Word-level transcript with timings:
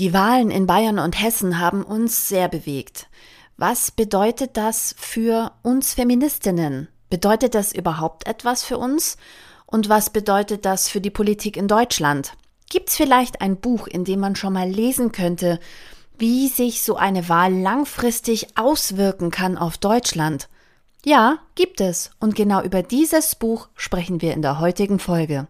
Die 0.00 0.12
Wahlen 0.12 0.50
in 0.50 0.66
Bayern 0.66 0.98
und 0.98 1.22
Hessen 1.22 1.60
haben 1.60 1.84
uns 1.84 2.26
sehr 2.26 2.48
bewegt. 2.48 3.06
Was 3.56 3.92
bedeutet 3.92 4.56
das 4.56 4.92
für 4.98 5.52
uns 5.62 5.94
Feministinnen? 5.94 6.88
Bedeutet 7.10 7.54
das 7.54 7.72
überhaupt 7.72 8.26
etwas 8.26 8.64
für 8.64 8.76
uns? 8.76 9.16
Und 9.66 9.88
was 9.88 10.10
bedeutet 10.10 10.64
das 10.64 10.88
für 10.88 11.00
die 11.00 11.10
Politik 11.10 11.56
in 11.56 11.68
Deutschland? 11.68 12.32
Gibt 12.68 12.88
es 12.88 12.96
vielleicht 12.96 13.40
ein 13.40 13.60
Buch, 13.60 13.86
in 13.86 14.04
dem 14.04 14.18
man 14.18 14.34
schon 14.34 14.54
mal 14.54 14.68
lesen 14.68 15.12
könnte, 15.12 15.60
wie 16.18 16.48
sich 16.48 16.82
so 16.82 16.96
eine 16.96 17.28
Wahl 17.28 17.52
langfristig 17.52 18.58
auswirken 18.58 19.30
kann 19.30 19.56
auf 19.56 19.78
Deutschland? 19.78 20.48
Ja, 21.04 21.38
gibt 21.54 21.80
es. 21.80 22.10
Und 22.18 22.34
genau 22.34 22.62
über 22.62 22.82
dieses 22.82 23.36
Buch 23.36 23.68
sprechen 23.76 24.20
wir 24.22 24.34
in 24.34 24.42
der 24.42 24.58
heutigen 24.58 24.98
Folge. 24.98 25.46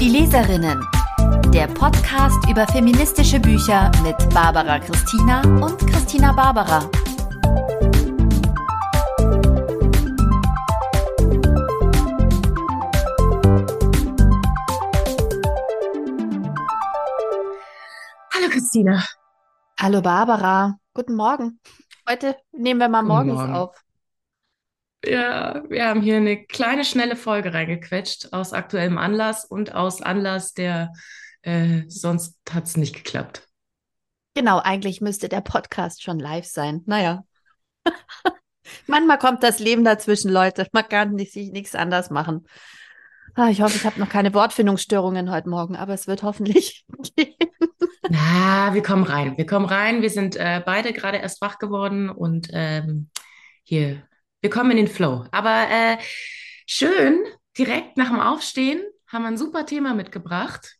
Die 0.00 0.08
Leserinnen. 0.08 0.80
Der 1.52 1.66
Podcast 1.66 2.38
über 2.48 2.64
feministische 2.68 3.40
Bücher 3.40 3.90
mit 4.04 4.16
Barbara 4.32 4.78
Christina 4.78 5.42
und 5.42 5.76
Christina 5.90 6.32
Barbara. 6.32 6.88
Hallo 18.32 18.48
Christina. 18.50 19.04
Hallo 19.80 20.00
Barbara. 20.00 20.78
Guten 20.94 21.16
Morgen. 21.16 21.60
Heute 22.08 22.36
nehmen 22.52 22.78
wir 22.78 22.88
mal 22.88 23.00
Guten 23.00 23.08
morgens 23.08 23.34
Morgen. 23.34 23.54
auf. 23.54 23.84
Ja, 25.08 25.62
wir 25.70 25.86
haben 25.86 26.02
hier 26.02 26.18
eine 26.18 26.44
kleine, 26.44 26.84
schnelle 26.84 27.16
Folge 27.16 27.54
reingequetscht 27.54 28.34
aus 28.34 28.52
aktuellem 28.52 28.98
Anlass 28.98 29.46
und 29.46 29.74
aus 29.74 30.02
Anlass, 30.02 30.52
der 30.52 30.92
äh, 31.40 31.84
sonst 31.88 32.38
hat 32.50 32.64
es 32.64 32.76
nicht 32.76 32.94
geklappt. 32.94 33.48
Genau, 34.34 34.58
eigentlich 34.58 35.00
müsste 35.00 35.30
der 35.30 35.40
Podcast 35.40 36.02
schon 36.02 36.18
live 36.18 36.44
sein. 36.44 36.82
Naja. 36.84 37.24
Manchmal 38.86 39.18
kommt 39.18 39.42
das 39.42 39.60
Leben 39.60 39.82
dazwischen, 39.82 40.30
Leute. 40.30 40.66
Man 40.72 40.86
kann 40.86 41.14
nicht, 41.14 41.32
sich 41.32 41.52
nichts 41.52 41.74
anders 41.74 42.10
machen. 42.10 42.46
Ah, 43.34 43.48
ich 43.48 43.62
hoffe, 43.62 43.76
ich 43.76 43.86
habe 43.86 43.98
noch 43.98 44.10
keine 44.10 44.34
Wortfindungsstörungen 44.34 45.30
heute 45.30 45.48
Morgen, 45.48 45.74
aber 45.74 45.94
es 45.94 46.06
wird 46.06 46.22
hoffentlich 46.22 46.84
gehen. 47.16 47.34
Na, 48.10 48.74
wir 48.74 48.82
kommen 48.82 49.04
rein. 49.04 49.38
Wir 49.38 49.46
kommen 49.46 49.64
rein. 49.64 50.02
Wir 50.02 50.10
sind 50.10 50.36
äh, 50.36 50.62
beide 50.64 50.92
gerade 50.92 51.16
erst 51.16 51.40
wach 51.40 51.58
geworden 51.58 52.10
und 52.10 52.48
ähm, 52.52 53.08
hier, 53.62 54.02
wir 54.40 54.50
kommen 54.50 54.70
in 54.72 54.76
den 54.78 54.88
Flow. 54.88 55.24
Aber 55.30 55.68
äh, 55.70 55.98
schön, 56.66 57.24
direkt 57.56 57.96
nach 57.96 58.08
dem 58.08 58.20
Aufstehen 58.20 58.82
haben 59.06 59.22
wir 59.22 59.28
ein 59.28 59.38
super 59.38 59.66
Thema 59.66 59.94
mitgebracht. 59.94 60.76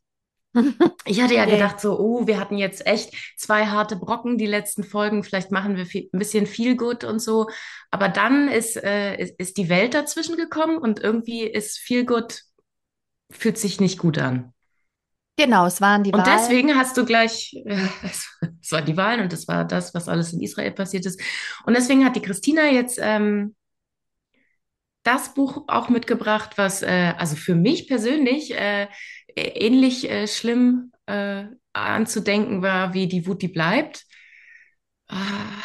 Ich 1.04 1.22
hatte 1.22 1.34
ja 1.34 1.46
gedacht, 1.46 1.80
so, 1.80 1.98
oh, 1.98 2.26
wir 2.26 2.38
hatten 2.38 2.58
jetzt 2.58 2.86
echt 2.86 3.14
zwei 3.36 3.66
harte 3.66 3.96
Brocken, 3.96 4.36
die 4.38 4.46
letzten 4.46 4.84
Folgen. 4.84 5.24
Vielleicht 5.24 5.50
machen 5.50 5.76
wir 5.76 5.86
viel, 5.86 6.08
ein 6.12 6.18
bisschen 6.18 6.46
viel 6.46 6.76
gut 6.76 7.04
und 7.04 7.20
so. 7.20 7.48
Aber 7.90 8.08
dann 8.08 8.48
ist, 8.48 8.76
äh, 8.76 9.16
ist, 9.16 9.34
ist 9.38 9.56
die 9.56 9.68
Welt 9.68 9.94
dazwischen 9.94 10.36
gekommen 10.36 10.78
und 10.78 11.00
irgendwie 11.00 11.42
ist 11.44 11.78
viel 11.78 12.04
gut, 12.04 12.42
fühlt 13.30 13.56
sich 13.58 13.80
nicht 13.80 13.98
gut 13.98 14.18
an. 14.18 14.52
Genau, 15.38 15.66
es 15.66 15.80
waren 15.80 16.02
die 16.04 16.12
Und 16.12 16.26
Wahlen. 16.26 16.38
deswegen 16.38 16.74
hast 16.76 16.96
du 16.96 17.04
gleich, 17.04 17.54
äh, 17.64 17.86
es, 18.02 18.28
es 18.62 18.72
waren 18.72 18.86
die 18.86 18.96
Wahlen 18.96 19.20
und 19.20 19.32
es 19.32 19.46
war 19.48 19.64
das, 19.64 19.94
was 19.94 20.08
alles 20.08 20.32
in 20.32 20.40
Israel 20.40 20.72
passiert 20.72 21.06
ist. 21.06 21.20
Und 21.64 21.74
deswegen 21.76 22.04
hat 22.04 22.16
die 22.16 22.22
Christina 22.22 22.66
jetzt 22.66 22.98
ähm, 23.00 23.54
das 25.02 25.34
Buch 25.34 25.64
auch 25.68 25.88
mitgebracht, 25.88 26.52
was 26.58 26.82
äh, 26.82 27.14
also 27.16 27.36
für 27.36 27.54
mich 27.54 27.88
persönlich 27.88 28.52
äh, 28.54 28.88
ähnlich 29.36 30.10
äh, 30.10 30.26
schlimm 30.26 30.92
äh, 31.06 31.44
anzudenken 31.72 32.62
war 32.62 32.92
wie 32.94 33.06
Die 33.06 33.26
Wut, 33.26 33.40
die 33.42 33.48
bleibt. 33.48 34.04
Ah, 35.08 35.62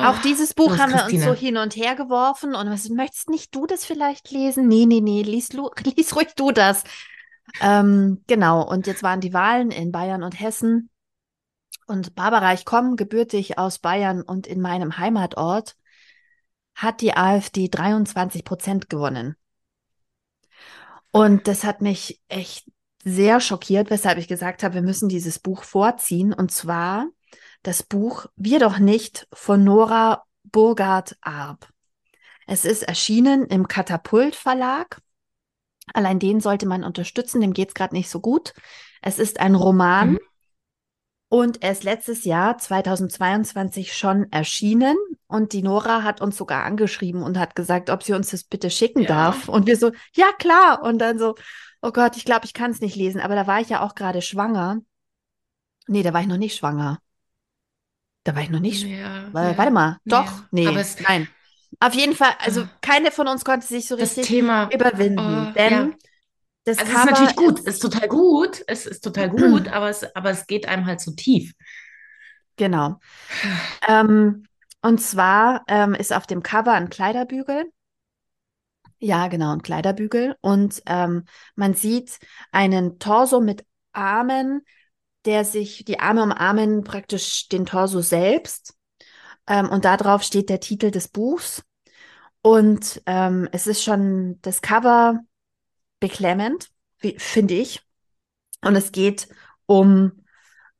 Auch 0.00 0.16
oh, 0.16 0.20
dieses 0.24 0.54
Buch 0.54 0.78
haben 0.78 0.92
wir 0.92 1.04
uns 1.04 1.12
Christina. 1.12 1.26
so 1.26 1.34
hin 1.34 1.56
und 1.56 1.76
her 1.76 1.94
geworfen 1.94 2.54
und 2.54 2.70
was 2.70 2.88
möchtest 2.88 3.30
nicht 3.30 3.54
du 3.54 3.66
das 3.66 3.84
vielleicht 3.84 4.30
lesen? 4.30 4.68
Nee, 4.68 4.86
nee, 4.86 5.00
nee, 5.00 5.22
lies, 5.22 5.50
lies 5.96 6.16
ruhig 6.16 6.28
du 6.36 6.52
das. 6.52 6.84
Ähm, 7.60 8.22
genau, 8.26 8.62
und 8.68 8.86
jetzt 8.86 9.02
waren 9.02 9.20
die 9.20 9.32
Wahlen 9.32 9.70
in 9.70 9.92
Bayern 9.92 10.22
und 10.22 10.38
Hessen. 10.38 10.90
Und 11.86 12.14
Barbara, 12.14 12.52
ich 12.52 12.64
komme 12.64 12.96
gebürtig 12.96 13.58
aus 13.58 13.78
Bayern 13.78 14.22
und 14.22 14.46
in 14.46 14.60
meinem 14.60 14.98
Heimatort 14.98 15.76
hat 16.74 17.00
die 17.00 17.16
AfD 17.16 17.68
23 17.68 18.44
Prozent 18.44 18.90
gewonnen. 18.90 19.36
Und 21.10 21.48
das 21.48 21.64
hat 21.64 21.80
mich 21.80 22.20
echt 22.28 22.70
sehr 23.02 23.40
schockiert, 23.40 23.90
weshalb 23.90 24.18
ich 24.18 24.28
gesagt 24.28 24.62
habe, 24.62 24.74
wir 24.74 24.82
müssen 24.82 25.08
dieses 25.08 25.38
Buch 25.38 25.62
vorziehen. 25.62 26.32
Und 26.32 26.52
zwar 26.52 27.06
das 27.62 27.82
Buch 27.82 28.26
Wir 28.36 28.60
doch 28.60 28.78
nicht 28.78 29.26
von 29.32 29.64
Nora 29.64 30.24
Burgard-Arp. 30.44 31.68
Es 32.46 32.64
ist 32.64 32.82
erschienen 32.82 33.44
im 33.46 33.68
Katapult 33.68 34.34
Verlag. 34.34 35.00
Allein 35.94 36.18
den 36.18 36.40
sollte 36.40 36.66
man 36.66 36.84
unterstützen, 36.84 37.40
dem 37.40 37.52
geht 37.52 37.68
es 37.68 37.74
gerade 37.74 37.94
nicht 37.94 38.08
so 38.10 38.20
gut. 38.20 38.52
Es 39.02 39.18
ist 39.18 39.40
ein 39.40 39.54
Roman 39.54 40.12
Mhm. 40.12 40.18
und 41.30 41.62
er 41.62 41.72
ist 41.72 41.84
letztes 41.84 42.24
Jahr 42.24 42.58
2022 42.58 43.94
schon 43.96 44.30
erschienen. 44.32 44.96
Und 45.26 45.52
die 45.52 45.62
Nora 45.62 46.02
hat 46.02 46.20
uns 46.20 46.36
sogar 46.36 46.64
angeschrieben 46.64 47.22
und 47.22 47.38
hat 47.38 47.54
gesagt, 47.54 47.90
ob 47.90 48.02
sie 48.02 48.14
uns 48.14 48.30
das 48.30 48.44
bitte 48.44 48.70
schicken 48.70 49.02
Ja. 49.02 49.08
darf. 49.08 49.48
Und 49.48 49.66
wir 49.66 49.76
so, 49.76 49.92
ja 50.14 50.32
klar. 50.38 50.82
Und 50.82 50.98
dann 50.98 51.18
so, 51.18 51.34
oh 51.82 51.92
Gott, 51.92 52.16
ich 52.16 52.24
glaube, 52.24 52.46
ich 52.46 52.54
kann 52.54 52.70
es 52.70 52.80
nicht 52.80 52.96
lesen. 52.96 53.20
Aber 53.20 53.34
da 53.34 53.46
war 53.46 53.60
ich 53.60 53.68
ja 53.68 53.82
auch 53.82 53.94
gerade 53.94 54.22
schwanger. 54.22 54.78
Nee, 55.86 56.02
da 56.02 56.12
war 56.12 56.20
ich 56.22 56.26
noch 56.26 56.38
nicht 56.38 56.56
schwanger. 56.56 56.98
Da 58.24 58.34
war 58.34 58.42
ich 58.42 58.50
noch 58.50 58.60
nicht 58.60 58.82
Ja, 58.84 59.28
ja, 59.32 59.32
Warte 59.32 59.70
mal, 59.70 59.98
doch, 60.04 60.42
nee, 60.50 60.68
nein. 61.06 61.28
Auf 61.80 61.94
jeden 61.94 62.14
Fall, 62.14 62.32
also 62.40 62.62
Ah. 62.62 62.68
keine 62.80 63.10
von 63.10 63.28
uns 63.28 63.44
konnte 63.44 63.66
sich 63.66 63.86
so 63.88 63.94
richtig 63.94 64.26
Thema, 64.26 64.70
überwinden, 64.72 65.48
oh, 65.50 65.52
denn 65.54 65.72
ja. 65.72 65.90
das 66.64 66.78
Also 66.78 66.92
es 66.92 66.98
ist 66.98 67.04
Cover 67.04 67.10
natürlich 67.10 67.36
gut, 67.36 67.58
ist- 67.60 67.68
es 67.68 67.74
ist 67.76 67.80
total 67.80 68.08
gut, 68.08 68.62
es 68.66 68.86
ist 68.86 69.00
total 69.04 69.30
gut, 69.30 69.68
aber 69.72 69.88
es, 69.90 70.04
aber 70.16 70.30
es 70.30 70.46
geht 70.46 70.68
einem 70.68 70.86
halt 70.86 71.00
so 71.00 71.12
tief. 71.12 71.52
genau. 72.56 72.98
Ähm, 73.88 74.44
und 74.82 75.00
zwar 75.00 75.64
ähm, 75.68 75.94
ist 75.94 76.12
auf 76.12 76.26
dem 76.26 76.42
Cover 76.42 76.72
ein 76.72 76.90
Kleiderbügel. 76.90 77.72
Ja, 79.00 79.28
genau, 79.28 79.52
ein 79.52 79.62
Kleiderbügel. 79.62 80.36
Und 80.40 80.82
ähm, 80.86 81.24
man 81.54 81.74
sieht 81.74 82.18
einen 82.50 82.98
Torso 82.98 83.40
mit 83.40 83.64
Armen, 83.92 84.62
der 85.24 85.44
sich, 85.44 85.84
die 85.84 86.00
Arme 86.00 86.22
umarmen 86.24 86.84
praktisch 86.84 87.48
den 87.48 87.66
Torso 87.66 88.00
selbst. 88.00 88.74
Ähm, 89.48 89.68
und 89.68 89.84
da 89.84 89.96
drauf 89.96 90.22
steht 90.22 90.50
der 90.50 90.60
Titel 90.60 90.90
des 90.90 91.08
Buchs. 91.08 91.64
Und 92.42 93.02
ähm, 93.06 93.48
es 93.50 93.66
ist 93.66 93.82
schon 93.82 94.38
das 94.42 94.62
Cover 94.62 95.20
beklemmend, 95.98 96.70
finde 97.16 97.54
ich. 97.54 97.82
Und 98.62 98.76
es 98.76 98.92
geht 98.92 99.28
um 99.66 100.24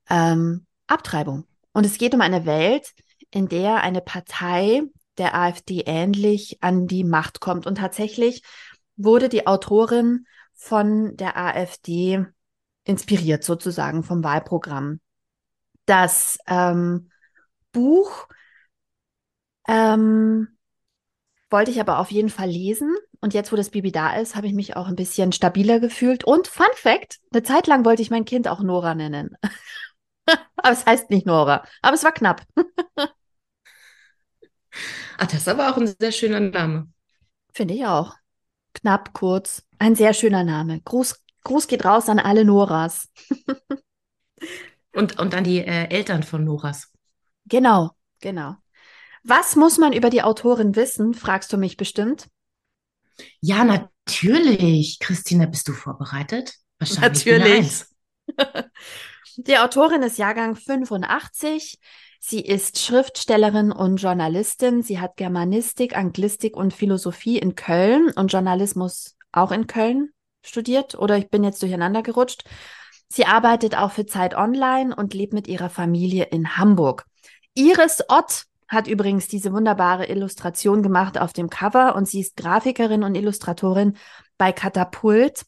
ähm, 0.08 0.66
Abtreibung. 0.86 1.46
Und 1.72 1.86
es 1.86 1.98
geht 1.98 2.14
um 2.14 2.20
eine 2.20 2.46
Welt, 2.46 2.92
in 3.30 3.48
der 3.48 3.82
eine 3.82 4.00
Partei 4.00 4.82
der 5.16 5.34
AfD 5.34 5.82
ähnlich 5.86 6.58
an 6.62 6.86
die 6.86 7.04
Macht 7.04 7.40
kommt. 7.40 7.66
Und 7.66 7.76
tatsächlich 7.76 8.42
wurde 8.96 9.28
die 9.28 9.46
Autorin 9.46 10.26
von 10.54 11.16
der 11.16 11.36
AfD 11.36 12.24
inspiriert, 12.84 13.44
sozusagen 13.44 14.02
vom 14.02 14.24
Wahlprogramm. 14.24 15.00
Das 15.86 16.38
ähm, 16.46 17.10
Buch 17.72 18.28
ähm, 19.68 20.48
wollte 21.50 21.70
ich 21.70 21.80
aber 21.80 21.98
auf 21.98 22.10
jeden 22.10 22.30
Fall 22.30 22.48
lesen. 22.48 22.94
Und 23.20 23.34
jetzt, 23.34 23.52
wo 23.52 23.56
das 23.56 23.70
Baby 23.70 23.92
da 23.92 24.16
ist, 24.16 24.36
habe 24.36 24.46
ich 24.46 24.52
mich 24.52 24.76
auch 24.76 24.86
ein 24.86 24.96
bisschen 24.96 25.32
stabiler 25.32 25.80
gefühlt. 25.80 26.24
Und 26.24 26.48
Fun 26.48 26.66
Fact, 26.74 27.18
eine 27.32 27.42
Zeit 27.42 27.66
lang 27.66 27.84
wollte 27.84 28.02
ich 28.02 28.10
mein 28.10 28.24
Kind 28.24 28.48
auch 28.48 28.60
Nora 28.60 28.94
nennen. 28.94 29.36
aber 30.56 30.72
es 30.72 30.86
heißt 30.86 31.10
nicht 31.10 31.26
Nora. 31.26 31.64
Aber 31.82 31.94
es 31.94 32.04
war 32.04 32.12
knapp. 32.12 32.42
Ah, 35.16 35.26
das 35.26 35.34
ist 35.34 35.48
aber 35.48 35.70
auch 35.70 35.76
ein 35.76 35.92
sehr 35.98 36.12
schöner 36.12 36.40
Name. 36.40 36.88
Finde 37.52 37.74
ich 37.74 37.84
auch. 37.84 38.14
Knapp, 38.74 39.12
kurz. 39.12 39.64
Ein 39.78 39.96
sehr 39.96 40.14
schöner 40.14 40.44
Name. 40.44 40.80
Gruß, 40.82 41.24
Gruß 41.42 41.66
geht 41.66 41.84
raus 41.84 42.08
an 42.08 42.20
alle 42.20 42.44
Noras. 42.44 43.08
Und, 44.94 45.18
und 45.20 45.34
an 45.34 45.44
die 45.44 45.58
äh, 45.58 45.88
Eltern 45.90 46.24
von 46.24 46.42
Noras. 46.44 46.90
Genau, 47.44 47.90
genau. 48.20 48.56
Was 49.28 49.56
muss 49.56 49.76
man 49.76 49.92
über 49.92 50.08
die 50.08 50.22
Autorin 50.22 50.74
wissen, 50.74 51.12
fragst 51.12 51.52
du 51.52 51.58
mich 51.58 51.76
bestimmt. 51.76 52.28
Ja, 53.40 53.62
natürlich. 53.62 54.98
Christina, 55.00 55.44
bist 55.44 55.68
du 55.68 55.72
vorbereitet? 55.74 56.54
Wahrscheinlich 56.78 57.26
Natürlich. 57.26 57.84
Die 59.36 59.58
Autorin 59.58 60.02
ist 60.02 60.18
Jahrgang 60.18 60.56
85, 60.56 61.78
Sie 62.20 62.40
ist 62.40 62.80
Schriftstellerin 62.80 63.70
und 63.70 63.98
Journalistin. 63.98 64.82
Sie 64.82 64.98
hat 64.98 65.16
Germanistik, 65.16 65.96
Anglistik 65.96 66.56
und 66.56 66.74
Philosophie 66.74 67.38
in 67.38 67.54
Köln 67.54 68.10
und 68.10 68.32
Journalismus 68.32 69.16
auch 69.30 69.52
in 69.52 69.66
Köln 69.66 70.10
studiert. 70.42 70.96
Oder 70.96 71.16
ich 71.16 71.30
bin 71.30 71.44
jetzt 71.44 71.62
durcheinander 71.62 72.02
gerutscht. 72.02 72.42
Sie 73.08 73.24
arbeitet 73.24 73.76
auch 73.76 73.92
für 73.92 74.04
Zeit 74.04 74.34
Online 74.34 74.94
und 74.94 75.14
lebt 75.14 75.32
mit 75.32 75.46
ihrer 75.46 75.70
Familie 75.70 76.24
in 76.24 76.56
Hamburg. 76.56 77.06
Iris 77.54 78.02
Ott 78.08 78.47
hat 78.68 78.86
übrigens 78.86 79.28
diese 79.28 79.52
wunderbare 79.52 80.06
Illustration 80.06 80.82
gemacht 80.82 81.18
auf 81.18 81.32
dem 81.32 81.50
Cover 81.50 81.96
und 81.96 82.06
sie 82.06 82.20
ist 82.20 82.36
Grafikerin 82.36 83.02
und 83.02 83.14
Illustratorin 83.14 83.96
bei 84.36 84.52
Katapult 84.52 85.44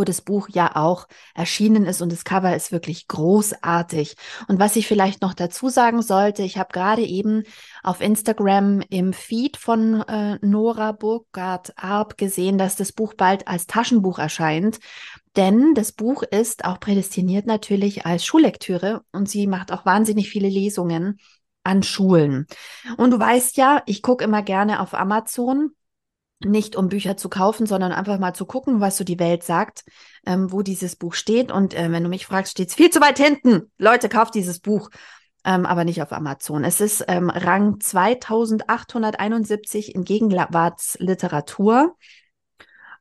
wo 0.00 0.04
das 0.04 0.22
Buch 0.22 0.48
ja 0.50 0.76
auch 0.76 1.06
erschienen 1.34 1.84
ist 1.84 2.00
und 2.00 2.10
das 2.10 2.24
Cover 2.24 2.56
ist 2.56 2.72
wirklich 2.72 3.06
großartig. 3.06 4.14
Und 4.48 4.58
was 4.58 4.76
ich 4.76 4.86
vielleicht 4.86 5.20
noch 5.20 5.34
dazu 5.34 5.68
sagen 5.68 6.00
sollte, 6.00 6.42
ich 6.42 6.56
habe 6.56 6.72
gerade 6.72 7.02
eben 7.02 7.42
auf 7.82 8.00
Instagram 8.00 8.80
im 8.88 9.12
Feed 9.12 9.58
von 9.58 10.00
äh, 10.02 10.38
Nora 10.40 10.92
Burgard 10.92 11.74
Arp 11.76 12.16
gesehen, 12.16 12.56
dass 12.56 12.76
das 12.76 12.92
Buch 12.92 13.12
bald 13.14 13.46
als 13.46 13.66
Taschenbuch 13.66 14.18
erscheint. 14.18 14.78
Denn 15.36 15.74
das 15.74 15.92
Buch 15.92 16.22
ist 16.22 16.64
auch 16.64 16.80
prädestiniert 16.80 17.46
natürlich 17.46 18.06
als 18.06 18.24
Schullektüre 18.24 19.02
und 19.12 19.28
sie 19.28 19.46
macht 19.46 19.70
auch 19.70 19.84
wahnsinnig 19.84 20.30
viele 20.30 20.48
Lesungen 20.48 21.18
an 21.62 21.82
Schulen. 21.82 22.46
Und 22.96 23.10
du 23.10 23.18
weißt 23.18 23.56
ja, 23.56 23.82
ich 23.86 24.02
gucke 24.02 24.24
immer 24.24 24.42
gerne 24.42 24.80
auf 24.80 24.94
Amazon 24.94 25.74
nicht 26.42 26.74
um 26.74 26.88
Bücher 26.88 27.16
zu 27.16 27.28
kaufen, 27.28 27.66
sondern 27.66 27.92
einfach 27.92 28.18
mal 28.18 28.34
zu 28.34 28.46
gucken, 28.46 28.80
was 28.80 28.96
so 28.96 29.04
die 29.04 29.18
Welt 29.18 29.44
sagt, 29.44 29.84
ähm, 30.26 30.50
wo 30.50 30.62
dieses 30.62 30.96
Buch 30.96 31.14
steht. 31.14 31.52
Und 31.52 31.74
äh, 31.74 31.92
wenn 31.92 32.02
du 32.02 32.08
mich 32.08 32.26
fragst, 32.26 32.52
steht 32.52 32.70
es 32.70 32.74
viel 32.74 32.90
zu 32.90 33.00
weit 33.00 33.18
hinten. 33.18 33.70
Leute, 33.78 34.08
kauft 34.08 34.34
dieses 34.34 34.60
Buch, 34.60 34.90
ähm, 35.44 35.66
aber 35.66 35.84
nicht 35.84 36.02
auf 36.02 36.12
Amazon. 36.12 36.64
Es 36.64 36.80
ist 36.80 37.04
ähm, 37.08 37.28
Rang 37.28 37.78
2871 37.80 39.94
in 39.94 40.04
Gegenwartsliteratur. 40.04 41.96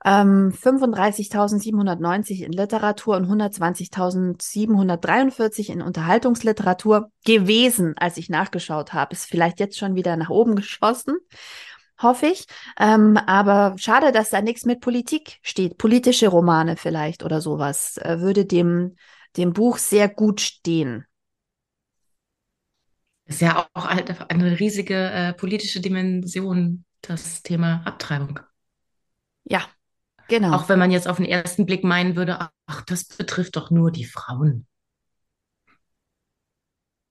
35.790 0.04 2.40
ähm, 2.40 2.46
in 2.46 2.54
Literatur 2.54 3.18
und 3.18 3.26
120.743 3.26 5.70
in 5.70 5.82
Unterhaltungsliteratur 5.82 7.12
gewesen, 7.26 7.96
als 7.98 8.16
ich 8.18 8.30
nachgeschaut 8.30 8.94
habe. 8.94 9.12
Ist 9.14 9.26
vielleicht 9.26 9.60
jetzt 9.60 9.78
schon 9.78 9.96
wieder 9.96 10.16
nach 10.16 10.30
oben 10.30 10.56
geschossen 10.56 11.18
hoffe 12.02 12.28
ich. 12.28 12.46
Ähm, 12.80 13.18
aber 13.18 13.76
schade, 13.78 14.12
dass 14.12 14.30
da 14.30 14.42
nichts 14.42 14.66
mit 14.66 14.82
Politik 14.82 15.40
steht. 15.42 15.78
Politische 15.78 16.30
Romane 16.30 16.78
vielleicht 16.78 17.24
oder 17.24 17.42
sowas 17.42 17.98
äh, 17.98 18.20
würde 18.20 18.46
dem, 18.46 18.96
dem 19.38 19.54
Buch 19.54 19.78
sehr 19.78 20.10
gut 20.10 20.42
stehen. 20.42 21.06
Ist 23.26 23.42
ja 23.42 23.68
auch 23.74 23.86
eine 23.86 24.60
riesige 24.60 24.96
äh, 24.96 25.34
politische 25.34 25.82
Dimension, 25.82 26.86
das 27.02 27.44
Thema 27.44 27.84
Abtreibung. 27.86 28.40
Ja, 29.44 29.62
genau. 30.30 30.56
Auch 30.56 30.70
wenn 30.70 30.80
man 30.80 30.92
jetzt 30.92 31.08
auf 31.08 31.18
den 31.18 31.26
ersten 31.26 31.66
Blick 31.66 31.84
meinen 31.84 32.16
würde, 32.16 32.50
ach, 32.68 32.82
das 32.86 33.04
betrifft 33.04 33.56
doch 33.58 33.70
nur 33.72 33.92
die 33.92 34.06
Frauen. 34.06 34.66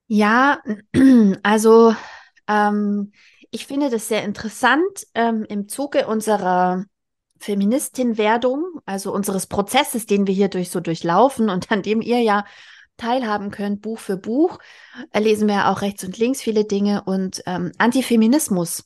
Ja, 0.07 0.63
also 1.43 1.95
ähm, 2.47 3.13
ich 3.51 3.67
finde 3.67 3.91
das 3.91 4.09
sehr 4.09 4.25
interessant 4.25 5.07
ähm, 5.15 5.45
im 5.49 5.69
Zuge 5.69 6.07
unserer 6.07 6.85
Feministin-Werdung, 7.41 8.81
also 8.85 9.13
unseres 9.13 9.47
Prozesses, 9.47 10.07
den 10.07 10.27
wir 10.27 10.35
hier 10.35 10.49
durch 10.49 10.71
so 10.71 10.81
durchlaufen 10.81 11.51
und 11.51 11.71
an 11.71 11.83
dem 11.83 12.01
ihr 12.01 12.21
ja 12.21 12.45
teilhaben 12.97 13.51
könnt, 13.51 13.81
Buch 13.81 13.99
für 13.99 14.17
Buch, 14.17 14.59
äh, 15.13 15.21
lesen 15.21 15.47
wir 15.47 15.69
auch 15.69 15.83
rechts 15.83 16.05
und 16.05 16.19
links 16.19 16.41
viele 16.41 16.65
Dinge 16.65 17.05
und 17.05 17.43
ähm, 17.47 17.73
Antifeminismus 17.79 18.85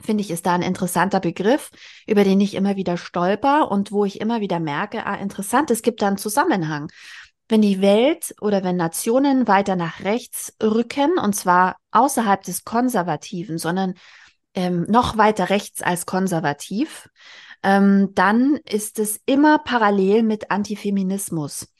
finde 0.00 0.22
ich, 0.22 0.30
ist 0.30 0.46
da 0.46 0.54
ein 0.54 0.62
interessanter 0.62 1.20
Begriff, 1.20 1.70
über 2.06 2.24
den 2.24 2.40
ich 2.40 2.54
immer 2.54 2.76
wieder 2.76 2.96
stolper 2.96 3.70
und 3.70 3.92
wo 3.92 4.04
ich 4.04 4.20
immer 4.20 4.40
wieder 4.40 4.60
merke, 4.60 5.06
ah, 5.06 5.14
interessant, 5.14 5.70
es 5.70 5.82
gibt 5.82 6.02
da 6.02 6.08
einen 6.08 6.18
Zusammenhang. 6.18 6.90
Wenn 7.48 7.60
die 7.60 7.82
Welt 7.82 8.34
oder 8.40 8.64
wenn 8.64 8.76
Nationen 8.76 9.46
weiter 9.46 9.76
nach 9.76 10.00
rechts 10.00 10.54
rücken, 10.62 11.18
und 11.18 11.34
zwar 11.34 11.76
außerhalb 11.90 12.42
des 12.42 12.64
Konservativen, 12.64 13.58
sondern 13.58 13.94
ähm, 14.54 14.86
noch 14.88 15.18
weiter 15.18 15.50
rechts 15.50 15.82
als 15.82 16.06
konservativ, 16.06 17.08
ähm, 17.62 18.10
dann 18.14 18.56
ist 18.64 18.98
es 18.98 19.20
immer 19.26 19.58
parallel 19.58 20.22
mit 20.22 20.50
Antifeminismus. 20.50 21.71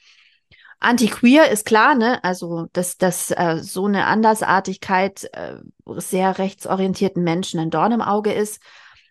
Antiqueer 0.83 1.51
ist 1.51 1.65
klar, 1.65 1.95
ne? 1.95 2.23
Also, 2.25 2.67
dass, 2.73 2.97
dass 2.97 3.31
äh, 3.31 3.59
so 3.63 3.87
eine 3.87 4.07
Andersartigkeit 4.07 5.29
äh, 5.33 5.57
sehr 5.87 6.39
rechtsorientierten 6.39 7.23
Menschen 7.23 7.61
ein 7.61 7.71
Dorn 7.71 7.93
im 7.93 8.03
Auge 8.03 8.33
ist, 8.33 8.61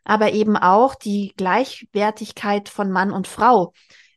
aber 0.04 0.34
eben 0.34 0.58
auch 0.58 0.96
die 0.96 1.34
Gleichwertigkeit 1.38 2.70
von 2.70 2.92
Mann 2.92 3.12
und 3.12 3.28
Frau 3.28 3.74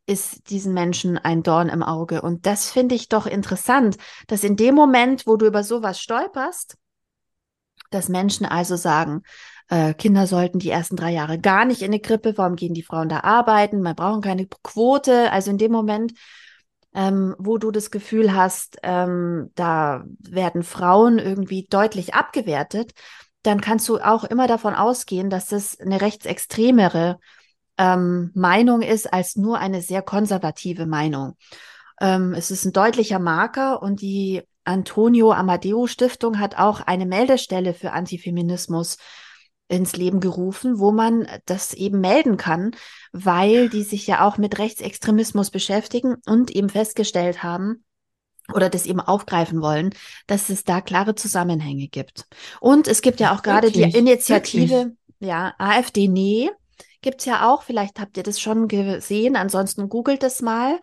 ist 0.07 0.51
diesen 0.51 0.75
Menschen 0.75 1.17
ein 1.17 1.43
Dorn 1.43 1.69
im 1.69 1.83
Auge. 1.83 2.23
Und 2.23 2.47
das 2.47 2.71
finde 2.71 2.95
ich 2.95 3.09
doch 3.09 3.27
interessant, 3.27 3.97
dass 4.27 4.45
in 4.45 4.57
dem 4.57 4.75
Moment, 4.75 5.27
wo 5.27 5.37
du 5.37 5.47
über 5.47 5.63
sowas 5.63 6.01
stolperst, 6.01 6.77
dass 7.91 8.09
Menschen 8.09 8.45
also 8.45 8.77
sagen, 8.77 9.23
äh, 9.69 9.95
Kinder 9.95 10.27
sollten 10.27 10.59
die 10.59 10.71
ersten 10.71 10.97
drei 10.97 11.13
Jahre 11.13 11.39
gar 11.39 11.65
nicht 11.65 11.81
in 11.81 11.89
eine 11.89 12.01
Krippe, 12.01 12.37
warum 12.37 12.57
gehen 12.57 12.75
die 12.75 12.83
Frauen 12.83 13.09
da 13.09 13.21
arbeiten, 13.21 13.81
wir 13.83 13.95
brauchen 13.95 14.21
keine 14.21 14.47
Quote. 14.47 15.31
Also 15.33 15.51
in 15.51 15.59
dem 15.59 15.73
Moment, 15.73 16.13
ähm, 16.95 17.35
wo 17.39 17.59
du 17.59 17.71
das 17.71 17.91
Gefühl 17.91 18.35
hast, 18.35 18.79
ähm, 18.83 19.51
da 19.55 20.05
werden 20.19 20.63
Frauen 20.63 21.19
irgendwie 21.19 21.67
deutlich 21.69 22.15
abgewertet, 22.15 22.93
dann 23.43 23.61
kannst 23.61 23.89
du 23.89 23.99
auch 23.99 24.25
immer 24.25 24.47
davon 24.47 24.75
ausgehen, 24.75 25.29
dass 25.29 25.49
das 25.49 25.79
eine 25.79 26.01
rechtsextremere 26.01 27.19
ähm, 27.77 28.31
Meinung 28.35 28.83
ist 28.83 29.13
als 29.13 29.37
nur 29.37 29.59
eine 29.59 29.83
sehr 29.83 30.03
konservative 30.03 30.87
Meinung. 30.87 31.37
Ähm, 32.01 32.33
es 32.35 32.51
ist 32.51 32.65
ein 32.65 32.73
deutlicher 32.73 33.19
Marker 33.19 33.83
und 33.83 34.01
die 34.01 34.43
Antonio 34.65 35.33
Amadeo 35.33 35.87
Stiftung 35.87 36.39
hat 36.39 36.57
auch 36.59 36.81
eine 36.81 37.07
Meldestelle 37.07 37.75
für 37.75 37.93
Antifeminismus 37.93 38.97
ins 39.69 39.97
Leben 39.97 40.21
gerufen, 40.21 40.79
wo 40.79 40.93
man 40.93 41.27
das 41.47 41.73
eben 41.73 42.01
melden 42.01 42.37
kann, 42.37 42.73
weil 43.13 43.69
die 43.69 43.83
sich 43.83 44.07
ja 44.07 44.27
auch 44.27 44.39
mit 44.39 44.59
Rechtsextremismus 44.59 45.51
beschäftigen 45.51 46.17
und 46.27 46.51
eben 46.51 46.69
festgestellt 46.69 47.43
haben, 47.43 47.85
oder 48.53 48.69
das 48.69 48.87
eben 48.87 49.01
aufgreifen 49.01 49.63
wollen, 49.63 49.95
dass 50.27 50.51
es 50.51 50.65
da 50.65 50.81
klare 50.81 51.15
Zusammenhänge 51.15 51.89
gibt. 51.89 52.27
Und 52.61 52.89
es 52.89 53.01
gibt 53.01 53.21
ja 53.21 53.35
auch 53.35 53.43
gerade 53.43 53.71
die 53.71 53.83
Initiative, 53.83 54.69
wirklich? 54.69 54.97
ja, 55.21 55.55
AfD 55.59 56.09
Nee, 56.09 56.51
gibt's 57.01 57.25
ja 57.25 57.51
auch. 57.51 57.63
Vielleicht 57.63 58.01
habt 58.01 58.17
ihr 58.17 58.23
das 58.23 58.41
schon 58.41 58.69
gesehen. 58.69 59.37
Ansonsten 59.37 59.89
googelt 59.89 60.23
es 60.23 60.43
mal. 60.43 60.79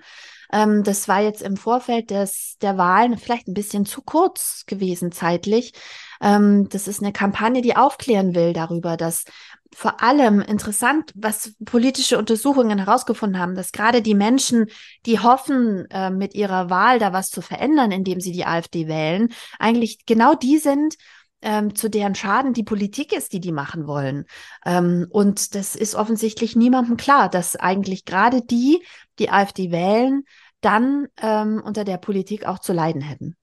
Ähm, 0.51 0.83
das 0.83 1.07
war 1.07 1.21
jetzt 1.21 1.41
im 1.41 1.57
Vorfeld 1.57 2.09
des, 2.09 2.57
der 2.61 2.77
Wahlen 2.77 3.17
vielleicht 3.17 3.47
ein 3.47 3.53
bisschen 3.53 3.85
zu 3.85 4.01
kurz 4.01 4.63
gewesen 4.65 5.11
zeitlich. 5.11 5.73
Ähm, 6.21 6.69
das 6.69 6.87
ist 6.87 7.01
eine 7.01 7.11
Kampagne, 7.11 7.61
die 7.61 7.75
aufklären 7.75 8.35
will 8.35 8.53
darüber, 8.53 8.95
dass 8.97 9.25
vor 9.73 10.01
allem 10.01 10.41
interessant, 10.41 11.11
was 11.15 11.53
politische 11.65 12.17
Untersuchungen 12.17 12.79
herausgefunden 12.79 13.39
haben, 13.39 13.55
dass 13.55 13.71
gerade 13.71 14.01
die 14.01 14.15
Menschen, 14.15 14.67
die 15.05 15.19
hoffen, 15.19 15.89
äh, 15.89 16.09
mit 16.09 16.35
ihrer 16.35 16.69
Wahl 16.69 16.99
da 16.99 17.13
was 17.13 17.29
zu 17.29 17.41
verändern, 17.41 17.91
indem 17.91 18.19
sie 18.19 18.33
die 18.33 18.45
AfD 18.45 18.87
wählen, 18.87 19.29
eigentlich 19.59 20.05
genau 20.05 20.35
die 20.35 20.57
sind, 20.57 20.95
ähm, 21.41 21.73
zu 21.73 21.89
deren 21.89 22.15
Schaden 22.15 22.53
die 22.53 22.63
Politik 22.63 23.13
ist, 23.13 23.33
die 23.33 23.39
die 23.39 23.51
machen 23.51 23.87
wollen. 23.87 24.25
Ähm, 24.65 25.07
und 25.09 25.55
das 25.55 25.75
ist 25.75 25.95
offensichtlich 25.95 26.55
niemandem 26.55 26.97
klar, 26.97 27.29
dass 27.29 27.55
eigentlich 27.55 28.05
gerade 28.05 28.41
die, 28.43 28.83
die 29.19 29.31
AfD 29.31 29.71
wählen, 29.71 30.23
dann 30.59 31.07
ähm, 31.19 31.61
unter 31.65 31.83
der 31.83 31.97
Politik 31.97 32.45
auch 32.45 32.59
zu 32.59 32.73
leiden 32.73 33.01
hätten. 33.01 33.35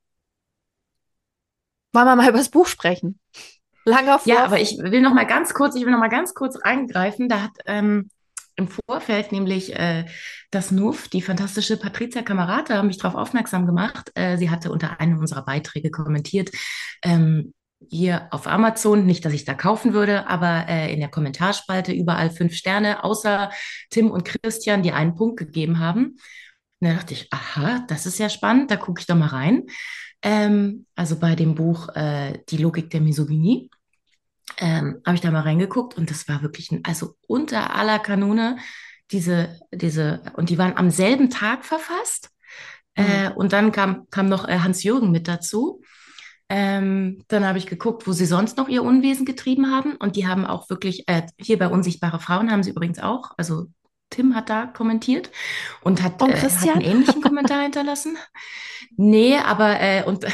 Wollen 1.93 2.07
wir 2.07 2.17
mal 2.17 2.29
über 2.29 2.39
das 2.39 2.51
Buch 2.51 2.67
sprechen? 2.67 3.19
Langer 3.85 4.19
Vorf 4.19 4.27
Ja, 4.27 4.45
aber 4.45 4.61
ich 4.61 4.79
will 4.79 5.01
noch 5.01 5.15
mal 5.15 5.27
ganz 5.27 5.55
kurz, 5.55 5.75
ich 5.75 5.85
will 5.85 5.93
noch 5.93 5.99
mal 5.99 6.09
ganz 6.09 6.35
kurz 6.35 6.57
eingreifen. 6.57 7.29
Da 7.29 7.43
hat 7.43 7.53
ähm, 7.67 8.11
im 8.57 8.69
Vorfeld 8.69 9.33
nämlich 9.33 9.75
äh, 9.75 10.05
das 10.51 10.71
NUF, 10.71 11.09
die 11.09 11.23
fantastische 11.23 11.79
Patricia 11.79 12.23
Kamerata, 12.23 12.83
mich 12.83 12.99
darauf 12.99 13.15
aufmerksam 13.15 13.67
gemacht. 13.67 14.11
Äh, 14.15 14.37
sie 14.37 14.51
hatte 14.51 14.71
unter 14.71 15.01
einem 15.01 15.19
unserer 15.19 15.45
Beiträge 15.45 15.91
kommentiert, 15.91 16.51
ähm, 17.03 17.55
hier 17.89 18.27
auf 18.33 18.47
Amazon, 18.47 19.07
nicht, 19.07 19.25
dass 19.25 19.33
ich 19.33 19.45
da 19.45 19.55
kaufen 19.55 19.93
würde, 19.93 20.27
aber 20.27 20.67
äh, 20.69 20.93
in 20.93 20.99
der 20.99 21.11
Kommentarspalte 21.11 21.93
überall 21.93 22.31
fünf 22.31 22.55
Sterne, 22.55 23.05
außer 23.05 23.51
Tim 23.91 24.11
und 24.11 24.25
Christian, 24.25 24.83
die 24.83 24.93
einen 24.93 25.15
Punkt 25.15 25.39
gegeben 25.39 25.79
haben. 25.79 26.17
Und 26.81 26.89
da 26.89 26.95
dachte 26.95 27.15
ich, 27.15 27.29
aha, 27.33 27.85
das 27.89 28.07
ist 28.07 28.19
ja 28.19 28.29
spannend, 28.29 28.71
da 28.71 28.77
gucke 28.77 29.01
ich 29.01 29.07
doch 29.07 29.17
mal 29.17 29.29
rein. 29.29 29.65
Ähm, 30.23 30.87
also 30.95 31.19
bei 31.19 31.35
dem 31.35 31.55
Buch 31.55 31.89
äh, 31.95 32.43
Die 32.49 32.57
Logik 32.57 32.91
der 32.91 33.01
Misogynie 33.01 33.71
ähm, 34.59 35.01
habe 35.07 35.15
ich 35.15 35.21
da 35.21 35.31
mal 35.31 35.43
reingeguckt 35.43 35.97
und 35.97 36.11
das 36.11 36.29
war 36.29 36.43
wirklich, 36.43 36.73
ein, 36.73 36.81
also 36.85 37.15
unter 37.27 37.75
aller 37.75 37.99
Kanone, 37.99 38.59
diese, 39.11 39.59
diese, 39.73 40.23
und 40.35 40.51
die 40.51 40.59
waren 40.59 40.77
am 40.77 40.91
selben 40.91 41.31
Tag 41.31 41.65
verfasst. 41.65 42.31
Mhm. 42.97 43.05
Äh, 43.05 43.31
und 43.35 43.53
dann 43.53 43.73
kam, 43.73 44.09
kam 44.11 44.29
noch 44.29 44.47
äh, 44.49 44.59
Hans-Jürgen 44.59 45.11
mit 45.11 45.29
dazu. 45.29 45.83
Ähm, 46.51 47.25
dann 47.29 47.45
habe 47.45 47.59
ich 47.59 47.67
geguckt, 47.67 48.07
wo 48.07 48.13
sie 48.13 48.27
sonst 48.27 48.57
noch 48.57 48.69
ihr 48.69 48.83
Unwesen 48.83 49.27
getrieben 49.27 49.71
haben. 49.71 49.97
Und 49.97 50.17
die 50.17 50.27
haben 50.27 50.47
auch 50.47 50.69
wirklich, 50.71 51.09
äh, 51.09 51.23
hier 51.39 51.59
bei 51.59 51.69
Unsichtbare 51.69 52.21
Frauen 52.21 52.51
haben 52.51 52.63
sie 52.63 52.71
übrigens 52.71 52.99
auch, 52.99 53.33
also 53.37 53.67
Tim 54.11 54.35
hat 54.35 54.49
da 54.49 54.67
kommentiert 54.67 55.31
und 55.83 56.03
hat, 56.03 56.21
Und 56.23 56.31
äh, 56.31 56.33
hat 56.35 56.41
Christian? 56.41 56.77
einen 56.77 56.85
ähnlichen 56.85 57.23
Kommentar 57.23 57.63
hinterlassen. 57.63 58.17
Nee, 58.97 59.37
aber 59.39 59.81
äh, 59.81 60.05
und 60.05 60.25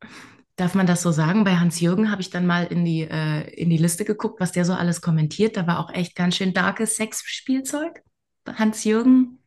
darf 0.56 0.74
man 0.74 0.86
das 0.86 1.02
so 1.02 1.10
sagen? 1.10 1.44
Bei 1.44 1.56
Hans-Jürgen 1.56 2.10
habe 2.10 2.22
ich 2.22 2.30
dann 2.30 2.46
mal 2.46 2.66
in 2.66 2.84
die, 2.84 3.02
äh, 3.02 3.50
in 3.54 3.70
die 3.70 3.78
Liste 3.78 4.04
geguckt, 4.04 4.40
was 4.40 4.52
der 4.52 4.64
so 4.64 4.74
alles 4.74 5.00
kommentiert. 5.00 5.56
Da 5.56 5.66
war 5.66 5.80
auch 5.80 5.92
echt 5.92 6.14
ganz 6.14 6.36
schön 6.36 6.52
darkes 6.52 6.96
Sexspielzeug. 6.96 8.02
Hans-Jürgen, 8.46 9.38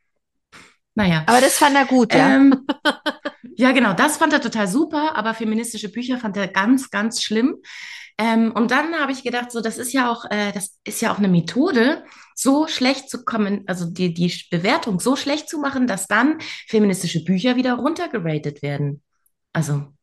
naja. 0.98 1.24
Aber 1.28 1.42
das 1.42 1.60
fand 1.60 1.76
er 1.76 1.86
gut, 1.86 2.12
ja. 2.12 2.36
Ähm, 2.36 2.66
ja, 3.56 3.72
genau, 3.72 3.94
das 3.94 4.18
fand 4.18 4.34
er 4.34 4.42
total 4.42 4.68
super, 4.68 5.16
aber 5.16 5.36
feministische 5.36 5.90
Bücher 5.92 6.18
fand 6.18 6.36
er 6.38 6.48
ganz, 6.48 6.90
ganz 6.90 7.22
schlimm. 7.22 7.58
Ähm, 8.20 8.52
und 8.52 8.72
dann 8.72 8.96
habe 8.96 9.12
ich 9.12 9.24
gedacht, 9.24 9.52
so, 9.52 9.62
das 9.62 9.78
ist 9.78 9.94
ja 9.94 10.12
auch, 10.12 10.26
äh, 10.32 10.52
das 10.52 10.80
ist 10.84 11.02
ja 11.02 11.14
auch 11.14 11.20
eine 11.20 11.28
Methode, 11.28 12.04
so 12.36 12.68
schlecht 12.68 13.10
zu 13.10 13.24
kommen, 13.24 13.64
also 13.68 13.86
die, 13.86 14.14
die 14.14 14.34
Bewertung 14.50 15.00
so 15.00 15.16
schlecht 15.16 15.50
zu 15.50 15.60
machen, 15.60 15.86
dass 15.86 16.08
dann 16.08 16.40
feministische 16.68 17.24
Bücher 17.24 17.56
wieder 17.56 17.74
runtergeratet 17.76 18.62
werden. 18.62 19.04
Also, 19.54 19.94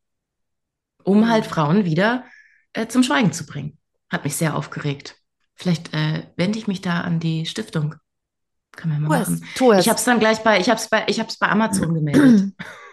um 1.03 1.29
halt 1.29 1.45
Frauen 1.45 1.85
wieder 1.85 2.25
äh, 2.73 2.87
zum 2.87 3.03
Schweigen 3.03 3.33
zu 3.33 3.45
bringen. 3.45 3.77
Hat 4.09 4.23
mich 4.23 4.35
sehr 4.35 4.55
aufgeregt. 4.55 5.17
Vielleicht 5.55 5.93
äh, 5.93 6.23
wende 6.35 6.57
ich 6.57 6.67
mich 6.67 6.81
da 6.81 7.01
an 7.01 7.19
die 7.19 7.45
Stiftung. 7.45 7.95
Kann 8.71 8.89
man 8.89 9.01
mal 9.03 9.07
Tu 9.07 9.21
es, 9.21 9.29
machen. 9.29 9.49
tu 9.55 9.71
es. 9.71 9.81
Ich 9.81 9.89
habe 9.89 9.97
es 9.97 10.03
dann 10.03 10.19
gleich 10.19 10.39
bei, 10.39 10.59
ich 10.59 10.69
habe 10.69 10.79
es 10.79 10.89
bei, 10.89 11.05
ich 11.07 11.19
habe 11.19 11.29
es 11.29 11.37
bei 11.37 11.47
Amazon 11.47 11.93
gemeldet. 11.93 12.53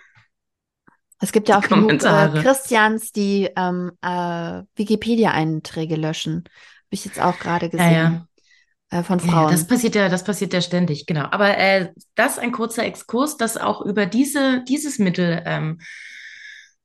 Es 1.23 1.33
gibt 1.33 1.49
ja 1.49 1.59
auch 1.59 1.69
genug 1.69 2.03
äh. 2.03 2.29
Christians, 2.43 3.13
die 3.13 3.49
ähm, 3.57 3.93
äh, 4.03 4.63
Wikipedia-Einträge 4.77 5.97
löschen. 5.97 6.45
Habe 6.47 6.49
ich 6.91 7.05
jetzt 7.05 7.21
auch 7.21 7.39
gerade 7.39 7.69
Ja, 7.77 7.91
ja. 7.91 8.09
gesehen. 8.11 8.29
Äh, 8.91 9.03
von 9.05 9.21
Ja, 9.23 9.39
ja, 9.41 9.47
Frauen. 9.47 9.51
das 9.51 9.67
passiert 9.67 9.95
ja, 9.95 10.09
das 10.09 10.25
passiert 10.25 10.53
ja 10.53 10.61
ständig, 10.61 11.07
genau. 11.07 11.27
Aber 11.31 11.57
äh, 11.57 11.93
das 12.15 12.39
ein 12.39 12.53
kurzer 12.53 12.85
Exkurs, 12.85 13.37
dass 13.37 13.57
auch 13.57 13.83
über 13.83 14.07
diese, 14.07 14.65
dieses 14.65 14.99
Mittel 14.99 15.43
ähm, 15.47 15.81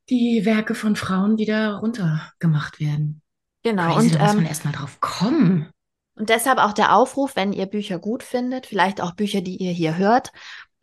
die 0.10 0.46
Werke 0.46 0.76
von 0.76 0.96
Frauen 0.96 1.38
wieder 1.38 1.76
runtergemacht 1.78 2.80
werden. 2.80 3.22
genau. 3.64 3.96
Crazy, 3.96 4.14
Und, 4.14 4.16
da 4.16 4.20
muss 4.20 4.34
man 4.36 4.46
ähm, 4.46 4.50
erstmal 4.50 4.74
drauf 4.74 5.00
kommen. 5.00 5.70
und 6.16 6.30
deshalb 6.30 6.58
auch 6.60 6.74
der 6.74 6.96
Aufruf, 6.96 7.36
wenn 7.36 7.54
ihr 7.54 7.66
Bücher 7.68 8.00
gut 8.00 8.24
findet, 8.24 8.66
vielleicht 8.66 9.02
auch 9.02 9.14
Bücher, 9.16 9.42
die 9.42 9.58
ihr 9.58 9.72
hier 9.72 9.98
hört, 9.98 10.32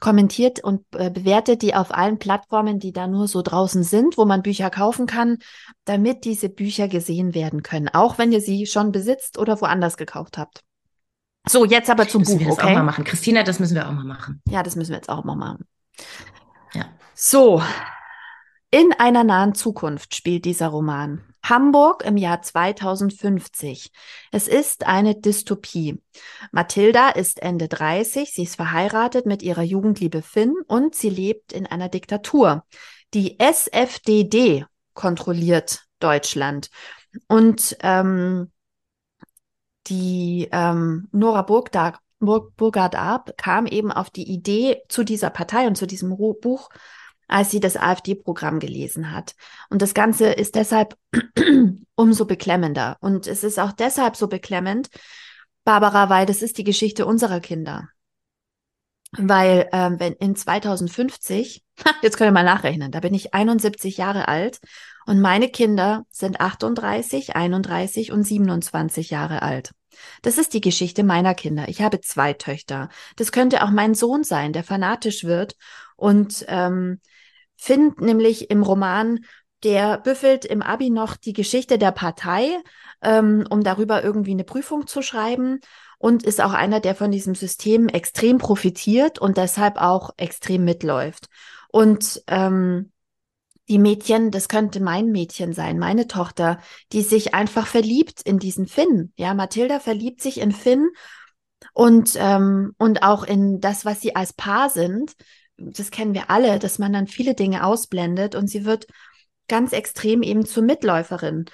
kommentiert 0.01 0.63
und 0.63 0.83
äh, 0.97 1.11
bewertet 1.11 1.63
die 1.63 1.75
auf 1.75 1.93
allen 1.95 2.19
Plattformen, 2.19 2.79
die 2.79 2.93
da 2.93 3.07
nur 3.07 3.29
so 3.29 3.43
draußen 3.43 3.83
sind, 3.85 4.19
wo 4.19 4.25
man 4.25 4.43
Bücher 4.43 4.71
kaufen 4.71 5.07
kann, 5.07 5.39
damit 5.85 6.25
diese 6.25 6.49
Bücher 6.49 6.89
gesehen 6.89 7.35
werden 7.35 7.63
können, 7.63 7.89
auch 7.89 8.19
wenn 8.19 8.33
ihr 8.33 8.41
sie 8.41 8.67
schon 8.67 8.93
besitzt 8.93 9.39
oder 9.39 9.61
woanders 9.61 9.97
gekauft 9.97 10.37
habt. 10.37 10.61
So, 11.47 11.65
jetzt 11.65 11.91
aber 11.91 12.09
zum 12.09 12.21
Müssen 12.21 12.39
Buch, 12.39 12.41
wir 12.41 12.49
das 12.49 12.59
auch 12.59 12.65
okay? 12.65 12.75
mal 12.75 12.83
machen. 12.83 13.05
Christina, 13.05 13.43
das 13.43 13.61
müssen 13.61 13.75
wir 13.75 13.87
auch 13.87 13.93
mal 13.93 14.05
machen. 14.05 14.43
Ja, 14.49 14.63
das 14.63 14.77
müssen 14.77 14.91
wir 14.91 14.97
jetzt 14.97 15.11
auch 15.11 15.25
mal 15.25 15.37
machen. 15.37 15.67
Ja. 16.73 16.87
So, 17.15 17.63
in 18.71 18.93
einer 18.99 19.25
nahen 19.25 19.55
Zukunft 19.55 20.15
spielt 20.15 20.47
dieser 20.47 20.69
Roman. 20.69 21.23
Hamburg 21.45 22.05
im 22.05 22.17
Jahr 22.17 22.43
2050. 22.43 23.93
Es 24.33 24.49
ist 24.49 24.87
eine 24.87 25.15
Dystopie. 25.15 26.03
Mathilda 26.53 27.11
ist 27.11 27.43
Ende 27.43 27.69
30, 27.69 28.33
sie 28.33 28.45
ist 28.45 28.57
verheiratet 28.57 29.27
mit 29.27 29.43
ihrer 29.43 29.63
Jugendliebe 29.63 30.23
Finn 30.23 30.55
und 30.67 30.95
sie 30.95 31.11
lebt 31.11 31.53
in 31.53 31.67
einer 31.67 31.89
Diktatur. 31.89 32.65
Die 33.13 33.39
SFDD 33.39 34.65
kontrolliert 34.95 35.85
Deutschland. 36.01 36.71
Und 37.29 37.77
ähm, 37.81 38.51
die 39.87 40.49
ähm, 40.51 41.09
Nora 41.13 41.43
Burgdag, 41.43 41.99
Burg, 42.19 42.57
Burgard 42.57 42.97
kam 43.37 43.67
eben 43.67 43.93
auf 43.93 44.11
die 44.11 44.29
Idee 44.31 44.83
zu 44.89 45.05
dieser 45.05 45.31
Partei 45.31 45.67
und 45.67 45.77
zu 45.77 45.87
diesem 45.87 46.17
Buch, 46.17 46.71
als 47.29 47.51
sie 47.51 47.61
das 47.61 47.77
AfD-Programm 47.77 48.61
gelesen 48.61 49.13
hat. 49.13 49.35
Und 49.71 49.83
das 49.83 49.95
Ganze 49.95 50.27
ist 50.33 50.55
deshalb 50.55 50.97
umso 51.95 52.25
beklemmender. 52.25 52.97
Und 53.01 53.27
es 53.27 53.45
ist 53.45 53.59
auch 53.59 53.73
deshalb 53.73 54.17
so 54.17 54.29
beklemmend, 54.29 54.89
Barbara, 55.65 56.11
weil 56.11 56.27
das 56.27 56.43
ist 56.43 56.59
die 56.59 56.65
Geschichte 56.65 57.07
unserer 57.07 57.41
Kinder. 57.41 57.89
Weil 59.17 59.69
ähm, 59.73 60.01
wenn 60.01 60.13
in 60.15 60.37
2050, 60.37 61.63
jetzt 62.03 62.17
können 62.17 62.29
wir 62.29 62.43
mal 62.43 62.45
nachrechnen, 62.45 62.91
da 62.91 63.01
bin 63.01 63.15
ich 63.15 63.33
71 63.33 63.97
Jahre 63.97 64.29
alt 64.29 64.61
und 65.07 65.21
meine 65.21 65.49
Kinder 65.49 66.05
sind 66.11 66.41
38, 66.41 67.37
31 67.37 68.13
und 68.13 68.25
27 68.25 69.11
Jahre 69.11 69.43
alt. 69.43 69.71
Das 70.23 70.39
ist 70.39 70.55
die 70.55 70.61
Geschichte 70.61 71.05
meiner 71.05 71.35
Kinder. 71.35 71.69
Ich 71.69 71.81
habe 71.81 72.01
zwei 72.01 72.33
Töchter. 72.33 72.89
Das 73.17 73.31
könnte 73.31 73.63
auch 73.63 73.71
mein 73.71 73.95
Sohn 73.95 74.25
sein, 74.25 74.53
der 74.53 74.65
fanatisch 74.65 75.25
wird 75.25 75.55
und 75.97 76.45
ähm, 76.49 77.01
findet 77.57 78.01
nämlich 78.01 78.51
im 78.51 78.63
Roman, 78.63 79.21
der 79.63 79.99
büffelt 79.99 80.45
im 80.45 80.63
Abi 80.63 80.91
noch 80.91 81.17
die 81.17 81.33
Geschichte 81.33 81.79
der 81.79 81.93
Partei, 81.93 82.59
ähm, 83.03 83.47
um 83.49 83.63
darüber 83.63 84.05
irgendwie 84.05 84.33
eine 84.33 84.45
Prüfung 84.45 84.87
zu 84.87 85.03
schreiben 85.03 85.61
und 85.99 86.23
ist 86.23 86.43
auch 86.43 86.53
einer, 86.53 86.81
der 86.81 86.95
von 86.95 87.11
diesem 87.11 87.35
System 87.35 87.89
extrem 87.89 88.39
profitiert 88.39 89.19
und 89.19 89.37
deshalb 89.39 89.79
auch 89.79 90.11
extrem 90.17 90.65
mitläuft. 90.65 91.29
Und 91.71 92.23
ähm, 92.27 92.93
die 93.69 93.79
Mädchen, 93.79 94.31
das 94.31 94.49
könnte 94.49 94.81
mein 94.81 95.07
Mädchen 95.07 95.55
sein, 95.55 95.79
meine 95.79 96.07
Tochter, 96.07 96.59
die 96.93 97.01
sich 97.01 97.35
einfach 97.35 97.67
verliebt 97.67 98.21
in 98.23 98.39
diesen 98.39 98.67
Finn. 98.67 99.13
Ja, 99.17 99.33
Mathilda 99.33 99.81
verliebt 99.81 100.21
sich 100.21 100.39
in 100.39 100.53
Finn 100.53 100.91
und, 101.73 102.15
ähm, 102.17 102.75
und 102.77 103.03
auch 103.03 103.25
in 103.25 103.61
das, 103.61 103.85
was 103.85 104.03
sie 104.03 104.15
als 104.15 104.35
Paar 104.35 104.69
sind. 104.69 105.15
Das 105.57 105.91
kennen 105.91 106.15
wir 106.15 106.31
alle, 106.31 106.59
dass 106.59 106.79
man 106.79 106.93
dann 106.93 107.07
viele 107.07 107.35
Dinge 107.35 107.65
ausblendet 107.65 108.35
und 108.35 108.49
sie 108.49 108.65
wird 108.65 108.87
ganz 109.49 109.73
extrem 109.73 110.23
eben 110.23 110.45
zur 110.47 110.63
Mitläuferin, 110.63 111.47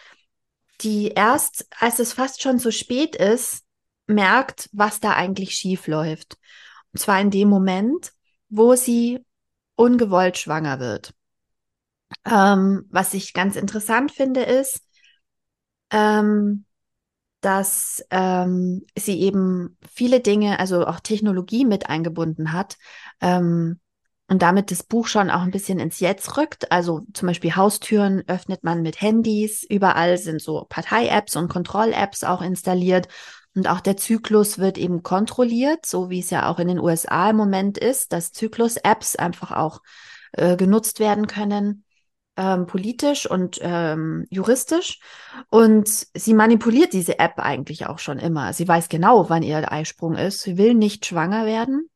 die 0.81 1.09
erst, 1.09 1.67
als 1.79 1.99
es 1.99 2.13
fast 2.13 2.43
schon 2.43 2.59
zu 2.59 2.73
spät 2.73 3.17
ist, 3.17 3.65
merkt, 4.07 4.69
was 4.73 5.01
da 5.01 5.13
eigentlich 5.13 5.55
schief 5.55 5.87
läuft. 5.87 6.39
Und 6.93 7.01
zwar 7.01 7.21
in 7.21 7.31
dem 7.31 7.49
Moment, 7.49 8.13
wo 8.49 8.75
sie 8.75 9.25
ungewollt 9.77 10.39
schwanger 10.39 10.81
wird. 10.81 11.15
Ähm, 12.25 12.87
was 12.91 13.15
ich 13.15 13.33
ganz 13.33 13.57
interessant 13.57 14.11
finde, 14.11 14.43
ist, 14.43 14.83
ähm, 15.91 16.65
dass 17.41 18.05
ähm, 18.11 18.85
sie 18.99 19.21
eben 19.21 19.79
viele 19.91 20.21
Dinge, 20.21 20.59
also 20.59 20.87
auch 20.87 21.01
Technologie 21.01 21.65
mit 21.65 21.89
eingebunden 21.89 22.53
hat 22.53 22.77
ähm, 23.21 23.81
und 24.31 24.43
damit 24.43 24.71
das 24.71 24.85
Buch 24.85 25.09
schon 25.09 25.29
auch 25.29 25.43
ein 25.43 25.51
bisschen 25.51 25.81
ins 25.81 25.99
Jetzt 25.99 26.37
rückt. 26.37 26.71
Also 26.71 27.03
zum 27.13 27.27
Beispiel 27.27 27.57
Haustüren 27.57 28.23
öffnet 28.29 28.63
man 28.63 28.81
mit 28.81 29.01
Handys, 29.01 29.65
überall 29.65 30.19
sind 30.19 30.41
so 30.41 30.67
Partei-Apps 30.69 31.35
und 31.35 31.49
Kontroll-Apps 31.49 32.23
auch 32.23 32.41
installiert. 32.41 33.09
Und 33.57 33.69
auch 33.69 33.81
der 33.81 33.97
Zyklus 33.97 34.59
wird 34.59 34.79
eben 34.79 35.03
kontrolliert, 35.03 35.85
so 35.85 36.11
wie 36.11 36.21
es 36.21 36.31
ja 36.31 36.49
auch 36.49 36.61
in 36.61 36.69
den 36.69 36.79
USA 36.79 37.31
im 37.31 37.37
Moment 37.37 37.77
ist, 37.77 38.13
dass 38.13 38.31
Zyklus-Apps 38.31 39.17
einfach 39.17 39.51
auch 39.51 39.81
äh, 40.33 40.57
genutzt 40.57 41.01
werden 41.01 41.27
können 41.27 41.85
ähm, 42.37 42.67
politisch 42.67 43.29
und 43.29 43.59
ähm, 43.63 44.27
juristisch. 44.31 45.01
Und 45.49 45.89
sie 45.89 46.35
manipuliert 46.35 46.93
diese 46.93 47.19
App 47.19 47.41
eigentlich 47.41 47.87
auch 47.87 47.99
schon 47.99 48.21
immer. 48.21 48.53
Sie 48.53 48.69
weiß 48.69 48.89
genau, 48.89 49.29
wann 49.29 49.43
ihr 49.43 49.73
Eisprung 49.73 50.15
ist. 50.15 50.43
Sie 50.43 50.57
will 50.57 50.75
nicht 50.75 51.05
schwanger 51.05 51.47
werden. 51.47 51.91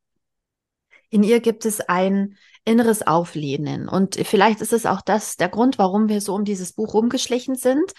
In 1.15 1.23
ihr 1.23 1.39
gibt 1.39 1.65
es 1.65 1.81
ein 1.81 2.37
inneres 2.65 3.07
Auflehnen. 3.07 3.89
Und 3.89 4.17
vielleicht 4.17 4.61
ist 4.61 4.73
es 4.73 4.85
auch 4.85 5.01
das 5.01 5.37
der 5.37 5.49
Grund, 5.49 5.79
warum 5.79 6.09
wir 6.09 6.21
so 6.21 6.35
um 6.35 6.45
dieses 6.45 6.73
Buch 6.73 6.93
rumgeschlichen 6.93 7.55
sind, 7.55 7.93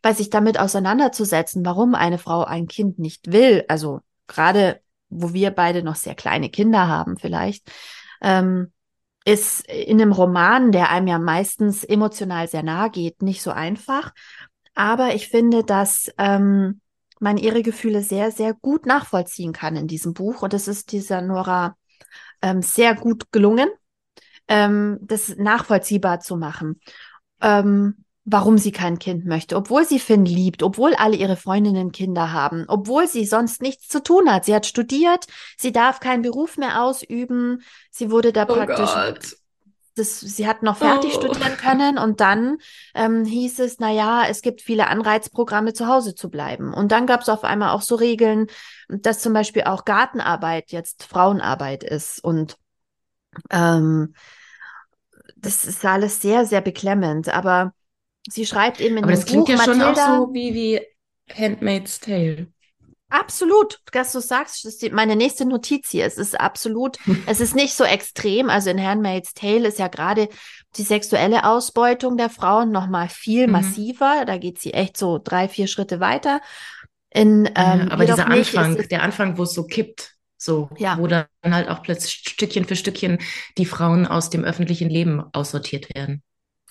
weil 0.00 0.16
sich 0.16 0.30
damit 0.30 0.58
auseinanderzusetzen, 0.58 1.62
warum 1.66 1.94
eine 1.94 2.16
Frau 2.16 2.42
ein 2.42 2.66
Kind 2.66 2.98
nicht 2.98 3.32
will. 3.32 3.66
Also 3.68 4.00
gerade, 4.28 4.80
wo 5.10 5.34
wir 5.34 5.50
beide 5.50 5.82
noch 5.82 5.96
sehr 5.96 6.14
kleine 6.14 6.48
Kinder 6.48 6.88
haben, 6.88 7.18
vielleicht. 7.18 7.70
Ähm, 8.22 8.72
ist 9.26 9.68
in 9.68 10.00
einem 10.00 10.12
Roman, 10.12 10.72
der 10.72 10.88
einem 10.88 11.08
ja 11.08 11.18
meistens 11.18 11.84
emotional 11.84 12.48
sehr 12.48 12.62
nahe 12.62 12.88
geht, 12.88 13.20
nicht 13.20 13.42
so 13.42 13.50
einfach. 13.50 14.14
Aber 14.74 15.14
ich 15.14 15.28
finde, 15.28 15.64
dass 15.64 16.10
ähm, 16.16 16.80
man 17.20 17.36
ihre 17.36 17.62
Gefühle 17.62 18.02
sehr, 18.02 18.30
sehr 18.30 18.54
gut 18.54 18.86
nachvollziehen 18.86 19.52
kann 19.52 19.76
in 19.76 19.86
diesem 19.86 20.14
Buch. 20.14 20.40
Und 20.40 20.54
es 20.54 20.66
ist 20.66 20.92
dieser 20.92 21.20
Nora 21.20 21.76
ähm, 22.44 22.60
sehr 22.60 22.94
gut 22.94 23.32
gelungen, 23.32 23.70
ähm, 24.48 24.98
das 25.00 25.34
nachvollziehbar 25.36 26.20
zu 26.20 26.36
machen. 26.36 26.78
Ähm, 27.40 28.04
warum 28.26 28.56
sie 28.56 28.72
kein 28.72 28.98
Kind 28.98 29.26
möchte, 29.26 29.56
obwohl 29.56 29.84
sie 29.84 29.98
Finn 29.98 30.24
liebt, 30.24 30.62
obwohl 30.62 30.94
alle 30.94 31.16
ihre 31.16 31.36
Freundinnen 31.36 31.92
Kinder 31.92 32.32
haben, 32.32 32.64
obwohl 32.68 33.06
sie 33.06 33.24
sonst 33.24 33.60
nichts 33.60 33.88
zu 33.88 34.02
tun 34.02 34.30
hat. 34.30 34.44
Sie 34.46 34.54
hat 34.54 34.66
studiert, 34.66 35.26
sie 35.58 35.72
darf 35.72 36.00
keinen 36.00 36.22
Beruf 36.22 36.56
mehr 36.56 36.82
ausüben, 36.82 37.62
sie 37.90 38.10
wurde 38.10 38.32
da 38.32 38.44
Oh 38.44 38.54
praktisch 38.54 38.92
Gott. 38.94 39.36
Das, 39.96 40.20
sie 40.20 40.46
hat 40.46 40.62
noch 40.62 40.76
fertig 40.78 41.12
Oh. 41.14 41.18
studieren 41.20 41.56
können 41.56 41.98
und 41.98 42.20
dann 42.20 42.58
ähm, 42.94 43.24
hieß 43.24 43.60
es, 43.60 43.78
na 43.78 43.90
ja, 43.92 44.24
es 44.28 44.42
gibt 44.42 44.60
viele 44.60 44.88
Anreizprogramme, 44.88 45.72
zu 45.72 45.86
Hause 45.86 46.14
zu 46.14 46.30
bleiben. 46.30 46.74
Und 46.74 46.90
dann 46.92 47.06
gab 47.06 47.20
es 47.22 47.28
auf 47.28 47.44
einmal 47.44 47.70
auch 47.70 47.82
so 47.82 47.94
Regeln, 47.94 48.48
dass 48.88 49.20
zum 49.20 49.32
Beispiel 49.32 49.62
auch 49.64 49.84
Gartenarbeit 49.84 50.72
jetzt 50.72 51.04
Frauenarbeit 51.04 51.84
ist. 51.84 52.22
Und 52.22 52.56
ähm, 53.50 54.14
das 55.36 55.64
ist 55.64 55.84
alles 55.84 56.20
sehr, 56.20 56.46
sehr 56.46 56.60
beklemmend. 56.60 57.28
Aber 57.28 57.72
sie 58.28 58.46
schreibt 58.46 58.80
eben 58.80 58.96
in 58.96 59.04
Aber 59.04 59.12
dem 59.12 59.20
das 59.20 59.26
klingt 59.26 59.46
Buch 59.46 59.48
ja 59.48 59.58
schon 59.58 59.82
auch 59.82 59.96
Mathilda, 59.96 60.16
so 60.16 60.34
wie, 60.34 60.54
wie 60.54 60.80
Handmaid's 61.32 62.00
Tale. 62.00 62.48
Absolut, 63.10 63.80
dass 63.92 64.12
du 64.12 64.20
sagst, 64.20 64.64
das 64.64 64.74
ist 64.74 64.92
meine 64.92 65.14
nächste 65.14 65.44
Notiz 65.44 65.90
hier. 65.90 66.04
Es 66.06 66.18
ist 66.18 66.38
absolut, 66.40 66.98
es 67.26 67.40
ist 67.40 67.54
nicht 67.54 67.74
so 67.74 67.84
extrem. 67.84 68.50
Also 68.50 68.70
in 68.70 68.82
Handmaid's 68.84 69.34
Tale 69.34 69.68
ist 69.68 69.78
ja 69.78 69.88
gerade 69.88 70.28
die 70.76 70.82
sexuelle 70.82 71.44
Ausbeutung 71.44 72.16
der 72.16 72.30
Frauen 72.30 72.72
noch 72.72 72.88
mal 72.88 73.08
viel 73.08 73.46
Mhm. 73.46 73.52
massiver. 73.52 74.24
Da 74.26 74.38
geht 74.38 74.58
sie 74.60 74.72
echt 74.74 74.96
so 74.96 75.20
drei, 75.22 75.48
vier 75.48 75.66
Schritte 75.68 76.00
weiter. 76.00 76.40
In, 77.10 77.46
ähm, 77.54 77.88
aber 77.92 78.06
dieser 78.06 78.28
nicht, 78.28 78.56
Anfang, 78.56 78.88
der 78.88 79.02
Anfang, 79.04 79.38
wo 79.38 79.44
es 79.44 79.54
so 79.54 79.64
kippt, 79.64 80.14
so, 80.36 80.68
Ja. 80.76 80.98
wo 80.98 81.06
dann 81.06 81.26
halt 81.44 81.68
auch 81.68 81.82
plötzlich 81.82 82.14
Stückchen 82.26 82.64
für 82.64 82.74
Stückchen 82.74 83.18
die 83.56 83.66
Frauen 83.66 84.06
aus 84.06 84.30
dem 84.30 84.42
öffentlichen 84.42 84.90
Leben 84.90 85.22
aussortiert 85.32 85.94
werden. 85.94 86.22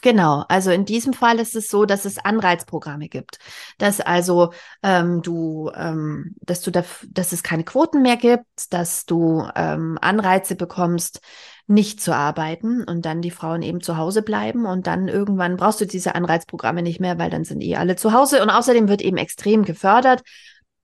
Genau, 0.03 0.43
also 0.49 0.69
in 0.69 0.83
diesem 0.83 1.13
Fall 1.13 1.39
ist 1.39 1.55
es 1.55 1.69
so, 1.69 1.85
dass 1.85 2.03
es 2.03 2.17
Anreizprogramme 2.17 3.07
gibt, 3.07 3.37
dass 3.77 4.01
also 4.01 4.51
ähm, 4.83 5.21
du, 5.21 5.71
ähm, 5.73 6.35
dass 6.41 6.59
du 6.59 6.71
da, 6.71 6.83
dass 7.07 7.31
es 7.31 7.41
keine 7.41 7.63
Quoten 7.63 8.01
mehr 8.01 8.17
gibt, 8.17 8.73
dass 8.73 9.05
du 9.05 9.47
ähm, 9.55 9.97
Anreize 10.01 10.57
bekommst, 10.57 11.21
nicht 11.67 12.01
zu 12.01 12.13
arbeiten 12.13 12.83
und 12.83 13.05
dann 13.05 13.21
die 13.21 13.31
Frauen 13.31 13.61
eben 13.61 13.79
zu 13.79 13.95
Hause 13.95 14.23
bleiben 14.23 14.65
und 14.65 14.87
dann 14.87 15.07
irgendwann 15.07 15.55
brauchst 15.55 15.79
du 15.79 15.85
diese 15.85 16.15
Anreizprogramme 16.15 16.81
nicht 16.81 16.99
mehr, 16.99 17.17
weil 17.17 17.29
dann 17.29 17.45
sind 17.45 17.63
eh 17.63 17.77
alle 17.77 17.95
zu 17.95 18.11
Hause. 18.11 18.43
Und 18.43 18.49
außerdem 18.49 18.89
wird 18.89 19.01
eben 19.01 19.15
extrem 19.15 19.63
gefördert, 19.63 20.23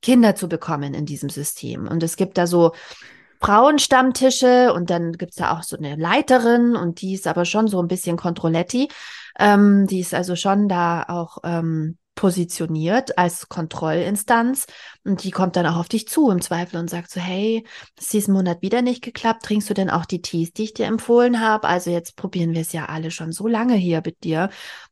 Kinder 0.02 0.36
zu 0.36 0.48
bekommen 0.48 0.94
in 0.94 1.06
diesem 1.06 1.28
System. 1.28 1.90
Und 1.90 2.04
es 2.04 2.16
gibt 2.16 2.38
da 2.38 2.48
so 2.48 2.72
Frauenstammtische 3.42 4.74
und 4.74 4.90
dann 4.90 5.14
gibt's 5.14 5.38
da 5.38 5.58
auch 5.58 5.64
so 5.64 5.78
eine 5.78 5.96
Leiterin 5.96 6.76
und 6.76 7.02
die 7.02 7.14
ist 7.14 7.28
aber 7.28 7.46
schon 7.46 7.68
so 7.68 7.82
ein 7.82 7.88
bisschen 7.88 8.18
Controletti. 8.18 8.90
Ähm, 9.38 9.88
die 9.88 10.02
ist 10.02 10.14
also 10.14 10.36
schon 10.36 10.68
da 10.68 11.04
auch 11.08 11.38
ähm, 11.44 11.98
positioniert 12.20 13.18
als 13.18 13.48
Kontrollinstanz 13.48 14.66
und 15.06 15.24
die 15.24 15.32
kommt 15.32 15.56
dann 15.56 15.66
auch 15.66 15.78
auf 15.78 15.88
dich 15.88 16.06
zu 16.10 16.30
im 16.30 16.42
Zweifel 16.42 16.78
und 16.78 16.90
sagt 16.90 17.10
so, 17.10 17.22
hey, 17.22 17.66
ist 17.98 18.12
diesen 18.12 18.34
Monat 18.34 18.62
wieder 18.62 18.82
nicht 18.82 19.02
geklappt, 19.02 19.44
trinkst 19.44 19.70
du 19.70 19.74
denn 19.74 19.90
auch 19.90 20.04
die 20.04 20.22
Tees, 20.22 20.52
die 20.52 20.66
ich 20.66 20.74
dir 20.74 20.88
empfohlen 20.88 21.40
habe? 21.40 21.70
Also 21.70 21.92
jetzt 21.92 22.18
probieren 22.18 22.54
wir 22.54 22.60
es 22.60 22.74
ja 22.74 22.88
alle 22.88 23.10
schon 23.10 23.32
so 23.32 23.48
lange 23.48 23.76
hier 23.76 24.02
mit 24.04 24.26
dir. 24.26 24.50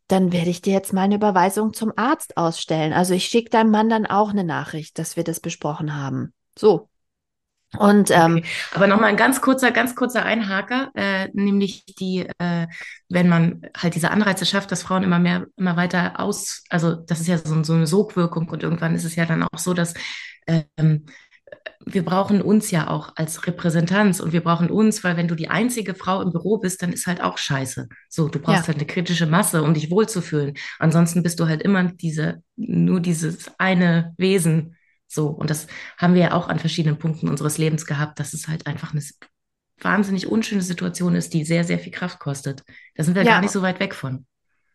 Dann 0.08 0.32
werde 0.32 0.50
ich 0.52 0.62
dir 0.62 0.72
jetzt 0.72 0.94
mal 0.94 1.02
eine 1.02 1.16
Überweisung 1.16 1.74
zum 1.74 1.92
Arzt 1.98 2.38
ausstellen. 2.38 2.94
Also 2.94 3.14
ich 3.14 3.26
schicke 3.26 3.50
deinem 3.50 3.72
Mann 3.72 3.90
dann 3.90 4.06
auch 4.06 4.30
eine 4.30 4.46
Nachricht, 4.46 4.98
dass 4.98 5.18
wir 5.18 5.26
das 5.26 5.42
besprochen 5.42 5.98
haben. 5.98 6.34
So. 6.58 6.88
Und 7.78 8.12
ähm, 8.12 8.38
Okay. 8.38 8.48
Aber 8.74 8.88
nochmal 8.88 9.10
ein 9.10 9.18
ganz 9.18 9.42
kurzer, 9.42 9.72
ganz 9.72 9.94
kurzer 9.96 10.24
Einhaker, 10.24 10.90
äh, 10.96 11.28
nämlich 11.34 11.84
die, 11.86 12.26
äh, 12.40 12.68
wenn 13.10 13.28
man 13.28 13.62
halt 13.76 13.96
diese 13.96 14.12
Anreize 14.12 14.46
schafft, 14.46 14.72
dass 14.72 14.84
Frauen 14.84 15.04
immer 15.04 15.20
mehr, 15.20 15.46
immer 15.58 15.76
weiter 15.76 16.20
aus, 16.20 16.64
also 16.70 16.96
das 16.96 17.20
ist 17.20 17.28
ja 17.28 17.38
so, 17.38 17.64
so 17.64 17.74
eine 17.74 17.88
Sogwirkung 17.88 18.48
und 18.50 18.64
irgendwann 18.64 18.96
ist 18.96 19.04
es 19.04 19.16
ja 19.16 19.26
dann 19.26 19.44
auch 19.44 19.58
so, 19.60 19.74
dass 19.74 19.94
ähm, 20.48 21.06
wir 21.86 22.04
brauchen 22.04 22.42
uns 22.42 22.72
ja 22.72 22.88
auch 22.90 23.14
als 23.16 23.48
Repräsentanz 23.48 24.20
und 24.20 24.34
wir 24.34 24.42
brauchen 24.44 24.70
uns, 24.70 25.04
weil 25.04 25.18
wenn 25.18 25.28
du 25.28 25.36
die 25.36 25.50
einzige 25.50 25.96
Frau 25.96 26.22
im 26.22 26.32
Büro 26.32 26.58
bist, 26.58 26.82
dann 26.82 26.92
ist 26.94 27.08
halt 27.08 27.22
auch 27.22 27.38
scheiße. 27.38 27.88
So, 28.10 28.28
du 28.28 28.40
brauchst 28.40 28.64
Ja. 28.64 28.68
halt 28.68 28.78
eine 28.78 28.88
kritische 28.88 29.28
Masse, 29.28 29.64
um 29.64 29.74
dich 29.74 29.92
wohlzufühlen. 29.92 30.56
Ansonsten 30.80 31.24
bist 31.24 31.40
du 31.40 31.48
halt 31.48 31.62
immer 31.62 31.84
diese, 31.86 32.44
nur 32.56 33.00
dieses 33.00 33.52
eine 33.58 34.14
Wesen. 34.18 34.77
So, 35.08 35.28
und 35.28 35.50
das 35.50 35.68
haben 35.98 36.14
wir 36.14 36.22
ja 36.22 36.34
auch 36.34 36.50
an 36.50 36.60
verschiedenen 36.60 36.98
Punkten 36.98 37.30
unseres 37.30 37.58
Lebens 37.58 37.86
gehabt, 37.86 38.20
dass 38.20 38.34
es 38.34 38.48
halt 38.48 38.68
einfach 38.68 38.92
eine 38.92 39.02
wahnsinnig 39.80 40.28
unschöne 40.28 40.62
Situation 40.62 41.16
ist, 41.16 41.34
die 41.34 41.46
sehr, 41.46 41.64
sehr 41.64 41.80
viel 41.80 41.92
Kraft 41.92 42.20
kostet. 42.20 42.64
Da 42.96 43.04
sind 43.04 43.16
wir 43.16 43.24
Ja. 43.24 43.32
gar 43.34 43.42
nicht 43.42 43.52
so 43.52 43.62
weit 43.62 43.80
weg 43.80 43.96
von. 43.96 44.26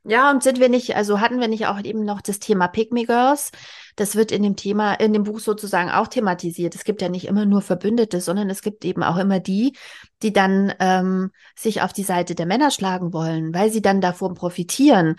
Ja, 0.05 0.33
und 0.33 0.43
sind 0.43 0.59
wir 0.59 0.69
nicht, 0.69 0.97
also 0.97 1.21
hatten 1.21 1.39
wir 1.39 1.47
nicht 1.47 1.67
auch 1.69 1.81
eben 1.81 2.05
noch 2.05 2.21
das 2.21 2.41
Thema 2.41 2.67
Pygmy 2.67 3.05
Girls? 3.05 3.53
Das 3.95 4.17
wird 4.17 4.33
in 4.33 4.43
dem 4.43 4.57
Thema, 4.57 4.95
in 4.95 5.13
dem 5.13 5.23
Buch 5.23 5.39
sozusagen 5.39 5.91
auch 5.91 6.09
thematisiert. 6.09 6.75
Es 6.75 6.83
gibt 6.83 7.03
ja 7.03 7.09
nicht 7.09 7.27
immer 7.27 7.47
nur 7.47 7.63
Verbündete, 7.63 8.21
sondern 8.21 8.51
es 8.51 8.63
gibt 8.63 8.85
eben 8.85 9.05
auch 9.05 9.17
immer 9.17 9.39
die, 9.39 9.77
die 10.23 10.33
dann 10.33 10.73
ähm, 10.81 11.31
sich 11.57 11.83
auf 11.83 11.93
die 11.93 12.03
Seite 12.03 12.35
der 12.35 12.47
Männer 12.47 12.73
schlagen 12.73 13.13
wollen, 13.13 13.55
weil 13.55 13.71
sie 13.71 13.83
dann 13.83 14.01
davon 14.01 14.35
profitieren, 14.35 15.17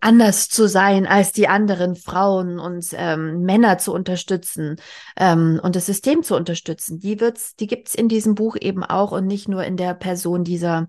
anders 0.00 0.48
zu 0.48 0.68
sein 0.68 1.06
als 1.06 1.32
die 1.32 1.48
anderen 1.48 1.96
Frauen 1.96 2.58
und 2.58 2.86
ähm, 2.92 3.42
Männer 3.42 3.78
zu 3.78 3.92
unterstützen 3.92 4.76
ähm, 5.16 5.60
und 5.62 5.76
das 5.76 5.86
System 5.86 6.22
zu 6.22 6.36
unterstützen. 6.36 6.98
Die 6.98 7.20
wird's, 7.20 7.56
die 7.56 7.66
gibt's 7.66 7.94
in 7.94 8.08
diesem 8.08 8.34
Buch 8.34 8.56
eben 8.60 8.84
auch 8.84 9.12
und 9.12 9.26
nicht 9.26 9.48
nur 9.48 9.64
in 9.64 9.76
der 9.76 9.94
Person 9.94 10.44
dieser, 10.44 10.88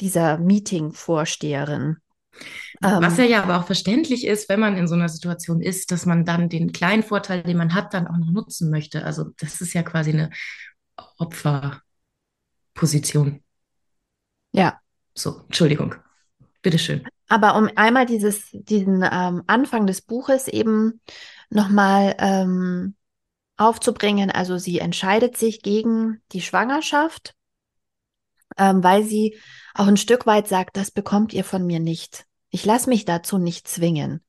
dieser 0.00 0.38
Meeting-Vorsteherin. 0.38 1.96
Was 2.80 3.18
Ähm, 3.18 3.24
ja, 3.24 3.30
ja 3.30 3.42
aber 3.42 3.60
auch 3.60 3.66
verständlich 3.66 4.26
ist, 4.26 4.48
wenn 4.48 4.60
man 4.60 4.76
in 4.76 4.88
so 4.88 4.94
einer 4.94 5.08
Situation 5.08 5.60
ist, 5.60 5.92
dass 5.92 6.06
man 6.06 6.24
dann 6.24 6.48
den 6.48 6.72
kleinen 6.72 7.02
Vorteil, 7.02 7.42
den 7.42 7.56
man 7.56 7.74
hat, 7.74 7.94
dann 7.94 8.06
auch 8.06 8.16
noch 8.16 8.30
nutzen 8.30 8.70
möchte. 8.70 9.04
Also 9.04 9.26
das 9.38 9.60
ist 9.60 9.74
ja 9.74 9.82
quasi 9.82 10.10
eine 10.10 10.30
Opferposition. 11.18 13.42
ja. 14.52 14.80
So, 15.14 15.42
Entschuldigung. 15.46 15.94
Bitteschön. 16.62 17.04
Aber 17.30 17.56
um 17.56 17.70
einmal 17.76 18.06
dieses, 18.06 18.48
diesen 18.52 19.04
ähm, 19.08 19.44
Anfang 19.46 19.86
des 19.86 20.02
Buches 20.02 20.48
eben 20.48 21.00
nochmal 21.48 22.16
ähm, 22.18 22.96
aufzubringen, 23.56 24.32
also 24.32 24.58
sie 24.58 24.80
entscheidet 24.80 25.36
sich 25.36 25.62
gegen 25.62 26.20
die 26.32 26.40
Schwangerschaft, 26.40 27.36
ähm, 28.58 28.82
weil 28.82 29.04
sie 29.04 29.38
auch 29.74 29.86
ein 29.86 29.96
Stück 29.96 30.26
weit 30.26 30.48
sagt, 30.48 30.76
das 30.76 30.90
bekommt 30.90 31.32
ihr 31.32 31.44
von 31.44 31.64
mir 31.64 31.78
nicht. 31.78 32.24
Ich 32.50 32.64
lasse 32.64 32.90
mich 32.90 33.04
dazu 33.04 33.38
nicht 33.38 33.68
zwingen. 33.68 34.24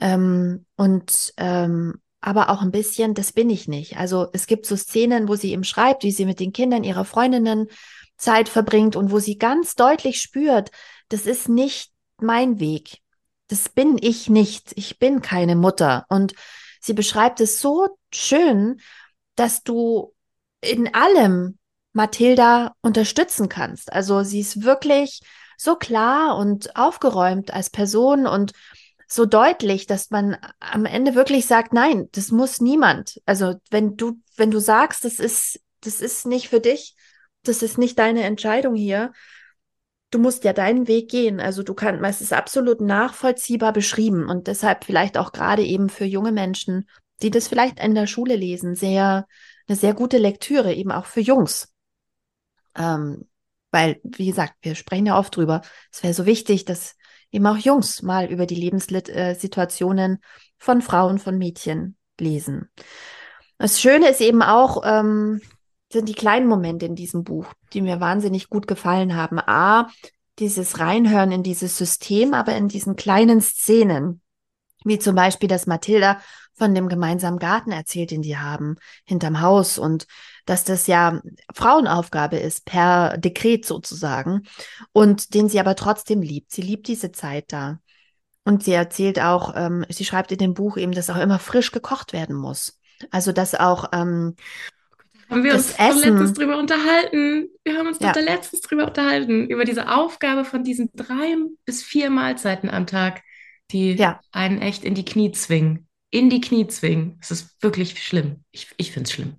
Ähm, 0.00 0.66
und 0.74 1.34
ähm, 1.36 2.00
aber 2.20 2.50
auch 2.50 2.62
ein 2.62 2.72
bisschen, 2.72 3.14
das 3.14 3.30
bin 3.30 3.48
ich 3.48 3.68
nicht. 3.68 3.96
Also 3.96 4.26
es 4.32 4.48
gibt 4.48 4.66
so 4.66 4.74
Szenen, 4.74 5.28
wo 5.28 5.36
sie 5.36 5.52
ihm 5.52 5.62
schreibt, 5.62 6.02
wie 6.02 6.10
sie 6.10 6.26
mit 6.26 6.40
den 6.40 6.52
Kindern 6.52 6.82
ihrer 6.82 7.04
Freundinnen 7.04 7.68
Zeit 8.16 8.48
verbringt 8.48 8.96
und 8.96 9.12
wo 9.12 9.20
sie 9.20 9.38
ganz 9.38 9.76
deutlich 9.76 10.20
spürt, 10.20 10.72
das 11.10 11.26
ist 11.26 11.48
nicht 11.48 11.93
mein 12.20 12.60
Weg. 12.60 12.98
Das 13.48 13.68
bin 13.68 13.98
ich 14.00 14.28
nicht. 14.28 14.72
Ich 14.76 14.98
bin 14.98 15.22
keine 15.22 15.56
Mutter. 15.56 16.06
Und 16.08 16.34
sie 16.80 16.94
beschreibt 16.94 17.40
es 17.40 17.60
so 17.60 17.88
schön, 18.12 18.80
dass 19.36 19.62
du 19.62 20.14
in 20.60 20.94
allem 20.94 21.58
Mathilda 21.92 22.74
unterstützen 22.80 23.48
kannst. 23.48 23.92
Also 23.92 24.22
sie 24.22 24.40
ist 24.40 24.62
wirklich 24.62 25.20
so 25.56 25.76
klar 25.76 26.36
und 26.36 26.76
aufgeräumt 26.76 27.52
als 27.52 27.70
Person 27.70 28.26
und 28.26 28.52
so 29.06 29.26
deutlich, 29.26 29.86
dass 29.86 30.10
man 30.10 30.36
am 30.58 30.86
Ende 30.86 31.14
wirklich 31.14 31.46
sagt, 31.46 31.72
nein, 31.72 32.08
das 32.12 32.30
muss 32.30 32.60
niemand. 32.60 33.20
Also 33.26 33.54
wenn 33.70 33.96
du, 33.96 34.20
wenn 34.36 34.50
du 34.50 34.58
sagst, 34.58 35.04
das 35.04 35.18
ist, 35.18 35.60
das 35.80 36.00
ist 36.00 36.26
nicht 36.26 36.48
für 36.48 36.60
dich, 36.60 36.96
das 37.42 37.62
ist 37.62 37.78
nicht 37.78 37.98
deine 37.98 38.22
Entscheidung 38.22 38.74
hier, 38.74 39.12
du 40.14 40.20
musst 40.20 40.44
ja 40.44 40.52
deinen 40.52 40.86
Weg 40.86 41.10
gehen. 41.10 41.40
Also 41.40 41.62
du 41.62 41.74
kannst, 41.74 42.02
es 42.04 42.20
ist 42.20 42.32
absolut 42.32 42.80
nachvollziehbar 42.80 43.72
beschrieben 43.72 44.28
und 44.28 44.46
deshalb 44.46 44.84
vielleicht 44.84 45.18
auch 45.18 45.32
gerade 45.32 45.64
eben 45.64 45.88
für 45.88 46.04
junge 46.04 46.30
Menschen, 46.32 46.88
die 47.22 47.30
das 47.30 47.48
vielleicht 47.48 47.82
in 47.82 47.94
der 47.94 48.06
Schule 48.06 48.36
lesen, 48.36 48.76
sehr, 48.76 49.26
eine 49.66 49.76
sehr 49.76 49.94
gute 49.94 50.18
Lektüre, 50.18 50.72
eben 50.72 50.92
auch 50.92 51.06
für 51.06 51.20
Jungs. 51.20 51.72
Ähm, 52.76 53.28
weil, 53.72 54.00
wie 54.04 54.26
gesagt, 54.26 54.54
wir 54.62 54.76
sprechen 54.76 55.06
ja 55.06 55.18
oft 55.18 55.34
drüber. 55.36 55.62
Es 55.90 56.02
wäre 56.04 56.14
so 56.14 56.26
wichtig, 56.26 56.64
dass 56.64 56.94
eben 57.32 57.46
auch 57.46 57.56
Jungs 57.56 58.02
mal 58.02 58.30
über 58.30 58.46
die 58.46 58.54
Lebenssituationen 58.54 60.18
von 60.58 60.80
Frauen, 60.80 61.18
von 61.18 61.38
Mädchen 61.38 61.96
lesen. 62.20 62.70
Das 63.58 63.80
Schöne 63.80 64.10
ist 64.10 64.20
eben 64.20 64.42
auch, 64.42 64.82
ähm, 64.84 65.40
sind 65.94 66.08
die 66.08 66.14
kleinen 66.14 66.46
Momente 66.46 66.84
in 66.84 66.94
diesem 66.94 67.24
Buch, 67.24 67.46
die 67.72 67.80
mir 67.80 68.00
wahnsinnig 68.00 68.50
gut 68.50 68.66
gefallen 68.66 69.16
haben. 69.16 69.38
A, 69.38 69.88
dieses 70.38 70.78
Reinhören 70.78 71.32
in 71.32 71.42
dieses 71.42 71.78
System, 71.78 72.34
aber 72.34 72.54
in 72.54 72.68
diesen 72.68 72.96
kleinen 72.96 73.40
Szenen, 73.40 74.20
wie 74.84 74.98
zum 74.98 75.14
Beispiel, 75.14 75.48
dass 75.48 75.66
Mathilda 75.66 76.20
von 76.56 76.74
dem 76.74 76.88
gemeinsamen 76.88 77.38
Garten 77.38 77.72
erzählt, 77.72 78.10
den 78.10 78.22
die 78.22 78.36
haben, 78.36 78.76
hinterm 79.04 79.40
Haus 79.40 79.78
und 79.78 80.06
dass 80.46 80.64
das 80.64 80.86
ja 80.86 81.20
Frauenaufgabe 81.52 82.36
ist, 82.36 82.64
per 82.64 83.16
Dekret 83.16 83.64
sozusagen, 83.64 84.42
und 84.92 85.34
den 85.34 85.48
sie 85.48 85.58
aber 85.58 85.74
trotzdem 85.74 86.20
liebt. 86.22 86.52
Sie 86.52 86.62
liebt 86.62 86.86
diese 86.86 87.12
Zeit 87.12 87.46
da. 87.48 87.78
Und 88.44 88.62
sie 88.62 88.72
erzählt 88.72 89.20
auch, 89.20 89.54
ähm, 89.56 89.86
sie 89.88 90.04
schreibt 90.04 90.30
in 90.30 90.38
dem 90.38 90.52
Buch 90.52 90.76
eben, 90.76 90.92
dass 90.92 91.08
auch 91.08 91.16
immer 91.16 91.38
frisch 91.38 91.72
gekocht 91.72 92.12
werden 92.12 92.36
muss. 92.36 92.78
Also, 93.10 93.32
dass 93.32 93.54
auch, 93.54 93.88
ähm, 93.92 94.36
Haben 95.30 95.44
wir 95.44 95.52
das 95.52 95.68
uns 95.68 95.76
doch 95.76 95.84
Essen. 95.88 96.00
letztens 96.00 96.32
drüber 96.34 96.58
unterhalten. 96.58 97.48
Wir 97.64 97.76
haben 97.78 97.86
uns 97.86 97.98
doch 97.98 98.06
Ja, 98.08 98.12
da 98.12 98.20
letztens 98.20 98.60
drüber 98.62 98.86
unterhalten. 98.86 99.48
Über 99.48 99.64
diese 99.64 99.90
Aufgabe 99.94 100.44
von 100.44 100.64
diesen 100.64 100.90
drei 100.94 101.36
bis 101.64 101.82
vier 101.82 102.10
Mahlzeiten 102.10 102.70
am 102.70 102.86
Tag, 102.86 103.22
die 103.70 103.92
ja. 103.92 104.20
einen 104.32 104.60
echt 104.60 104.84
in 104.84 104.94
die 104.94 105.04
Knie 105.04 105.32
zwingen. 105.32 105.86
In 106.10 106.30
die 106.30 106.40
Knie 106.40 106.66
zwingen. 106.66 107.18
Es 107.20 107.30
ist 107.30 107.62
wirklich 107.62 108.02
schlimm. 108.02 108.44
Ich, 108.52 108.68
ich 108.76 108.92
finde 108.92 109.08
es 109.08 109.12
schlimm. 109.12 109.36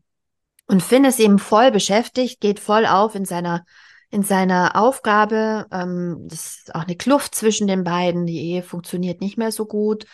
Und 0.68 0.82
Finn 0.82 1.06
ist 1.06 1.20
eben 1.20 1.40
voll 1.40 1.72
beschäftigt, 1.72 2.42
geht 2.42 2.60
voll 2.60 2.86
auf 2.86 3.16
in 3.16 3.26
seiner, 3.26 3.66
in 4.10 4.24
seiner 4.24 4.76
Aufgabe. 4.76 5.68
Ähm, 5.72 6.26
das 6.28 6.58
ist 6.58 6.76
auch 6.76 6.84
eine 6.84 6.96
Kluft 6.96 7.36
zwischen 7.36 7.68
den 7.68 7.84
beiden. 7.84 8.26
Die 8.26 8.42
Ehe 8.42 8.64
funktioniert 8.64 9.22
nicht 9.22 9.38
mehr 9.38 9.52
so 9.52 9.66
gut. 9.66 10.06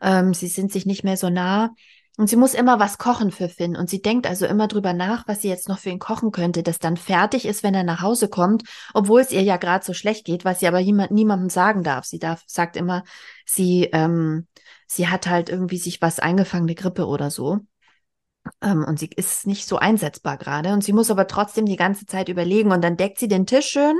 Ähm, 0.00 0.34
sie 0.34 0.48
sind 0.48 0.72
sich 0.72 0.86
nicht 0.86 1.04
mehr 1.04 1.16
so 1.16 1.28
nah. 1.28 1.74
Und 2.20 2.26
sie 2.26 2.36
muss 2.36 2.52
immer 2.52 2.78
was 2.78 2.98
kochen 2.98 3.30
für 3.30 3.48
Finn. 3.48 3.76
Und 3.76 3.88
sie 3.88 4.02
denkt 4.02 4.26
also 4.26 4.44
immer 4.44 4.68
drüber 4.68 4.92
nach, 4.92 5.26
was 5.26 5.40
sie 5.40 5.48
jetzt 5.48 5.70
noch 5.70 5.78
für 5.78 5.88
ihn 5.88 5.98
kochen 5.98 6.32
könnte, 6.32 6.62
das 6.62 6.78
dann 6.78 6.98
fertig 6.98 7.46
ist, 7.46 7.62
wenn 7.62 7.74
er 7.74 7.82
nach 7.82 8.02
Hause 8.02 8.28
kommt, 8.28 8.64
obwohl 8.92 9.22
es 9.22 9.32
ihr 9.32 9.40
ja 9.40 9.56
gerade 9.56 9.82
so 9.82 9.94
schlecht 9.94 10.26
geht, 10.26 10.44
was 10.44 10.60
sie 10.60 10.68
aber 10.68 10.80
jemand, 10.80 11.12
niemandem 11.12 11.48
sagen 11.48 11.82
darf. 11.82 12.04
Sie 12.04 12.18
darf, 12.18 12.42
sagt 12.46 12.76
immer, 12.76 13.04
sie, 13.46 13.88
ähm, 13.94 14.46
sie 14.86 15.08
hat 15.08 15.28
halt 15.28 15.48
irgendwie 15.48 15.78
sich 15.78 16.02
was 16.02 16.18
eingefangen, 16.18 16.66
eine 16.66 16.74
Grippe 16.74 17.06
oder 17.06 17.30
so. 17.30 17.60
Ähm, 18.60 18.84
und 18.86 18.98
sie 18.98 19.08
ist 19.16 19.46
nicht 19.46 19.66
so 19.66 19.78
einsetzbar 19.78 20.36
gerade. 20.36 20.74
Und 20.74 20.84
sie 20.84 20.92
muss 20.92 21.10
aber 21.10 21.26
trotzdem 21.26 21.64
die 21.64 21.76
ganze 21.76 22.04
Zeit 22.04 22.28
überlegen. 22.28 22.70
Und 22.70 22.84
dann 22.84 22.98
deckt 22.98 23.18
sie 23.18 23.28
den 23.28 23.46
Tisch 23.46 23.70
schön 23.70 23.96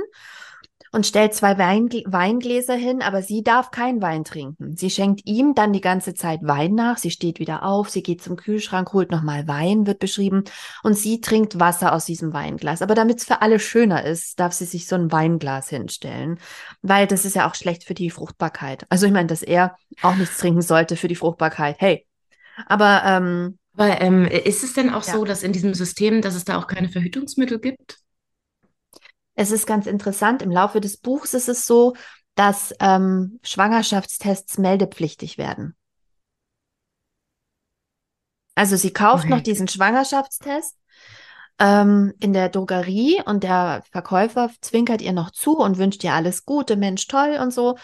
und 0.91 1.05
stellt 1.05 1.33
zwei 1.33 1.57
Weingl 1.57 2.03
Weingläser 2.05 2.75
hin, 2.75 3.01
aber 3.01 3.21
sie 3.21 3.43
darf 3.43 3.71
keinen 3.71 4.01
Wein 4.01 4.23
trinken. 4.23 4.75
Sie 4.75 4.89
schenkt 4.89 5.21
ihm 5.25 5.55
dann 5.55 5.73
die 5.73 5.81
ganze 5.81 6.13
Zeit 6.13 6.39
Wein 6.43 6.75
nach. 6.75 6.97
Sie 6.97 7.11
steht 7.11 7.39
wieder 7.39 7.63
auf, 7.63 7.89
sie 7.89 8.03
geht 8.03 8.21
zum 8.21 8.35
Kühlschrank, 8.35 8.93
holt 8.93 9.11
nochmal 9.11 9.47
Wein, 9.47 9.87
wird 9.87 9.99
beschrieben. 9.99 10.43
Und 10.83 10.95
sie 10.97 11.21
trinkt 11.21 11.59
Wasser 11.59 11.93
aus 11.93 12.05
diesem 12.05 12.33
Weinglas. 12.33 12.81
Aber 12.81 12.95
damit 12.95 13.19
es 13.19 13.25
für 13.25 13.41
alle 13.41 13.59
schöner 13.59 14.03
ist, 14.05 14.39
darf 14.39 14.53
sie 14.53 14.65
sich 14.65 14.87
so 14.87 14.95
ein 14.95 15.11
Weinglas 15.11 15.69
hinstellen. 15.69 16.39
Weil 16.81 17.07
das 17.07 17.25
ist 17.25 17.35
ja 17.35 17.49
auch 17.49 17.55
schlecht 17.55 17.83
für 17.83 17.93
die 17.93 18.09
Fruchtbarkeit. 18.09 18.85
Also 18.89 19.05
ich 19.05 19.11
meine, 19.11 19.27
dass 19.27 19.43
er 19.43 19.75
auch 20.01 20.15
nichts 20.15 20.37
trinken 20.37 20.61
sollte 20.61 20.95
für 20.95 21.07
die 21.07 21.15
Fruchtbarkeit. 21.15 21.75
Hey. 21.79 22.05
Aber 22.67 23.01
ähm, 23.05 23.57
Aber 23.77 24.01
ähm, 24.01 24.25
ist 24.25 24.63
es 24.63 24.73
denn 24.73 24.89
auch 24.89 25.05
Ja. 25.05 25.13
so, 25.13 25.25
dass 25.25 25.43
in 25.43 25.53
diesem 25.53 25.73
System, 25.73 26.21
dass 26.21 26.35
es 26.35 26.45
da 26.45 26.57
auch 26.57 26.67
keine 26.67 26.89
Verhütungsmittel 26.89 27.59
gibt? 27.59 27.97
Es 29.41 29.49
ist 29.49 29.65
ganz 29.65 29.87
interessant, 29.87 30.43
im 30.43 30.51
Laufe 30.51 30.79
des 30.79 30.97
Buchs 30.97 31.33
ist 31.33 31.49
es 31.49 31.65
so, 31.65 31.95
dass 32.35 32.75
ähm, 32.79 33.39
Schwangerschaftstests 33.41 34.59
meldepflichtig 34.59 35.39
werden. 35.39 35.75
Also 38.53 38.75
sie 38.75 38.93
kauft 38.93 39.29
noch 39.29 39.37
Okay. 39.37 39.43
diesen 39.43 39.67
Schwangerschaftstest 39.67 40.75
ähm, 41.57 42.13
in 42.19 42.33
der 42.33 42.49
Drogerie 42.49 43.23
und 43.25 43.41
der 43.43 43.81
Verkäufer 43.91 44.51
zwinkert 44.61 45.01
ihr 45.01 45.11
noch 45.11 45.31
zu 45.31 45.57
und 45.57 45.79
wünscht 45.79 46.03
ihr 46.03 46.13
alles 46.13 46.45
Gute, 46.45 46.75
Mensch, 46.75 47.07
toll 47.07 47.39
und 47.41 47.51
so. 47.51 47.79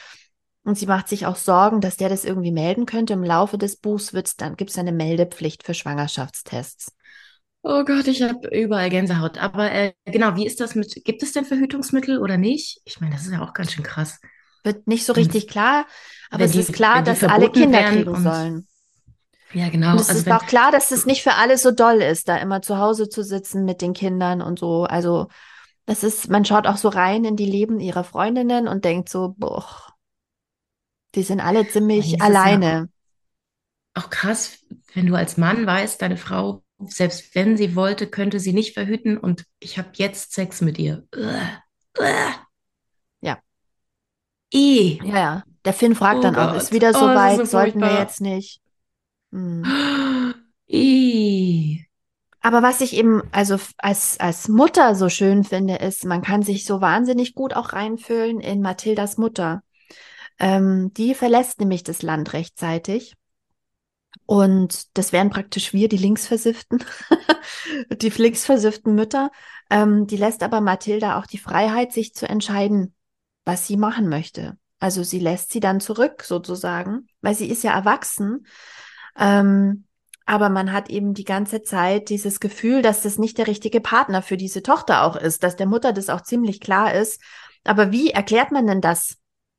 Und 0.63 0.78
sie 0.78 0.86
macht 0.86 1.08
sich 1.08 1.26
auch 1.26 1.38
Sorgen, 1.38 1.82
dass 1.82 1.98
der 1.98 2.10
das 2.10 2.24
irgendwie 2.24 2.52
melden 2.52 2.86
könnte. 2.86 3.13
Im 3.13 3.24
Laufe 3.24 3.58
des 3.58 3.78
Buchs 3.78 4.13
wird's 4.13 4.36
dann, 4.36 4.58
gibt 4.58 4.70
es 4.70 4.78
eine 4.78 4.91
Meldepflicht 4.91 5.63
für 5.63 5.74
Schwangerschaftstests. 5.74 6.91
Oh 7.69 7.84
Gott, 7.84 8.08
ich 8.08 8.21
habe 8.21 8.47
überall 8.58 8.89
Gänsehaut. 8.89 9.38
Aber 9.39 9.69
äh, 9.69 9.91
genau, 10.06 10.38
wie 10.38 10.45
ist 10.45 10.62
das 10.62 10.73
mit, 10.73 11.03
gibt 11.03 11.21
es 11.21 11.34
denn 11.34 11.43
Verhütungsmittel 11.43 12.17
oder 12.19 12.38
nicht? 12.38 12.80
Ich 12.86 13.01
meine, 13.01 13.13
das 13.13 13.25
ist 13.25 13.34
ja 13.34 13.41
auch 13.41 13.53
ganz 13.53 13.73
schön 13.73 13.84
krass. 13.84 14.21
Wird 14.63 14.88
nicht 14.88 15.06
so 15.06 15.13
Wenn- 15.15 15.23
richtig 15.23 15.47
klar, 15.49 15.86
aber 16.30 16.45
es 16.45 16.53
die- 16.53 16.60
ist 16.60 16.71
klar, 16.71 17.03
dass 17.03 17.23
alle 17.25 17.51
Kinder 17.51 17.84
kriegen 17.91 18.08
und- 18.10 18.23
sollen. 18.23 18.67
Ja, 19.53 19.67
genau. 19.69 19.91
Und 19.91 19.99
es 20.01 20.08
Also 20.10 20.19
ist 20.21 20.25
wenn, 20.27 20.34
auch 20.34 20.45
klar, 20.45 20.71
dass 20.71 20.91
es 20.91 21.06
nicht 21.06 21.23
für 21.23 21.34
alle 21.36 21.58
so 21.58 21.71
doll 21.71 22.01
ist, 22.01 22.30
da 22.30 22.38
immer 22.38 22.62
zu 22.62 22.77
Hause 22.77 23.10
zu 23.10 23.21
sitzen 23.23 23.65
mit 23.65 23.82
den 23.82 23.93
Kindern 23.93 24.41
und 24.41 24.60
so. 24.60 24.84
Also, 24.86 25.27
das 25.86 26.03
ist, 26.06 26.30
man 26.30 26.45
schaut 26.45 26.67
auch 26.67 26.77
so 26.77 26.88
rein 26.89 27.25
in 27.25 27.36
die 27.36 27.45
Leben 27.45 27.80
ihrer 27.82 28.03
Freundinnen 28.06 28.67
und 28.69 28.86
denkt 28.86 29.10
so, 29.10 29.36
boah, 29.38 29.65
die 31.15 31.23
sind 31.23 31.39
alle 31.41 31.67
ziemlich 31.67 32.13
es 32.13 32.19
ja 32.19 32.25
alleine. 32.25 32.89
auch 33.93 34.10
krass, 34.10 34.60
wenn 34.93 35.06
du 35.08 35.15
als 35.15 35.38
Mann 35.38 35.65
weißt, 35.65 36.01
deine 36.01 36.17
Frau, 36.17 36.62
selbst 36.80 37.34
wenn 37.36 37.58
sie 37.58 37.76
wollte, 37.76 38.08
könnte 38.08 38.40
sie 38.40 38.54
nicht 38.54 38.74
verhüten 38.74 39.18
und 39.18 39.46
ich 39.60 39.78
habe 39.78 39.90
jetzt 39.94 40.34
Sex 40.34 40.62
mit 40.62 40.78
ihr. 40.78 41.04
Uah, 41.16 41.63
uah. 42.00 42.48
Ja. 43.22 43.40
I. 44.54 45.00
Ja, 45.04 45.18
ja. 45.18 45.44
Der 45.66 45.74
Finn 45.74 45.96
fragt 45.96 46.20
Oh 46.20 46.22
dann 46.22 46.36
auch, 46.36 46.52
Gott. 46.52 46.62
ist 46.62 46.72
wieder 46.72 46.92
Oh, 46.92 47.00
so 47.00 47.10
ist 47.10 47.16
weit, 47.16 47.38
so 47.38 47.46
sollten 47.46 47.82
wir 47.82 48.00
jetzt 48.00 48.22
nicht. 48.22 48.62
Hm. 49.32 49.63
I. 50.70 51.86
Aber 52.42 52.62
was 52.62 52.82
ich 52.82 52.94
eben, 52.94 53.24
also 53.32 53.58
als, 53.78 54.20
als 54.20 54.48
Mutter 54.48 54.96
so 54.96 55.10
schön 55.10 55.44
finde, 55.44 55.76
ist, 55.76 56.06
man 56.06 56.22
kann 56.22 56.44
sich 56.44 56.63
so 56.63 56.80
wahnsinnig 56.80 57.34
gut 57.34 57.54
auch 57.54 57.74
reinfühlen 57.74 58.40
in 58.40 58.62
Mathildas 58.62 59.18
Mutter. 59.18 59.63
Ähm, 60.40 60.94
die 60.94 61.16
verlässt 61.16 61.60
nämlich 61.60 61.84
das 61.84 62.04
Land 62.04 62.34
rechtzeitig. 62.34 63.16
Und 64.28 64.98
das 64.98 65.13
wären 65.13 65.30
praktisch 65.30 65.72
wir, 65.72 65.88
die 65.88 65.98
linksversifften, 65.98 66.84
die 68.02 68.10
linksversifften 68.10 68.94
Mütter. 68.94 69.32
Ähm, 69.70 70.06
die 70.06 70.18
lässt 70.18 70.44
aber 70.44 70.60
Mathilda 70.60 71.18
auch 71.18 71.26
die 71.26 71.38
Freiheit, 71.38 71.94
sich 71.94 72.13
zu 72.13 72.28
entscheiden, 72.28 72.94
was 73.46 73.66
sie 73.66 73.78
machen 73.78 74.10
möchte. 74.10 74.58
Also 74.80 75.02
sie 75.02 75.20
lässt 75.20 75.52
sie 75.52 75.62
dann 75.62 75.80
zurück, 75.80 76.24
sozusagen, 76.24 77.08
weil 77.22 77.36
sie 77.36 77.48
ist 77.50 77.63
ja 77.63 77.72
erwachsen. 77.72 78.46
Ähm, 79.18 79.86
aber 80.26 80.50
man 80.50 80.74
hat 80.74 80.90
eben 80.90 81.13
die 81.13 81.24
ganze 81.24 81.63
Zeit 81.63 82.10
dieses 82.10 82.42
Gefühl, 82.42 82.82
dass 82.82 83.04
das 83.04 83.18
nicht 83.18 83.38
der 83.38 83.48
richtige 83.48 83.80
Partner 83.80 84.22
für 84.22 84.36
diese 84.36 84.62
Tochter 84.62 85.04
auch 85.04 85.16
ist, 85.16 85.42
dass 85.42 85.56
der 85.56 85.68
Mutter 85.68 85.94
das 85.94 86.10
auch 86.10 86.22
ziemlich 86.22 86.60
klar 86.60 86.94
ist. 86.94 87.22
Aber 87.63 87.94
wie 87.94 88.10
erklärt 88.10 88.52
man 88.52 88.68
denn 88.68 88.82
das, 88.82 89.16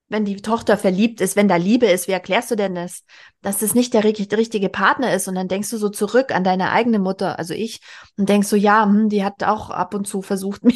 wenn 0.09 0.25
die 0.25 0.37
Tochter 0.37 0.79
verliebt 0.79 1.21
ist, 1.21 1.37
wenn 1.37 1.49
da 1.49 1.57
Liebe 1.57 1.87
ist? 1.87 2.09
Wie 2.09 2.13
erklärst 2.13 2.51
du 2.51 2.57
denn 2.57 2.75
das, 2.75 3.05
dass 3.43 3.59
das 3.59 3.75
nicht 3.75 3.93
der 3.95 4.03
ri- 4.05 4.35
richtige 4.37 4.69
Partner 4.69 5.13
ist? 5.13 5.29
Und 5.29 5.35
dann 5.35 5.49
denkst 5.49 5.71
du 5.71 5.77
so 5.79 5.89
zurück 5.91 6.35
an 6.35 6.45
deine 6.45 6.71
eigene 6.73 6.99
Mutter, 6.99 7.39
also 7.39 7.55
ich, 7.55 7.81
und 8.17 8.29
denkst 8.29 8.49
so, 8.49 8.57
ja, 8.57 8.85
hm, 8.85 9.09
die 9.09 9.25
hat 9.25 9.45
auch 9.45 9.71
ab 9.71 9.95
und 9.95 10.07
zu 10.07 10.23
versucht, 10.23 10.63
mir 10.65 10.75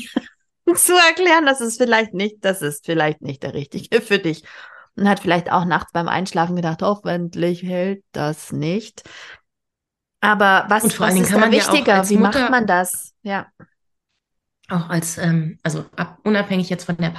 zu 0.74 0.94
erklären, 0.94 1.46
dass 1.46 1.60
es 1.60 1.76
vielleicht 1.76 2.14
nicht, 2.14 2.44
das 2.44 2.62
ist 2.62 2.84
vielleicht 2.86 3.22
nicht 3.22 3.42
der 3.42 3.54
richtige 3.54 4.00
für 4.00 4.18
dich. 4.18 4.44
Und 4.94 5.08
hat 5.08 5.20
vielleicht 5.20 5.50
auch 5.50 5.64
nachts 5.64 5.92
beim 5.92 6.06
Einschlafen 6.08 6.54
gedacht, 6.56 6.82
hoffentlich 6.82 7.62
hält 7.62 8.04
das 8.12 8.52
nicht. 8.52 9.02
Aber 10.20 10.66
was, 10.68 10.84
Und 10.84 10.92
vor 10.92 11.06
allen 11.06 11.18
was 11.20 11.28
Dingen 11.28 11.34
ist 11.34 11.42
da 11.42 11.46
ja 11.46 11.72
wichtiger? 11.72 11.94
als 11.94 12.10
Wie 12.10 12.16
Mutter- 12.18 12.40
macht 12.40 12.50
man 12.50 12.66
das? 12.66 13.12
Ja. 13.22 13.46
auch 14.68 14.88
als, 14.88 15.18
ähm, 15.18 15.58
also 15.62 15.84
ab, 15.96 16.18
unabhängig 16.24 16.68
jetzt 16.70 16.84
von 16.84 16.96
der 16.96 17.10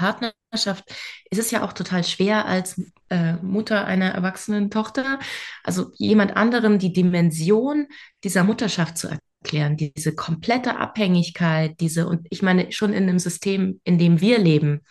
Partnerschaft, 0.54 0.86
ist 1.32 1.40
es 1.40 1.52
ja 1.52 1.64
auch 1.64 1.74
total 1.74 2.04
schwer 2.04 2.46
als 2.46 2.80
äh, 3.10 3.34
Mutter 3.42 3.86
einer 3.86 4.12
erwachsenen 4.12 4.70
Tochter, 4.70 5.20
also 5.64 5.92
jemand 5.98 6.36
anderem 6.38 6.78
die 6.78 6.94
Dimension 6.94 7.88
dieser 8.24 8.44
Mutterschaft 8.44 8.98
zu 8.98 9.10
erklären, 9.42 9.78
diese 9.78 10.14
komplette 10.14 10.78
Abhängigkeit, 10.78 11.80
diese, 11.80 12.08
und 12.08 12.28
ich 12.30 12.44
meine, 12.44 12.72
schon 12.72 12.94
in 12.94 13.04
einem 13.04 13.20
System, 13.20 13.82
in 13.84 13.98
dem 13.98 14.22
wir 14.22 14.38
leben, 14.38 14.82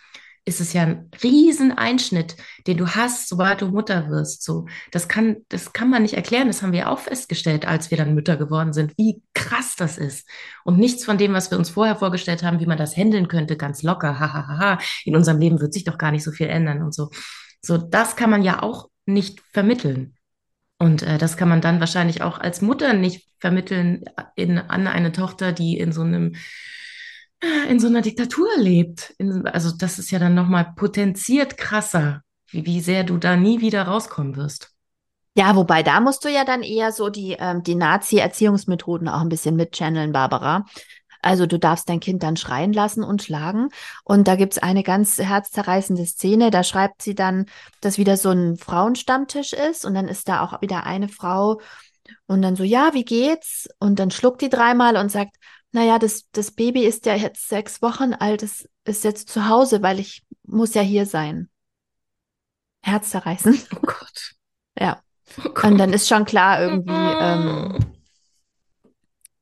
ist 0.45 0.59
es 0.59 0.73
ja 0.73 0.83
ein 0.83 1.09
Rieseneinschnitt, 1.23 2.35
den 2.67 2.77
du 2.77 2.87
hast, 2.87 3.29
sobald 3.29 3.61
du 3.61 3.67
Mutter 3.67 4.09
wirst. 4.09 4.43
So, 4.43 4.65
das 4.91 5.07
kann, 5.07 5.37
das 5.49 5.71
kann 5.71 5.89
man 5.89 6.01
nicht 6.01 6.15
erklären. 6.15 6.47
Das 6.47 6.61
haben 6.61 6.73
wir 6.73 6.89
auch 6.89 6.99
festgestellt, 6.99 7.65
als 7.65 7.91
wir 7.91 7.97
dann 7.97 8.13
Mütter 8.13 8.35
geworden 8.35 8.73
sind, 8.73 8.93
wie 8.97 9.21
krass 9.33 9.75
das 9.77 9.97
ist. 9.97 10.27
Und 10.65 10.79
nichts 10.79 11.05
von 11.05 11.17
dem, 11.17 11.33
was 11.33 11.49
wir 11.49 11.57
uns 11.57 11.69
vorher 11.69 11.95
vorgestellt 11.95 12.43
haben, 12.43 12.59
wie 12.59 12.65
man 12.65 12.77
das 12.77 12.97
handeln 12.97 13.27
könnte, 13.29 13.55
ganz 13.55 13.83
locker, 13.83 14.19
hahaha, 14.19 14.79
in 15.05 15.15
unserem 15.15 15.39
Leben 15.39 15.61
wird 15.61 15.73
sich 15.73 15.85
doch 15.85 15.97
gar 15.97 16.11
nicht 16.11 16.23
so 16.23 16.31
viel 16.31 16.47
ändern 16.47 16.81
und 16.81 16.93
so. 16.93 17.09
So, 17.61 17.77
das 17.77 18.17
kann 18.17 18.29
man 18.29 18.43
ja 18.43 18.61
auch 18.61 18.89
nicht 19.05 19.41
vermitteln. 19.51 20.15
Und 20.77 21.03
äh, 21.03 21.17
das 21.17 21.37
kann 21.37 21.47
man 21.47 21.61
dann 21.61 21.79
wahrscheinlich 21.79 22.21
auch 22.21 22.39
als 22.39 22.61
Mutter 22.61 22.93
nicht 22.93 23.29
vermitteln 23.39 24.03
in, 24.35 24.57
an 24.57 24.87
eine 24.87 25.13
Tochter, 25.13 25.53
die 25.53 25.77
in 25.77 25.93
so 25.93 26.01
einem 26.01 26.35
in 27.69 27.79
so 27.79 27.87
einer 27.87 28.01
Diktatur 28.01 28.47
lebt. 28.57 29.13
In, 29.17 29.45
also 29.47 29.71
das 29.75 29.99
ist 29.99 30.11
ja 30.11 30.19
dann 30.19 30.35
nochmal 30.35 30.73
potenziert 30.75 31.57
krasser, 31.57 32.21
wie, 32.47 32.65
wie 32.65 32.81
sehr 32.81 33.03
du 33.03 33.17
da 33.17 33.35
nie 33.35 33.61
wieder 33.61 33.83
rauskommen 33.83 34.35
wirst. 34.35 34.69
Ja, 35.35 35.55
wobei 35.55 35.81
da 35.81 35.99
musst 35.99 36.23
du 36.25 36.29
ja 36.29 36.45
dann 36.45 36.61
eher 36.61 36.91
so 36.91 37.09
die, 37.09 37.35
ähm, 37.39 37.63
die 37.63 37.75
Nazi-Erziehungsmethoden 37.75 39.07
auch 39.07 39.21
ein 39.21 39.29
bisschen 39.29 39.55
mitchanneln, 39.55 40.11
Barbara. 40.11 40.65
Also 41.23 41.47
du 41.47 41.57
darfst 41.57 41.89
dein 41.89 42.01
Kind 42.01 42.21
dann 42.21 42.37
schreien 42.37 42.73
lassen 42.73 43.03
und 43.03 43.23
schlagen. 43.23 43.69
Und 44.03 44.27
da 44.27 44.35
gibt's 44.35 44.57
eine 44.59 44.83
ganz 44.83 45.17
herzzerreißende 45.17 46.05
Szene, 46.05 46.51
da 46.51 46.63
schreibt 46.63 47.01
sie 47.01 47.15
dann, 47.15 47.45
dass 47.81 47.97
wieder 47.97 48.17
so 48.17 48.29
ein 48.29 48.57
Frauenstammtisch 48.57 49.53
ist 49.53 49.85
und 49.85 49.95
dann 49.95 50.07
ist 50.07 50.27
da 50.27 50.43
auch 50.43 50.61
wieder 50.61 50.85
eine 50.85 51.07
Frau 51.07 51.59
und 52.27 52.41
dann 52.41 52.55
so, 52.55 52.63
ja, 52.63 52.93
wie 52.93 53.05
geht's? 53.05 53.69
Und 53.79 53.99
dann 53.99 54.11
schluckt 54.11 54.41
die 54.41 54.49
dreimal 54.49 54.97
und 54.97 55.09
sagt, 55.11 55.37
naja, 55.73 55.99
das, 55.99 56.29
das 56.31 56.51
Baby 56.51 56.85
ist 56.85 57.05
ja 57.05 57.15
jetzt 57.15 57.49
sechs 57.49 57.81
Wochen 57.81 58.13
alt, 58.13 58.43
es 58.43 58.69
ist 58.85 59.03
jetzt 59.03 59.29
zu 59.29 59.47
Hause, 59.49 59.81
weil 59.81 59.99
ich 59.99 60.23
muss 60.43 60.73
ja 60.73 60.81
hier 60.81 61.05
sein. 61.05 61.49
Herzzerreißend. 62.81 63.67
Oh 63.75 63.79
Gott. 63.81 64.33
Ja. 64.79 65.03
Oh 65.37 65.49
Gott. 65.53 65.65
Und 65.65 65.77
dann 65.77 65.93
ist 65.93 66.07
schon 66.07 66.25
klar 66.25 66.59
irgendwie, 66.61 66.91
ähm, 66.93 67.77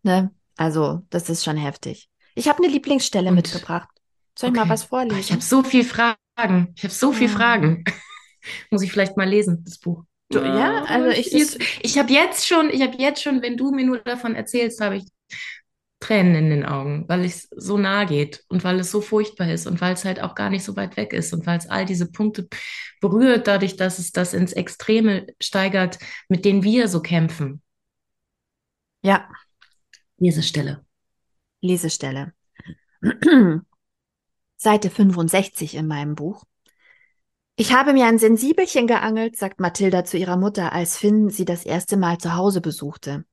ne, 0.04 0.32
Also, 0.58 1.02
das 1.10 1.30
ist 1.30 1.44
schon 1.44 1.58
heftig. 1.58 2.10
Ich 2.36 2.48
habe 2.48 2.64
eine 2.64 2.72
Lieblingsstelle 2.72 3.30
Und 3.30 3.36
mitgebracht. 3.36 3.90
Soll 4.38 4.50
ich 4.52 4.58
okay. 4.58 4.68
mal 4.68 4.70
was 4.70 4.92
Ah, 4.92 5.06
Ich 5.18 5.32
habe 5.32 5.42
vorlesen? 5.42 5.42
so 5.42 5.64
viel 5.64 5.84
Fragen. 5.84 6.74
Ich 6.76 6.84
habe 6.84 6.94
so 6.94 7.12
viel 7.12 7.28
Hm. 7.30 7.36
Fragen. 7.36 7.84
Muss 8.72 8.82
ich 8.84 8.92
vielleicht 8.92 9.18
mal 9.18 9.28
lesen, 9.30 9.64
das 9.66 9.78
Buch. 9.80 10.04
Du, 10.30 10.40
ja, 10.40 10.84
Ah, 10.84 10.86
also 10.86 11.10
ich, 11.10 11.34
ich, 11.34 11.80
ich 11.84 11.98
habe 11.98 12.12
jetzt 12.12 12.48
schon, 12.48 12.70
ich 12.70 12.82
habe 12.82 12.98
jetzt 12.98 13.22
schon, 13.22 13.42
wenn 13.42 13.58
du 13.58 13.72
mir 13.72 13.86
nur 13.86 14.00
davon 14.00 14.36
erzählst, 14.36 14.82
habe 14.82 14.98
ich 14.98 15.06
Tränen 16.02 16.36
in 16.36 16.50
den 16.50 16.66
Augen, 16.66 17.06
weil 17.08 17.24
es 17.24 17.48
so 17.56 17.78
nah 17.78 18.04
geht 18.06 18.44
und 18.50 18.64
weil 18.66 18.80
es 18.82 18.92
so 18.92 19.02
furchtbar 19.02 19.50
ist 19.52 19.68
und 19.68 19.80
weil 19.82 19.94
es 19.94 20.04
halt 20.04 20.22
auch 20.22 20.36
gar 20.36 20.50
nicht 20.50 20.66
so 20.66 20.76
weit 20.76 20.98
weg 20.98 21.14
ist 21.14 21.34
und 21.34 21.46
weil 21.46 21.58
es 21.58 21.70
all 21.70 21.86
diese 21.86 22.12
Punkte 22.12 22.48
berührt, 23.00 23.48
dadurch, 23.48 23.78
dass 23.78 24.00
es 24.00 24.12
das 24.12 24.34
ins 24.34 24.54
Extreme 24.54 25.28
steigert, 25.42 26.00
mit 26.28 26.44
denen 26.46 26.64
wir 26.64 26.90
so 26.90 27.02
kämpfen. 27.02 27.62
ja, 29.04 29.30
Diese 30.18 30.44
Stelle. 30.44 30.86
Lesestelle. 31.62 32.34
Seite 34.58 34.90
65 34.90 35.76
in 35.76 35.88
meinem 35.88 36.16
Buch. 36.16 36.44
Ich 37.56 37.74
habe 37.74 37.94
mir 37.94 38.06
ein 38.08 38.18
Sensibelchen 38.18 38.88
geangelt, 38.88 39.38
sagt 39.38 39.60
Mathilda 39.60 40.04
zu 40.06 40.18
ihrer 40.18 40.38
Mutter, 40.38 40.72
als 40.74 40.98
Finn 40.98 41.30
sie 41.30 41.46
das 41.46 41.66
erste 41.66 41.98
Mal 41.98 42.18
zu 42.18 42.36
Hause 42.36 42.62
besuchte. 42.62 43.26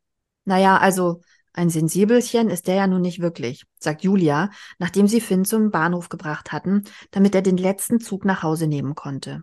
Naja, 0.44 0.76
also 0.78 1.20
ein 1.59 1.71
Sensibelchen 1.71 2.49
ist 2.49 2.68
der 2.68 2.77
ja 2.77 2.87
nun 2.87 3.03
nicht 3.03 3.21
wirklich, 3.21 3.66
sagt 3.79 4.03
Julia, 4.03 4.51
nachdem 4.79 5.09
sie 5.09 5.21
Finn 5.21 5.44
zum 5.44 5.71
Bahnhof 5.71 6.09
gebracht 6.09 6.53
hatten, 6.53 6.85
damit 7.11 7.35
er 7.35 7.42
den 7.42 7.57
letzten 7.57 8.01
Zug 8.01 8.25
nach 8.25 8.42
Hause 8.42 8.66
nehmen 8.66 8.94
konnte. 8.94 9.42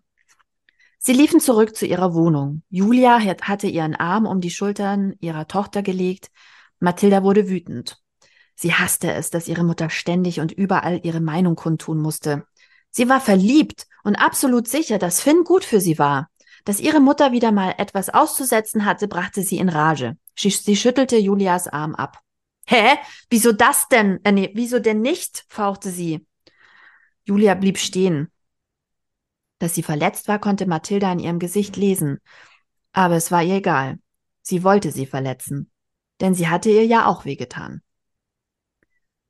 Sie 0.98 1.14
liefen 1.14 1.40
zurück 1.40 1.76
zu 1.76 1.86
ihrer 1.86 2.16
Wohnung. 2.16 2.64
Julia 2.70 3.20
hat- 3.20 3.44
hatte 3.44 3.68
ihren 3.68 3.96
Arm 3.96 4.26
um 4.26 4.42
die 4.42 4.50
Schultern 4.50 5.14
ihrer 5.20 5.48
Tochter 5.48 5.84
gelegt. 5.84 6.32
Mathilda 6.80 7.22
wurde 7.22 7.48
wütend. 7.50 7.98
Sie 8.56 8.74
hasste 8.74 9.12
es, 9.12 9.30
dass 9.30 9.48
ihre 9.48 9.64
Mutter 9.64 9.90
ständig 9.90 10.40
und 10.40 10.52
überall 10.52 11.02
ihre 11.04 11.20
Meinung 11.20 11.56
kundtun 11.56 12.00
musste. 12.00 12.46
Sie 12.90 13.10
war 13.10 13.20
verliebt 13.20 13.88
und 14.04 14.16
absolut 14.16 14.68
sicher, 14.68 14.98
dass 14.98 15.22
Finn 15.22 15.44
gut 15.44 15.66
für 15.66 15.82
sie 15.82 16.00
war. 16.00 16.30
Dass 16.66 16.80
ihre 16.80 17.00
Mutter 17.00 17.32
wieder 17.32 17.52
mal 17.52 17.76
etwas 17.78 18.10
auszusetzen 18.10 18.86
hatte, 18.86 19.08
brachte 19.08 19.44
sie 19.44 19.58
in 19.58 19.70
Rage. 19.70 20.18
Sie, 20.36 20.50
sie 20.50 20.76
schüttelte 20.76 21.18
Julias 21.18 21.68
Arm 21.68 21.96
ab. 21.96 22.20
Hä? 22.68 22.98
Wieso 23.30 23.52
das 23.52 23.88
denn? 23.88 24.20
Äh, 24.24 24.32
nee, 24.32 24.52
wieso 24.56 24.80
denn 24.80 25.02
nicht? 25.02 25.46
fauchte 25.48 25.92
sie. 25.92 26.26
Julia 27.24 27.54
blieb 27.54 27.78
stehen. 27.78 28.32
Dass 29.60 29.76
sie 29.76 29.84
verletzt 29.84 30.28
war, 30.28 30.40
konnte 30.40 30.66
Mathilda 30.66 31.12
in 31.12 31.20
ihrem 31.20 31.40
Gesicht 31.40 31.78
lesen. 31.78 32.20
Aber 32.92 33.16
es 33.16 33.32
war 33.32 33.44
ihr 33.44 33.56
egal. 33.56 34.00
Sie 34.42 34.64
wollte 34.64 34.92
sie 34.92 35.06
verletzen. 35.06 35.72
Denn 36.20 36.34
sie 36.34 36.48
hatte 36.48 36.70
ihr 36.70 36.86
ja 36.86 37.06
auch 37.06 37.26
wehgetan. 37.26 37.82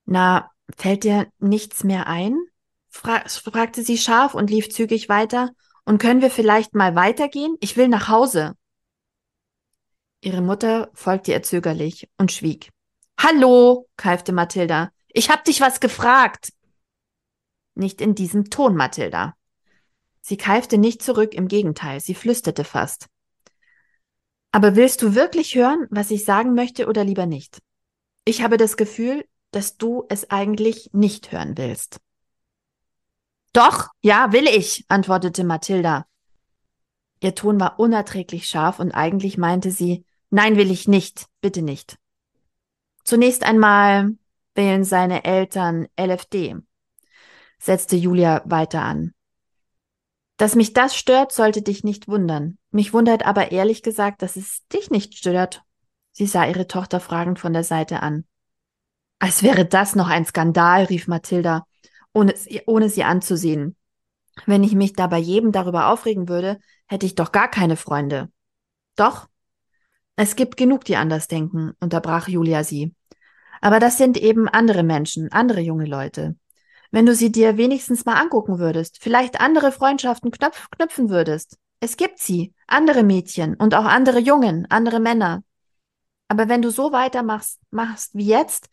Na, 0.05 0.51
fällt 0.75 1.03
dir 1.03 1.27
nichts 1.39 1.83
mehr 1.83 2.07
ein? 2.07 2.37
Fra 2.89 3.23
fragte 3.27 3.83
sie 3.83 3.97
scharf 3.97 4.33
und 4.33 4.49
lief 4.49 4.69
zügig 4.69 5.09
weiter. 5.09 5.51
Und 5.85 5.99
können 5.99 6.21
wir 6.21 6.31
vielleicht 6.31 6.73
mal 6.73 6.95
weitergehen? 6.95 7.55
Ich 7.61 7.77
will 7.77 7.87
nach 7.87 8.09
Hause. 8.09 8.55
Ihre 10.21 10.41
Mutter 10.41 10.89
folgte 10.93 11.31
ihr 11.31 11.43
zögerlich 11.43 12.09
und 12.17 12.31
schwieg. 12.31 12.71
Hallo, 13.19 13.87
keifte 13.95 14.33
Mathilda. 14.33 14.91
Ich 15.07 15.29
hab 15.29 15.45
dich 15.45 15.61
was 15.61 15.79
gefragt. 15.79 16.51
Nicht 17.75 18.01
in 18.01 18.15
diesem 18.15 18.49
Ton, 18.49 18.75
Mathilda. 18.75 19.35
Sie 20.21 20.37
keifte 20.37 20.79
nicht 20.79 21.03
zurück, 21.03 21.35
im 21.35 21.47
Gegenteil, 21.47 21.99
sie 21.99 22.15
flüsterte 22.15 22.63
fast. 22.63 23.07
Aber 24.51 24.75
willst 24.75 25.03
du 25.03 25.13
wirklich 25.13 25.53
hören, 25.53 25.85
was 25.91 26.09
ich 26.09 26.25
sagen 26.25 26.55
möchte 26.55 26.87
oder 26.87 27.03
lieber 27.03 27.27
nicht? 27.27 27.59
Ich 28.23 28.41
habe 28.41 28.57
das 28.57 28.77
Gefühl, 28.77 29.25
dass 29.51 29.77
du 29.77 30.05
es 30.09 30.31
eigentlich 30.31 30.89
nicht 30.93 31.31
hören 31.31 31.57
willst. 31.57 31.99
Doch, 33.55 33.87
ja, 34.01 34.33
will 34.33 34.47
ich, 34.49 34.83
antwortete 34.89 35.45
Mathilda. 35.45 36.05
Ihr 37.21 37.35
Ton 37.35 37.57
war 37.57 37.79
unerträglich 37.79 38.49
scharf 38.49 38.79
und 38.79 38.91
eigentlich 38.91 39.37
meinte 39.37 39.71
sie, 39.71 40.03
nein, 40.29 40.57
will 40.57 40.69
ich 40.69 40.89
nicht, 40.89 41.27
bitte 41.39 41.61
nicht. 41.61 41.97
Zunächst 43.05 43.45
einmal 43.45 44.17
wählen 44.55 44.83
seine 44.83 45.23
Eltern 45.23 45.87
LFD, 45.97 46.57
setzte 47.57 47.95
Julia 47.95 48.41
weiter 48.43 48.81
an. 48.81 49.13
Dass 50.35 50.55
mich 50.55 50.73
das 50.73 50.93
stört, 50.97 51.31
sollte 51.31 51.61
dich 51.61 51.85
nicht 51.85 52.09
wundern. 52.09 52.57
Mich 52.71 52.91
wundert 52.91 53.25
aber 53.25 53.53
ehrlich 53.53 53.83
gesagt, 53.83 54.21
dass 54.21 54.35
es 54.35 54.67
dich 54.67 54.91
nicht 54.91 55.17
stört. 55.17 55.63
Sie 56.11 56.25
sah 56.25 56.45
ihre 56.45 56.67
Tochter 56.67 56.99
fragend 56.99 57.39
von 57.39 57.53
der 57.53 57.63
Seite 57.63 58.03
an. 58.03 58.25
Als 59.19 59.43
wäre 59.43 59.65
das 59.65 59.95
noch 59.95 60.09
ein 60.09 60.25
Skandal, 60.25 60.83
rief 60.83 61.07
Mathilda, 61.07 61.65
ohne, 62.15 62.33
ohne 62.65 62.89
sie 62.89 63.03
anzusehen. 63.03 63.75
Wenn 64.45 64.63
ich 64.63 64.73
mich 64.73 64.93
da 64.93 65.07
bei 65.07 65.19
jedem 65.19 65.51
darüber 65.51 65.89
aufregen 65.89 66.27
würde, 66.27 66.59
hätte 66.87 67.05
ich 67.05 67.15
doch 67.15 67.31
gar 67.31 67.49
keine 67.49 67.77
Freunde. 67.77 68.29
Doch, 68.95 69.27
es 70.15 70.35
gibt 70.35 70.57
genug, 70.57 70.85
die 70.85 70.95
anders 70.95 71.27
denken, 71.27 71.73
unterbrach 71.79 72.27
Julia 72.27 72.63
sie. 72.63 72.95
Aber 73.61 73.79
das 73.79 73.97
sind 73.97 74.17
eben 74.17 74.47
andere 74.47 74.83
Menschen, 74.83 75.31
andere 75.31 75.59
junge 75.59 75.85
Leute. 75.85 76.35
Wenn 76.91 77.05
du 77.05 77.13
sie 77.13 77.31
dir 77.31 77.57
wenigstens 77.57 78.05
mal 78.05 78.15
angucken 78.15 78.59
würdest, 78.59 78.99
vielleicht 79.01 79.41
andere 79.41 79.71
Freundschaften 79.71 80.31
knöpf 80.31 80.69
knüpfen 80.71 81.09
würdest. 81.09 81.57
Es 81.81 81.97
gibt 81.97 82.19
sie, 82.19 82.53
andere 82.67 83.03
Mädchen 83.03 83.55
und 83.55 83.75
auch 83.75 83.85
andere 83.85 84.19
Jungen, 84.19 84.65
andere 84.69 84.99
Männer. 84.99 85.43
Aber 86.29 86.47
wenn 86.47 86.61
du 86.61 86.71
so 86.71 86.91
weitermachst 86.91 87.59
machst 87.71 88.15
wie 88.15 88.27
jetzt, 88.27 88.69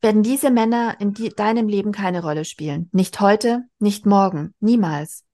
werden 0.00 0.22
diese 0.22 0.50
Männer 0.50 0.96
in 1.00 1.12
die, 1.12 1.30
deinem 1.30 1.68
Leben 1.68 1.92
keine 1.92 2.22
Rolle 2.22 2.44
spielen. 2.44 2.88
Nicht 2.92 3.20
heute, 3.20 3.64
nicht 3.78 4.06
morgen, 4.06 4.54
niemals. 4.60 5.24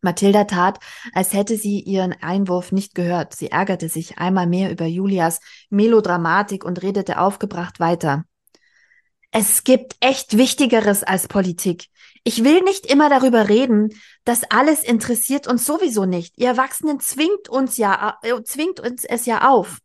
Mathilda 0.00 0.44
tat, 0.44 0.78
als 1.12 1.32
hätte 1.32 1.56
sie 1.56 1.80
ihren 1.80 2.12
Einwurf 2.12 2.72
nicht 2.72 2.94
gehört. 2.94 3.34
Sie 3.34 3.50
ärgerte 3.50 3.88
sich 3.88 4.18
einmal 4.18 4.46
mehr 4.46 4.70
über 4.70 4.86
Julias 4.86 5.40
Melodramatik 5.70 6.64
und 6.64 6.82
redete 6.82 7.18
aufgebracht 7.18 7.80
weiter. 7.80 8.24
Es 9.30 9.64
gibt 9.64 9.96
echt 10.00 10.38
Wichtigeres 10.38 11.02
als 11.02 11.28
Politik. 11.28 11.88
Ich 12.24 12.44
will 12.44 12.62
nicht 12.62 12.86
immer 12.86 13.10
darüber 13.10 13.48
reden, 13.48 13.90
das 14.24 14.42
alles 14.50 14.82
interessiert 14.82 15.46
uns 15.46 15.66
sowieso 15.66 16.06
nicht. 16.06 16.38
Ihr 16.38 16.48
Erwachsenen 16.48 17.00
zwingt 17.00 17.48
uns 17.48 17.76
ja, 17.76 18.18
äh, 18.22 18.42
zwingt 18.44 18.80
uns 18.80 19.04
es 19.04 19.26
ja 19.26 19.48
auf. 19.50 19.78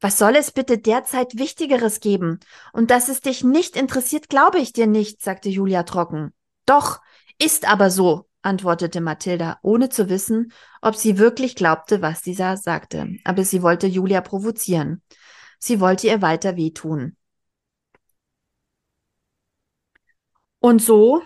Was 0.00 0.16
soll 0.18 0.36
es 0.36 0.50
bitte 0.50 0.78
derzeit 0.78 1.38
Wichtigeres 1.38 2.00
geben? 2.00 2.40
Und 2.72 2.90
dass 2.90 3.08
es 3.08 3.20
dich 3.20 3.44
nicht 3.44 3.76
interessiert, 3.76 4.28
glaube 4.28 4.58
ich 4.58 4.72
dir 4.72 4.86
nicht, 4.86 5.22
sagte 5.22 5.48
Julia 5.50 5.82
trocken. 5.82 6.32
Doch, 6.64 7.00
ist 7.38 7.68
aber 7.68 7.90
so, 7.90 8.28
antwortete 8.42 9.00
Mathilda, 9.00 9.58
ohne 9.62 9.90
zu 9.90 10.08
wissen, 10.08 10.52
ob 10.80 10.96
sie 10.96 11.18
wirklich 11.18 11.54
glaubte, 11.54 12.00
was 12.02 12.22
dieser 12.22 12.56
sagte. 12.56 13.16
Aber 13.24 13.44
sie 13.44 13.62
wollte 13.62 13.86
Julia 13.86 14.20
provozieren. 14.20 15.02
Sie 15.58 15.80
wollte 15.80 16.06
ihr 16.06 16.22
weiter 16.22 16.56
wehtun. 16.56 17.16
Und 20.60 20.80
so 20.80 21.22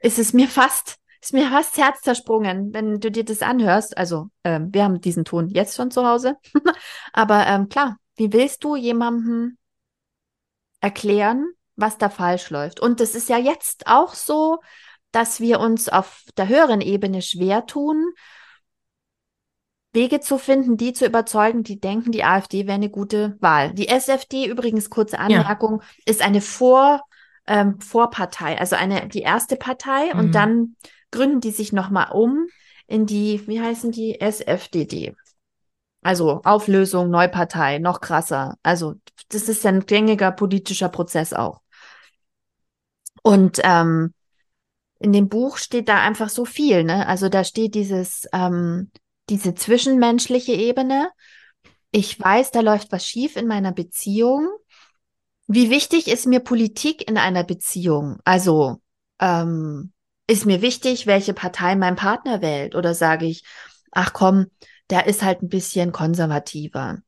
ist 0.00 0.18
es 0.18 0.32
mir 0.32 0.48
fast, 0.48 0.98
ist 1.22 1.32
mir 1.32 1.48
fast 1.48 1.76
Herz 1.78 2.00
zersprungen, 2.02 2.74
wenn 2.74 3.00
du 3.00 3.10
dir 3.10 3.24
das 3.24 3.42
anhörst. 3.42 3.96
Also, 3.96 4.28
ähm, 4.44 4.68
wir 4.72 4.84
haben 4.84 5.00
diesen 5.00 5.24
Ton 5.24 5.48
jetzt 5.48 5.76
schon 5.76 5.90
zu 5.90 6.04
Hause. 6.06 6.36
Aber 7.12 7.46
ähm, 7.46 7.68
klar, 7.68 7.96
wie 8.16 8.32
willst 8.32 8.64
du 8.64 8.76
jemandem 8.76 9.56
erklären, 10.80 11.46
was 11.76 11.98
da 11.98 12.08
falsch 12.08 12.50
läuft? 12.50 12.80
Und 12.80 13.00
das 13.00 13.14
ist 13.14 13.28
ja 13.28 13.38
jetzt 13.38 13.86
auch 13.86 14.14
so, 14.14 14.58
dass 15.12 15.40
wir 15.40 15.60
uns 15.60 15.88
auf 15.88 16.24
der 16.36 16.48
höheren 16.48 16.80
Ebene 16.80 17.22
schwer 17.22 17.66
tun, 17.66 18.12
Wege 19.94 20.20
zu 20.20 20.38
finden, 20.38 20.78
die 20.78 20.94
zu 20.94 21.04
überzeugen, 21.04 21.62
die 21.64 21.78
denken, 21.78 22.12
die 22.12 22.24
AfD 22.24 22.66
wäre 22.66 22.76
eine 22.76 22.88
gute 22.88 23.36
Wahl. 23.40 23.74
Die 23.74 23.88
SFD, 23.88 24.46
übrigens 24.46 24.88
kurze 24.88 25.16
Ja. 25.16 25.22
Anmerkung, 25.42 25.82
ist 26.06 26.22
eine 26.22 26.40
Vor, 26.40 27.02
ähm, 27.46 27.78
Vorpartei, 27.80 28.58
also 28.58 28.74
eine, 28.74 29.08
die 29.08 29.20
erste 29.20 29.56
Partei 29.56 30.14
und 30.14 30.26
Mhm. 30.28 30.32
dann 30.32 30.76
gründen 31.12 31.40
die 31.40 31.52
sich 31.52 31.72
nochmal 31.72 32.10
um 32.12 32.48
in 32.86 33.06
die, 33.06 33.46
wie 33.46 33.60
heißen 33.60 33.92
die, 33.92 34.20
SFDD. 34.20 35.14
Also 36.02 36.40
Auflösung, 36.42 37.10
Neupartei, 37.10 37.78
noch 37.78 38.00
krasser. 38.00 38.56
Also 38.62 38.94
das 39.28 39.48
ist 39.48 39.64
ein 39.64 39.86
gängiger 39.86 40.32
politischer 40.32 40.88
Prozess 40.88 41.32
auch. 41.32 41.60
Und 43.22 43.60
ähm, 43.62 44.12
in 44.98 45.12
dem 45.12 45.28
Buch 45.28 45.58
steht 45.58 45.88
da 45.88 46.00
einfach 46.00 46.28
so 46.28 46.44
viel, 46.44 46.84
ne? 46.84 47.06
Also 47.06 47.28
da 47.28 47.44
steht 47.44 47.74
dieses, 47.74 48.28
ähm, 48.32 48.90
diese 49.28 49.54
zwischenmenschliche 49.54 50.52
Ebene. 50.52 51.10
Ich 51.92 52.18
weiß, 52.18 52.50
da 52.50 52.60
läuft 52.60 52.90
was 52.90 53.06
schief 53.06 53.36
in 53.36 53.46
meiner 53.46 53.72
Beziehung. 53.72 54.48
Wie 55.46 55.70
wichtig 55.70 56.08
ist 56.08 56.26
mir 56.26 56.40
Politik 56.40 57.08
in 57.08 57.16
einer 57.16 57.44
Beziehung? 57.44 58.18
Also 58.24 58.80
ähm, 59.20 59.92
ist 60.26 60.46
mir 60.46 60.62
wichtig, 60.62 61.06
welche 61.06 61.34
Partei 61.34 61.76
mein 61.76 61.96
Partner 61.96 62.42
wählt? 62.42 62.74
Oder 62.74 62.94
sage 62.94 63.26
ich, 63.26 63.44
ach 63.90 64.12
komm, 64.12 64.46
der 64.90 65.06
ist 65.06 65.22
halt 65.22 65.42
ein 65.42 65.48
bisschen 65.48 65.92
konservativer. 65.92 66.98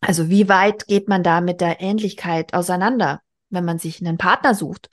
Also 0.00 0.28
wie 0.28 0.48
weit 0.48 0.86
geht 0.86 1.08
man 1.08 1.22
da 1.22 1.40
mit 1.40 1.60
der 1.60 1.80
Ähnlichkeit 1.80 2.54
auseinander, 2.54 3.22
wenn 3.50 3.64
man 3.64 3.78
sich 3.78 4.00
einen 4.00 4.18
Partner 4.18 4.54
sucht? 4.54 4.90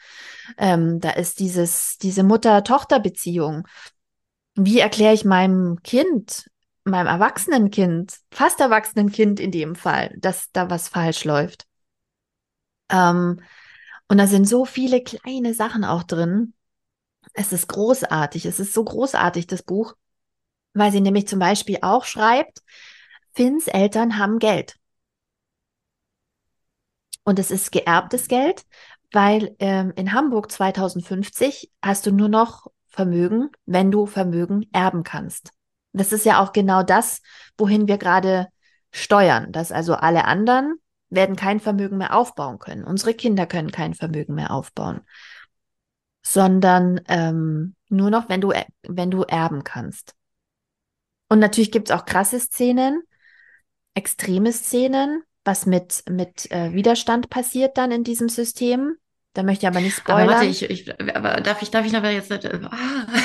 Ähm, 0.58 1.00
da 1.00 1.12
ist 1.12 1.40
dieses, 1.40 1.98
diese 1.98 2.24
Mutter-Tochter-Beziehung. 2.24 3.68
Wie 4.56 4.80
erkläre 4.80 5.14
ich 5.14 5.26
meinem 5.26 5.82
Kind, 5.84 6.50
meinem 6.84 7.08
erwachsenen 7.08 7.70
Kind, 7.70 8.18
fast 8.32 8.60
erwachsenen 8.60 9.12
Kind 9.12 9.40
in 9.40 9.52
dem 9.52 9.76
Fall, 9.76 10.16
dass 10.20 10.52
da 10.52 10.70
was 10.70 10.88
falsch 10.88 11.26
läuft? 11.26 11.66
Ähm, 12.90 13.42
und 14.08 14.18
da 14.18 14.28
sind 14.28 14.48
so 14.48 14.66
viele 14.66 15.02
kleine 15.02 15.54
Sachen 15.54 15.84
auch 15.84 16.04
drin. 16.04 16.54
Es 17.34 17.52
ist 17.52 17.68
großartig. 17.68 18.46
Es 18.46 18.60
ist 18.60 18.74
so 18.74 18.84
großartig, 18.84 19.48
das 19.48 19.64
Buch, 19.64 19.96
weil 20.74 20.92
sie 20.92 21.02
nämlich 21.02 21.28
zum 21.28 21.40
Beispiel 21.40 21.80
auch 21.82 22.06
schreibt, 22.06 22.62
Finns 23.36 23.68
Eltern 23.68 24.20
haben 24.20 24.38
Geld. 24.38 24.76
Und 27.24 27.40
es 27.40 27.52
ist 27.52 27.72
geerbtes 27.72 28.28
Geld, 28.28 28.64
weil 29.12 29.56
ähm, 29.60 29.94
in 29.96 30.14
Hamburg 30.14 30.52
2050 30.52 31.72
hast 31.82 32.06
du 32.06 32.12
nur 32.12 32.30
noch 32.30 32.68
Vermögen, 32.88 33.50
wenn 33.66 33.90
du 33.90 34.06
Vermögen 34.06 34.68
erben 34.72 35.04
kannst. 35.04 35.52
Das 35.94 36.12
ist 36.12 36.26
ja 36.26 36.44
auch 36.44 36.54
genau 36.54 36.84
das, 36.84 37.22
wohin 37.58 37.88
wir 37.88 37.98
gerade 37.98 38.48
steuern, 38.92 39.52
dass 39.52 39.72
also 39.72 39.96
alle 39.96 40.26
anderen 40.26 40.76
werden 41.10 41.36
kein 41.36 41.60
Vermögen 41.60 41.98
mehr 41.98 42.16
aufbauen 42.16 42.60
können. 42.60 42.84
Unsere 42.84 43.14
Kinder 43.14 43.46
können 43.46 43.72
kein 43.72 43.94
Vermögen 43.94 44.36
mehr 44.36 44.52
aufbauen, 44.52 45.02
sondern 46.26 47.02
ähm, 47.08 47.76
nur 47.90 48.10
noch, 48.10 48.30
wenn 48.30 48.42
du, 48.42 48.54
wenn 48.88 49.12
du 49.12 49.24
erben 49.24 49.64
kannst. 49.64 50.16
Und 51.30 51.40
natürlich 51.40 51.72
gibt 51.72 51.90
es 51.90 51.96
auch 51.96 52.06
krasse 52.06 52.40
Szenen, 52.40 53.04
extreme 53.94 54.52
Szenen, 54.54 55.24
was 55.44 55.66
mit, 55.66 56.04
mit 56.10 56.50
äh, 56.52 56.74
Widerstand 56.74 57.30
passiert 57.30 57.78
dann 57.78 57.92
in 57.92 58.04
diesem 58.04 58.30
System. 58.30 58.96
Da 59.34 59.44
möchte 59.44 59.66
ich 59.66 59.68
aber 59.68 59.82
nicht 59.82 59.98
spoilern. 59.98 60.30
Aber 60.30 60.32
warte, 60.34 60.46
ich, 60.46 60.64
ich, 60.64 61.16
aber 61.16 61.42
darf 61.42 61.62
ich, 61.62 61.72
darf 61.72 61.86
ich 61.86 61.96
aber 61.96 62.12
jetzt, 62.12 62.32
äh, 62.32 62.60
ah. 62.70 63.08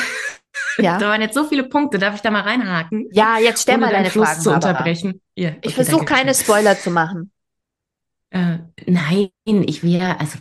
Ja. 0.78 0.98
Da 0.98 1.08
waren 1.08 1.20
jetzt 1.20 1.34
so 1.34 1.44
viele 1.44 1.64
Punkte. 1.64 1.98
Darf 1.98 2.14
ich 2.14 2.20
da 2.20 2.30
mal 2.30 2.42
reinhaken? 2.42 3.08
Ja, 3.12 3.38
jetzt 3.38 3.62
stell 3.62 3.78
mal 3.78 3.90
deine 3.90 4.10
Fluss 4.10 4.28
Fragen. 4.28 4.40
zu 4.42 4.52
unterbrechen. 4.52 5.20
Ja, 5.34 5.50
okay, 5.50 5.58
ich 5.62 5.74
versuche 5.74 6.04
keine 6.04 6.34
Spoiler 6.34 6.78
zu 6.78 6.90
machen. 6.90 7.32
Äh, 8.30 8.58
nein, 8.86 9.30
ich 9.46 9.82
ja, 9.82 10.16
also, 10.18 10.38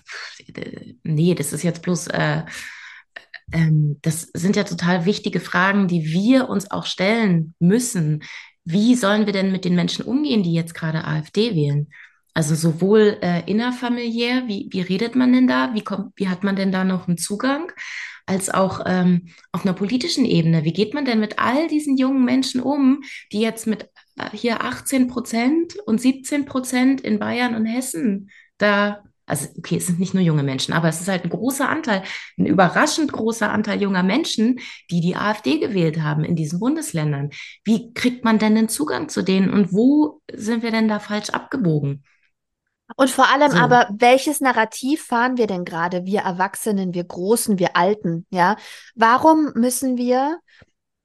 nee, 1.04 1.36
das 1.36 1.54
ist 1.54 1.64
jetzt 1.64 1.82
bloß, 1.84 2.08
äh, 2.08 2.44
ähm, 3.54 3.98
das 4.02 4.24
sind 4.34 4.56
ja 4.56 4.64
total 4.64 5.06
wichtige 5.06 5.40
Fragen, 5.40 5.88
die 5.88 6.06
wir 6.06 6.50
uns 6.50 6.70
auch 6.72 6.86
stellen 6.86 7.56
müssen. 7.60 8.24
Wie 8.66 8.96
sollen 8.96 9.26
wir 9.26 9.34
denn 9.34 9.52
mit 9.52 9.64
den 9.66 9.76
Menschen 9.76 10.04
umgehen, 10.06 10.44
die 10.44 10.54
jetzt 10.54 10.74
gerade 10.74 11.06
AfD 11.06 11.56
wählen? 11.56 11.88
Also 12.34 12.56
sowohl 12.56 13.18
äh, 13.22 13.50
innerfamiliär, 13.50 14.48
wie, 14.48 14.68
wie 14.72 14.82
redet 14.82 15.16
man 15.16 15.34
denn 15.34 15.48
da? 15.48 15.74
Wie, 15.74 15.82
kommt, 15.82 16.12
wie 16.18 16.28
hat 16.30 16.44
man 16.44 16.56
denn 16.56 16.72
da 16.72 16.84
noch 16.84 17.08
einen 17.08 17.18
Zugang? 17.18 17.72
Als 18.26 18.50
auch 18.50 18.82
ähm, 18.86 19.30
auf 19.54 19.64
einer 19.64 19.74
politischen 19.74 20.26
Ebene. 20.26 20.66
Wie 20.66 20.74
geht 20.74 20.94
man 20.94 21.06
denn 21.06 21.20
mit 21.22 21.40
all 21.40 21.68
diesen 21.68 21.98
jungen 21.98 22.26
Menschen 22.26 22.62
um, 22.62 23.02
die 23.32 23.40
jetzt 23.40 23.66
mit 23.66 23.90
hier 24.32 24.64
18 24.64 25.08
Prozent 25.08 25.76
und 25.86 26.02
17 26.02 26.46
Prozent 26.46 27.02
in 27.02 27.20
Bayern 27.20 27.56
und 27.56 27.66
Hessen. 27.66 28.30
Da, 28.58 29.04
also 29.26 29.48
okay, 29.58 29.78
es 29.78 29.88
sind 29.88 30.00
nicht 30.00 30.14
nur 30.14 30.24
junge 30.24 30.44
Menschen, 30.44 30.74
aber 30.74 30.88
es 30.88 31.02
ist 31.02 31.08
halt 31.08 31.24
ein 31.24 31.30
großer 31.30 31.70
Anteil, 31.70 32.04
ein 32.38 32.46
überraschend 32.46 33.12
großer 33.12 33.52
Anteil 33.52 33.82
junger 33.82 34.04
Menschen, 34.04 34.60
die 34.90 35.02
die 35.02 35.16
AfD 35.16 35.60
gewählt 35.60 36.02
haben 36.02 36.24
in 36.24 36.36
diesen 36.36 36.60
Bundesländern. 36.60 37.30
Wie 37.64 37.94
kriegt 37.94 38.24
man 38.24 38.40
denn 38.40 38.56
den 38.56 38.70
Zugang 38.70 39.10
zu 39.10 39.22
denen 39.22 39.52
und 39.52 39.74
wo 39.74 40.22
sind 40.34 40.64
wir 40.64 40.72
denn 40.72 40.88
da 40.88 41.00
falsch 41.00 41.30
abgebogen? 41.30 42.04
Und 42.96 43.10
vor 43.10 43.30
allem 43.30 43.52
so. 43.52 43.58
aber, 43.58 43.90
welches 43.92 44.40
Narrativ 44.40 45.04
fahren 45.04 45.38
wir 45.38 45.48
denn 45.48 45.66
gerade, 45.66 46.06
wir 46.06 46.22
Erwachsenen, 46.22 46.94
wir 46.94 47.04
Großen, 47.04 47.60
wir 47.60 47.76
Alten, 47.76 48.26
ja? 48.30 48.56
Warum 48.96 49.52
müssen 49.56 49.98
wir 49.98 50.40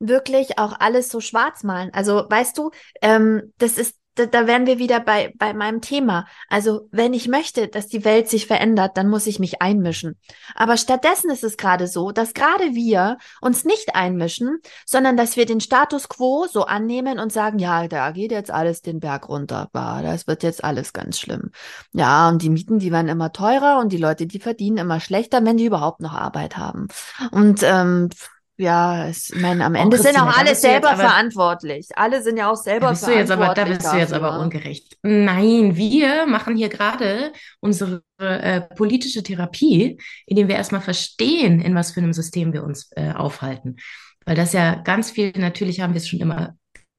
wirklich 0.09 0.59
auch 0.59 0.75
alles 0.79 1.09
so 1.09 1.21
schwarz 1.21 1.63
malen. 1.63 1.91
Also 1.93 2.27
weißt 2.29 2.59
du, 2.59 2.71
ähm, 3.01 3.53
das 3.59 3.79
ist 3.79 3.97
da, 4.15 4.27
da 4.27 4.47
wären 4.47 4.67
wir 4.67 4.79
wieder 4.79 5.01
bei, 5.01 5.33
bei 5.39 5.55
meinem 5.55 5.81
Thema. 5.81 6.27
Also, 6.49 6.89
wenn 6.91 7.15
ich 7.15 7.29
möchte, 7.29 7.69
dass 7.69 7.87
die 7.89 8.05
Welt 8.05 8.29
sich 8.29 8.47
verändert, 8.47 8.97
dann 8.97 9.09
muss 9.09 9.27
ich 9.27 9.39
mich 9.39 9.63
einmischen. 9.63 10.19
Aber 10.55 10.77
stattdessen 10.77 11.31
ist 11.31 11.45
es 11.45 11.57
gerade 11.57 11.87
so, 11.87 12.13
dass 12.13 12.35
gerade 12.35 12.75
wir 12.75 13.17
uns 13.41 13.65
nicht 13.65 13.95
einmischen, 13.95 14.59
sondern 14.85 15.17
dass 15.17 15.37
wir 15.37 15.47
den 15.47 15.61
Status 15.61 16.09
quo 16.09 16.47
so 16.51 16.65
annehmen 16.65 17.19
und 17.19 17.33
sagen, 17.33 17.59
ja, 17.59 17.89
da 17.89 18.11
geht 18.11 18.33
jetzt 18.33 18.51
alles 18.51 18.83
den 18.83 19.01
Berg 19.01 19.29
runter. 19.29 19.71
Bah, 19.73 20.03
das 20.03 20.27
wird 20.27 20.43
jetzt 20.43 20.63
alles 20.63 20.93
ganz 20.93 21.19
schlimm. 21.19 21.51
Ja, 21.93 22.29
und 22.29 22.43
die 22.43 22.51
Mieten, 22.51 22.79
die 22.79 22.93
werden 22.93 23.09
immer 23.09 23.33
teurer 23.33 23.79
und 23.79 23.93
die 23.93 23.99
Leute, 23.99 24.27
die 24.27 24.41
verdienen 24.41 24.77
immer 24.77 25.01
schlechter, 25.01 25.43
wenn 25.45 25.57
die 25.57 25.67
überhaupt 25.67 26.01
noch 26.01 26.13
Arbeit 26.13 26.59
haben. 26.59 26.89
Und 27.31 27.63
ähm, 27.63 28.11
ja, 28.59 29.09
ich 29.09 29.33
meine, 29.35 29.65
am 29.65 29.75
oh, 29.75 29.79
Ende 29.79 29.97
oh, 29.99 30.03
sind 30.03 30.21
auch 30.21 30.37
alle 30.37 30.55
selber 30.55 30.91
aber, 30.91 31.03
verantwortlich. 31.03 31.89
Alle 31.97 32.23
sind 32.23 32.37
ja 32.37 32.51
auch 32.51 32.57
selber 32.57 32.91
bist 32.91 33.05
verantwortlich. 33.05 33.29
Du 33.29 33.33
jetzt 33.35 33.45
aber, 33.45 33.55
da 33.55 33.65
bist 33.65 33.93
du 33.93 33.97
jetzt 33.97 34.13
aber 34.13 34.39
ungerecht. 34.39 34.97
Nein, 35.03 35.77
wir 35.77 36.27
machen 36.27 36.57
hier 36.57 36.69
gerade 36.69 37.33
unsere 37.61 38.03
äh, 38.19 38.61
politische 38.61 39.23
Therapie, 39.23 39.99
indem 40.27 40.49
wir 40.49 40.57
erstmal 40.57 40.83
verstehen, 40.83 41.61
in 41.61 41.75
was 41.75 41.93
für 41.93 42.01
einem 42.01 42.13
System 42.13 42.53
wir 42.53 42.63
uns 42.63 42.91
äh, 42.93 43.13
aufhalten. 43.13 43.77
Weil 44.25 44.37
das 44.37 44.53
ja 44.53 44.77
ganz 44.77 45.11
viel, 45.11 45.33
natürlich 45.37 45.81
haben 45.81 45.95
wir 45.95 46.01
es 46.01 46.09
schon 46.09 46.21
immer 46.21 46.55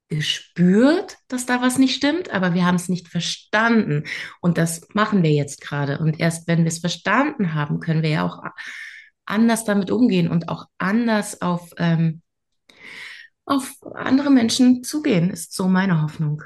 gespürt, 0.10 1.18
dass 1.28 1.46
da 1.46 1.62
was 1.62 1.78
nicht 1.78 1.96
stimmt, 1.96 2.30
aber 2.32 2.54
wir 2.54 2.66
haben 2.66 2.76
es 2.76 2.90
nicht 2.90 3.08
verstanden. 3.08 4.04
Und 4.42 4.58
das 4.58 4.88
machen 4.94 5.24
wir 5.24 5.32
jetzt 5.32 5.62
gerade. 5.62 6.00
Und 6.00 6.20
erst 6.20 6.48
wenn 6.48 6.60
wir 6.60 6.68
es 6.68 6.80
verstanden 6.80 7.54
haben, 7.54 7.80
können 7.80 8.04
wir 8.04 8.10
ja 8.10 8.26
auch 8.26 8.44
anders 9.26 9.66
damit 9.66 9.92
umgehen 9.92 10.30
und 10.30 10.50
auch 10.50 10.66
anders 10.78 11.42
auf, 11.42 11.72
ähm, 11.78 12.22
auf 13.46 13.74
andere 13.96 14.30
Menschen 14.30 14.84
zugehen, 14.84 15.30
ist 15.30 15.54
so 15.54 15.68
meine 15.68 16.02
Hoffnung. 16.02 16.44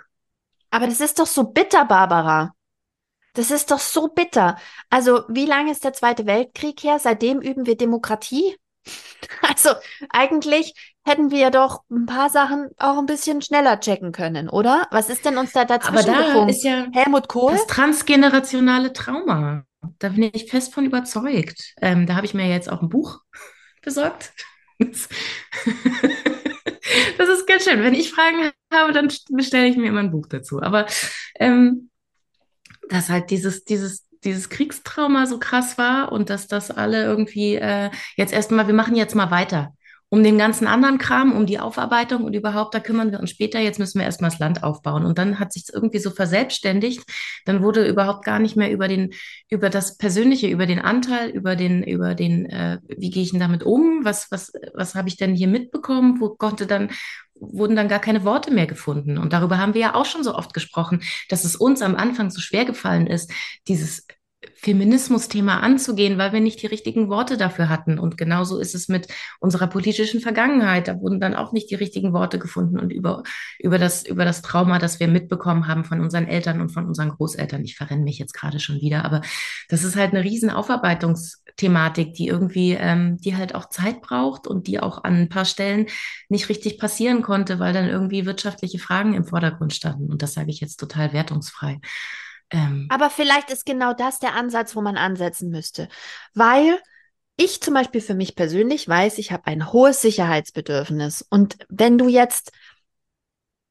Aber 0.70 0.88
das 0.88 1.00
ist 1.00 1.20
doch 1.20 1.28
so 1.28 1.46
bitter, 1.46 1.86
Barbara. 1.86 2.54
Das 3.34 3.52
ist 3.52 3.70
doch 3.70 3.80
so 3.80 4.08
bitter. 4.08 4.58
Also, 4.90 5.22
wie 5.28 5.46
lange 5.46 5.72
ist 5.72 5.84
der 5.84 5.94
Zweite 5.94 6.26
Weltkrieg 6.26 6.84
her? 6.84 6.98
Seitdem 7.00 7.40
üben 7.40 7.66
wir 7.66 7.78
Demokratie? 7.78 8.56
Also, 9.42 9.72
eigentlich 10.10 10.74
hätten 11.06 11.32
wir 11.32 11.40
ja 11.40 11.50
doch 11.50 11.82
ein 11.90 12.06
paar 12.06 12.30
Sachen 12.30 12.70
auch 12.78 12.98
ein 12.98 13.06
bisschen 13.06 13.42
schneller 13.42 13.80
checken 13.80 14.12
können, 14.12 14.50
oder? 14.50 14.88
Was 14.92 15.10
ist 15.10 15.26
denn 15.26 15.38
uns 15.38 15.52
da 15.52 15.66
dazwischen 15.66 16.10
Aber 16.10 16.20
da 16.22 16.26
gefunkt? 16.28 16.52
ist 16.52 16.63
ja 16.63 16.86
Helmut 16.94 17.28
Kohl? 17.28 17.52
Das 17.52 17.68
transgenerationale 17.68 18.94
Trauma. 18.94 19.63
Da 20.00 20.10
bin 20.10 20.30
ich 20.34 20.50
fest 20.50 20.73
von 20.73 20.86
überzeugt. 20.86 21.73
Ähm, 21.82 22.06
da 22.06 22.15
habe 22.15 22.26
ich 22.26 22.34
mir 22.34 22.47
jetzt 22.47 22.69
auch 22.69 22.82
ein 22.82 22.89
Buch 22.89 23.21
besorgt. 23.82 24.34
das 24.80 25.10
ist 27.30 27.47
ganz 27.47 27.63
schön. 27.63 27.82
Wenn 27.82 27.93
ich 27.93 28.12
Fragen 28.12 28.52
habe, 28.71 28.93
dann 28.93 29.12
bestelle 29.30 29.67
ich 29.67 29.78
mir 29.78 29.88
immer 29.88 30.02
ein 30.02 30.12
Buch 30.12 30.28
dazu. 30.28 30.62
Aber 30.62 30.86
ähm, 31.39 31.89
dass 32.89 33.10
halt 33.10 33.32
dieses, 33.32 33.63
dieses, 33.63 34.08
dieses 34.23 34.50
Kriegstrauma 34.50 35.26
so 35.26 35.39
krass 35.39 35.78
war 35.78 36.12
und 36.12 36.30
dass 36.30 36.47
das 36.47 36.71
alle 36.71 37.04
irgendwie 37.04 37.56
äh, 37.56 37.89
jetzt 38.15 38.34
erstmal, 38.34 38.67
wir 38.67 38.73
machen 38.73 38.95
jetzt 38.95 39.15
mal 39.15 39.32
weiter 39.32 39.73
um 40.10 40.24
den 40.24 40.38
ganzen 40.38 40.67
anderen 40.67 40.98
Kram, 40.98 41.34
um 41.34 41.46
die 41.46 41.60
Aufarbeitung 41.60 42.24
und 42.24 42.34
überhaupt, 42.34 42.74
da 42.74 42.80
kümmern 42.80 43.12
wir 43.12 43.20
uns 43.20 43.32
später. 43.32 43.60
Jetzt 43.60 43.78
müssen 43.78 44.00
wir 44.00 44.06
erstmal 44.06 44.30
das 44.30 44.39
Land 44.39 44.63
aufbauen. 44.63 45.06
Und 45.06 45.17
dann 45.17 45.38
hat 45.38 45.52
sich 45.52 45.65
irgendwie 45.74 46.00
so 46.00 46.12
verselbstständigt. 46.12 47.04
Dann 47.46 47.62
wurde 47.62 47.86
überhaupt 47.86 48.24
gar 48.24 48.39
nicht 48.39 48.56
mehr 48.56 48.72
über 48.72 48.88
den, 48.88 49.13
über 49.50 49.70
das 49.70 49.98
Persönliche, 49.98 50.48
über 50.48 50.65
den 50.65 50.80
Anteil, 50.80 51.30
über 51.30 51.58
den, 51.58 51.84
über 51.84 52.15
den, 52.15 52.46
äh, 52.46 52.80
wie 52.88 53.10
gehe 53.10 53.24
ich 53.24 53.32
denn 53.32 53.41
damit 53.41 53.63
um? 53.63 54.06
Was, 54.06 54.32
was, 54.32 54.54
was 54.74 54.96
habe 54.96 55.10
ich 55.10 55.17
denn 55.17 55.36
hier 55.36 55.50
mitbekommen? 55.50 56.22
Wo 56.22 56.30
konnte 56.30 56.67
dann, 56.67 56.89
wurden 57.39 57.76
dann 57.76 57.89
gar 57.89 58.00
keine 58.00 58.24
Worte 58.24 58.52
mehr 58.52 58.67
gefunden. 58.67 59.17
Und 59.17 59.34
darüber 59.34 59.58
haben 59.58 59.74
wir 59.74 59.82
ja 59.82 59.96
auch 59.96 60.06
schon 60.06 60.24
so 60.24 60.36
oft 60.36 60.54
gesprochen, 60.54 61.02
dass 61.28 61.43
es 61.43 61.58
uns 61.58 61.82
am 61.82 61.96
Anfang 61.96 62.30
so 62.30 62.39
schwer 62.39 62.63
gefallen 62.63 63.08
ist, 63.08 63.32
dieses 63.67 64.08
Feminismus-Thema 64.54 65.62
anzugehen, 65.62 66.17
weil 66.17 66.32
wir 66.32 66.39
nicht 66.39 66.62
die 66.62 66.67
richtigen 66.67 67.10
Worte 67.10 67.38
dafür 67.38 67.69
hatten. 67.69 67.97
Und 67.97 68.17
genauso 68.17 68.60
ist 68.60 68.76
es 68.76 68.88
mit 68.88 69.08
unserer 69.39 69.67
politischen 69.67 70.21
Vergangenheit. 70.21 70.88
Da 70.88 71.00
wurden 71.00 71.19
dann 71.19 71.35
auch 71.35 71.54
nicht 71.54 71.71
die 71.71 71.75
richtigen 71.75 72.13
Worte 72.13 72.38
gefunden 72.38 72.79
und 72.79 72.92
über, 72.92 73.23
über, 73.60 73.79
das, 73.79 74.06
über 74.06 74.25
das 74.25 74.44
Trauma, 74.44 74.77
das 74.77 75.00
wir 75.00 75.08
mitbekommen 75.08 75.67
haben 75.67 75.85
von 75.85 76.02
unseren 76.02 76.27
Eltern 76.27 76.62
und 76.62 76.69
von 76.69 76.85
unseren 76.85 77.10
Großeltern. 77.10 77.63
Ich 77.63 77.75
verrenne 77.75 78.04
mich 78.04 78.19
jetzt 78.19 78.33
gerade 78.33 78.60
schon 78.60 78.79
wieder, 78.79 79.06
aber 79.06 79.21
das 79.69 79.83
ist 79.83 79.96
halt 79.96 80.13
eine 80.13 80.23
riesen 80.23 80.52
Aufarbeitungsthematik, 80.52 82.13
die 82.13 82.27
irgendwie, 82.27 82.73
ähm, 82.73 83.17
die 83.17 83.35
halt 83.35 83.56
auch 83.56 83.69
Zeit 83.69 84.02
braucht 84.02 84.46
und 84.46 84.67
die 84.67 84.79
auch 84.79 85.04
an 85.04 85.15
ein 85.15 85.29
paar 85.29 85.46
Stellen 85.46 85.88
nicht 86.29 86.50
richtig 86.50 86.77
passieren 86.77 87.23
konnte, 87.23 87.58
weil 87.58 87.73
dann 87.73 87.90
irgendwie 87.90 88.27
wirtschaftliche 88.27 88.77
Fragen 88.77 89.15
im 89.15 89.25
Vordergrund 89.25 89.73
standen. 89.73 90.12
Und 90.12 90.21
das 90.21 90.33
sage 90.33 90.52
ich 90.52 90.60
jetzt 90.62 90.77
total 90.77 91.12
wertungsfrei. 91.13 91.79
Ähm, 92.50 92.87
Aber 92.89 93.10
vielleicht 93.10 93.50
ist 93.50 93.65
genau 93.65 93.93
das 93.93 94.19
der 94.19 94.35
Ansatz, 94.35 94.75
wo 94.75 94.81
man 94.81 94.98
ansetzen 94.98 95.50
müsste. 95.50 95.89
Weil 96.33 96.79
ich 97.35 97.62
zum 97.62 97.73
Beispiel 97.73 98.02
für 98.02 98.15
mich 98.15 98.35
persönlich 98.35 98.87
weiß, 98.87 99.17
ich 99.19 99.31
habe 99.31 99.48
ein 99.48 99.71
hohes 99.71 100.02
Sicherheitsbedürfnis. 100.02 101.25
Und 101.29 101.58
wenn 101.69 101.98
du 101.98 102.08
jetzt 102.08 102.52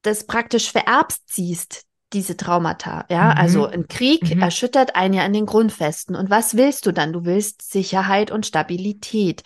das 0.03 0.27
praktisch 0.27 0.71
vererbst 0.71 1.23
siehst, 1.27 1.85
diese 2.13 2.37
Traumata. 2.37 3.05
Ja, 3.11 3.33
mhm. 3.33 3.41
also 3.41 3.67
ein 3.67 3.89
Krieg 3.89 4.35
mhm. 4.35 4.41
erschüttert 4.41 4.95
einen 4.95 5.15
ja 5.15 5.25
an 5.25 5.33
den 5.33 5.47
Grundfesten. 5.47 6.15
Und 6.15 6.31
was 6.31 6.57
willst 6.57 6.87
du 6.87 6.93
dann? 6.93 7.13
Du 7.13 7.25
willst 7.25 7.71
Sicherheit 7.71 8.31
und 8.31 8.47
Stabilität. 8.47 9.43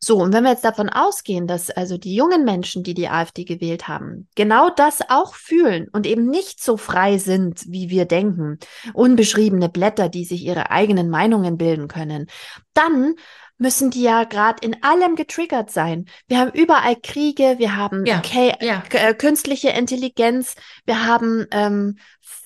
So, 0.00 0.18
und 0.18 0.32
wenn 0.32 0.44
wir 0.44 0.50
jetzt 0.50 0.64
davon 0.64 0.88
ausgehen, 0.88 1.46
dass 1.46 1.70
also 1.70 1.98
die 1.98 2.14
jungen 2.14 2.44
Menschen, 2.44 2.84
die 2.84 2.94
die 2.94 3.08
AfD 3.08 3.44
gewählt 3.44 3.88
haben, 3.88 4.28
genau 4.36 4.70
das 4.70 5.00
auch 5.08 5.34
fühlen 5.34 5.88
und 5.92 6.06
eben 6.06 6.26
nicht 6.26 6.62
so 6.62 6.76
frei 6.76 7.18
sind, 7.18 7.64
wie 7.66 7.90
wir 7.90 8.04
denken, 8.04 8.58
unbeschriebene 8.94 9.68
Blätter, 9.68 10.08
die 10.08 10.24
sich 10.24 10.44
ihre 10.44 10.70
eigenen 10.70 11.10
Meinungen 11.10 11.56
bilden 11.56 11.88
können, 11.88 12.26
dann 12.74 13.14
müssen 13.58 13.90
die 13.90 14.02
ja 14.02 14.22
gerade 14.22 14.64
in 14.64 14.82
allem 14.84 15.16
getriggert 15.16 15.70
sein. 15.70 16.06
Wir 16.28 16.38
haben 16.38 16.52
überall 16.52 16.94
Kriege, 16.94 17.56
wir 17.58 17.76
haben 17.76 18.06
ja, 18.06 18.22
ja. 18.60 18.82
Äh, 18.90 19.14
künstliche 19.14 19.70
Intelligenz, 19.70 20.54
wir 20.86 21.06
haben 21.06 21.46
ähm, 21.50 21.98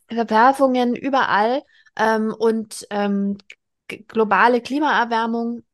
Verwerfungen 0.08 0.96
überall 0.96 1.62
ähm, 1.96 2.34
und 2.36 2.86
ähm, 2.90 3.36
globale 4.08 4.62
Klimaerwärmung 4.62 5.64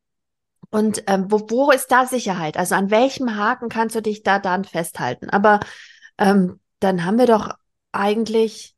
und 0.71 1.03
ähm, 1.07 1.31
wo, 1.31 1.49
wo 1.49 1.71
ist 1.71 1.91
da 1.91 2.05
Sicherheit? 2.05 2.57
Also 2.57 2.75
an 2.75 2.91
welchem 2.91 3.35
Haken 3.35 3.69
kannst 3.69 3.95
du 3.95 4.01
dich 4.01 4.23
da 4.23 4.39
dann 4.39 4.65
festhalten? 4.65 5.29
Aber 5.29 5.59
ähm, 6.17 6.59
dann 6.79 7.05
haben 7.05 7.17
wir 7.17 7.25
doch 7.25 7.55
eigentlich 7.91 8.75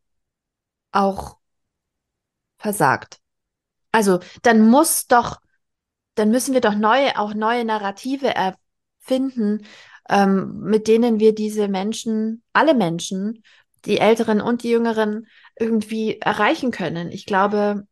auch 0.91 1.37
versagt. 2.57 3.19
Also 3.91 4.19
dann 4.43 4.69
muss 4.69 5.07
doch, 5.07 5.41
dann 6.15 6.31
müssen 6.31 6.53
wir 6.53 6.61
doch 6.61 6.75
neue, 6.75 7.19
auch 7.19 7.33
neue 7.33 7.65
Narrative 7.65 8.33
erfinden, 8.33 9.65
ähm, 10.09 10.61
mit 10.61 10.87
denen 10.87 11.19
wir 11.19 11.35
diese 11.35 11.67
Menschen, 11.67 12.43
alle 12.53 12.73
Menschen, 12.73 13.43
die 13.85 13.97
Älteren 13.97 14.39
und 14.41 14.63
die 14.63 14.69
Jüngeren, 14.69 15.27
irgendwie 15.59 16.19
erreichen 16.19 16.71
können. 16.71 17.11
Ich 17.11 17.25
glaube, 17.25 17.87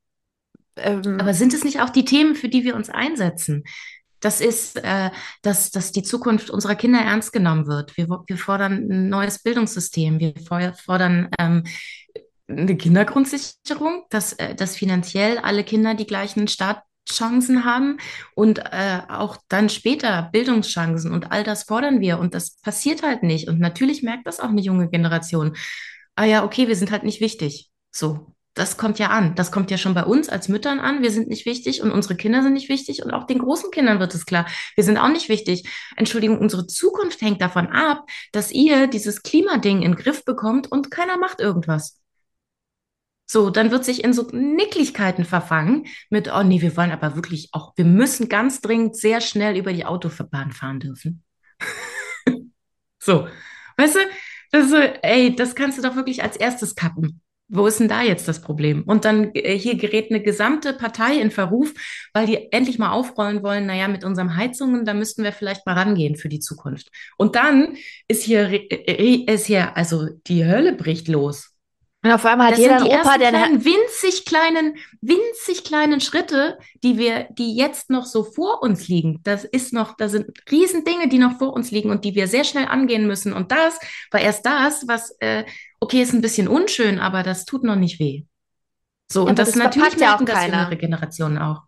ähm, 0.82 1.18
Aber 1.20 1.34
sind 1.34 1.54
es 1.54 1.64
nicht 1.64 1.82
auch 1.82 1.90
die 1.90 2.06
Themen, 2.06 2.36
für 2.36 2.50
die 2.50 2.64
wir 2.64 2.76
uns 2.76 2.90
einsetzen? 2.90 3.64
Das 4.20 4.42
ist, 4.42 4.78
äh, 4.84 5.12
dass, 5.42 5.72
dass 5.72 5.92
die 5.92 6.04
Zukunft 6.04 6.50
unserer 6.50 6.76
Kinder 6.76 7.00
ernst 7.00 7.32
genommen 7.32 7.68
wird. 7.68 7.96
Wir, 7.96 8.08
wir 8.08 8.38
fordern 8.38 8.88
ein 8.90 9.10
neues 9.10 9.40
Bildungssystem. 9.40 10.20
Wir 10.20 10.34
fordern 10.86 11.30
ähm, 11.40 11.64
eine 12.48 12.76
Kindergrundsicherung, 12.76 14.06
dass, 14.10 14.34
äh, 14.34 14.56
dass 14.56 14.76
finanziell 14.76 15.38
alle 15.38 15.64
Kinder 15.64 15.96
die 15.96 16.08
gleichen 16.08 16.48
Startchancen 16.50 17.64
haben 17.64 17.98
und 18.36 18.60
äh, 18.60 19.02
auch 19.08 19.38
dann 19.48 19.70
später 19.70 20.30
Bildungschancen. 20.34 21.14
Und 21.14 21.32
all 21.32 21.44
das 21.44 21.64
fordern 21.64 22.02
wir. 22.02 22.20
Und 22.20 22.34
das 22.34 22.58
passiert 22.60 23.04
halt 23.04 23.24
nicht. 23.24 23.48
Und 23.48 23.60
natürlich 23.60 24.04
merkt 24.04 24.28
das 24.28 24.42
auch 24.42 24.50
eine 24.50 24.62
junge 24.62 24.90
Generation. 24.90 25.56
Ah 26.16 26.26
ja, 26.26 26.44
okay, 26.44 26.68
wir 26.68 26.76
sind 26.76 26.92
halt 26.92 27.04
nicht 27.04 27.22
wichtig. 27.22 27.70
So 27.92 28.36
das 28.54 28.78
kommt 28.78 29.00
ja 29.00 29.08
an. 29.08 29.36
Das 29.36 29.52
kommt 29.52 29.72
ja 29.72 29.78
schon 29.78 29.94
bei 29.94 30.04
uns 30.04 30.30
als 30.30 30.50
Müttern 30.50 30.80
an. 30.80 31.02
Wir 31.02 31.12
sind 31.12 31.28
nicht 31.28 31.46
wichtig 31.46 31.82
und 31.82 31.92
unsere 31.92 32.16
Kinder 32.16 32.42
sind 32.42 32.54
nicht 32.54 32.70
wichtig 32.70 33.04
und 33.04 33.12
auch 33.12 33.26
den 33.26 33.40
großen 33.40 33.72
Kindern 33.72 34.00
wird 34.00 34.14
es 34.14 34.26
klar. 34.26 34.46
Wir 34.76 34.84
sind 34.84 34.98
auch 34.98 35.10
nicht 35.10 35.30
wichtig. 35.30 35.70
Entschuldigung, 35.96 36.40
unsere 36.40 36.68
Zukunft 36.68 37.22
hängt 37.22 37.42
davon 37.42 37.68
ab, 37.68 38.06
dass 38.32 38.52
ihr 38.52 38.88
dieses 38.88 39.24
Klimading 39.24 39.82
in 39.82 39.94
den 39.94 39.96
Griff 39.96 40.26
bekommt 40.26 40.72
und 40.72 40.92
keiner 40.92 41.18
macht 41.18 41.40
irgendwas. 41.40 42.00
So, 43.32 43.52
dann 43.52 43.70
wird 43.70 43.86
sich 43.86 44.04
in 44.04 44.12
so 44.12 44.28
Nicklichkeiten 44.32 45.24
verfangen 45.24 45.86
mit, 46.10 46.34
oh 46.34 46.42
nee, 46.42 46.62
wir 46.62 46.76
wollen 46.76 46.92
aber 46.92 47.16
wirklich 47.16 47.50
auch, 47.52 47.74
wir 47.76 47.86
müssen 47.86 48.28
ganz 48.28 48.60
dringend 48.60 48.98
sehr 48.98 49.22
schnell 49.22 49.56
über 49.56 49.72
die 49.72 49.86
Autobahn 49.86 50.52
fahren 50.52 50.80
dürfen. 50.80 51.24
so, 53.00 53.28
weißt 53.78 53.96
du, 53.96 54.00
das 54.52 54.66
ist 54.66 54.72
so, 54.72 54.78
ey, 54.78 55.36
das 55.36 55.54
kannst 55.54 55.78
du 55.78 55.84
doch 55.84 55.96
wirklich 55.96 56.24
als 56.24 56.38
erstes 56.38 56.74
kappen. 56.74 57.22
Wo 57.52 57.66
ist 57.66 57.80
denn 57.80 57.88
da 57.88 58.04
jetzt 58.04 58.28
das 58.28 58.42
Problem? 58.42 58.84
Und 58.84 59.06
dann 59.06 59.32
äh, 59.34 59.58
hier 59.58 59.76
gerät 59.76 60.12
eine 60.12 60.22
gesamte 60.22 60.74
Partei 60.74 61.20
in 61.20 61.32
Verruf, 61.32 61.74
weil 62.14 62.28
die 62.28 62.52
endlich 62.52 62.78
mal 62.78 62.92
aufrollen 62.92 63.42
wollen, 63.42 63.66
naja, 63.66 63.88
mit 63.88 64.04
unseren 64.04 64.36
Heizungen, 64.36 64.86
da 64.86 64.94
müssten 64.94 65.24
wir 65.24 65.32
vielleicht 65.32 65.66
mal 65.66 65.74
rangehen 65.74 66.16
für 66.16 66.30
die 66.30 66.40
Zukunft. 66.40 66.90
Und 67.18 67.36
dann 67.36 67.76
ist 68.08 68.24
hier, 68.24 68.50
äh, 68.52 69.26
ist 69.26 69.48
hier, 69.48 69.76
also 69.76 70.08
die 70.28 70.46
Hölle 70.46 70.74
bricht 70.74 71.08
los. 71.08 71.56
Und 72.02 72.12
auf 72.14 72.26
einmal 72.26 72.48
hat 72.48 72.54
das 72.54 72.60
jeder 72.60 72.80
sind 72.80 72.92
die 72.92 72.96
Opa, 72.96 73.18
der 73.18 73.30
kleinen, 73.30 73.66
winzig 73.66 74.24
kleinen, 74.24 74.76
winzig 75.02 75.66
kleinen 75.66 76.00
Schritte, 76.00 76.58
die 76.82 76.98
wir, 76.98 77.28
die 77.32 77.58
jetzt 77.58 77.90
noch 77.90 78.06
so 78.06 78.24
vor 78.24 78.64
uns 78.64 78.88
liegen. 78.88 79.20
Das 79.24 79.44
ist 79.44 79.74
noch, 79.74 79.98
da 79.98 80.08
sind 80.08 80.28
Riesendinge, 80.50 81.10
die 81.10 81.18
noch 81.18 81.38
vor 81.40 81.52
uns 81.52 81.72
liegen 81.72 81.90
und 81.90 82.06
die 82.06 82.16
wir 82.16 82.28
sehr 82.28 82.46
schnell 82.46 82.68
angehen 82.68 83.06
müssen. 83.06 83.34
Und 83.34 83.52
das 83.52 83.78
war 84.12 84.22
erst 84.22 84.46
das, 84.46 84.88
was, 84.88 85.14
äh, 85.20 85.44
okay, 85.80 86.02
ist 86.02 86.14
ein 86.14 86.22
bisschen 86.22 86.48
unschön, 86.48 87.00
aber 87.00 87.24
das 87.24 87.46
tut 87.46 87.64
noch 87.64 87.76
nicht 87.76 88.00
weh. 88.00 88.26
So, 89.12 89.24
ja, 89.24 89.30
und 89.30 89.40
das, 89.40 89.50
das 89.50 89.58
natürlich 89.58 89.98
merken 89.98 90.02
ja 90.02 90.16
auch 90.16 90.36
das 90.36 90.46
jüngere 90.46 90.76
Generationen 90.76 91.38
auch. 91.38 91.64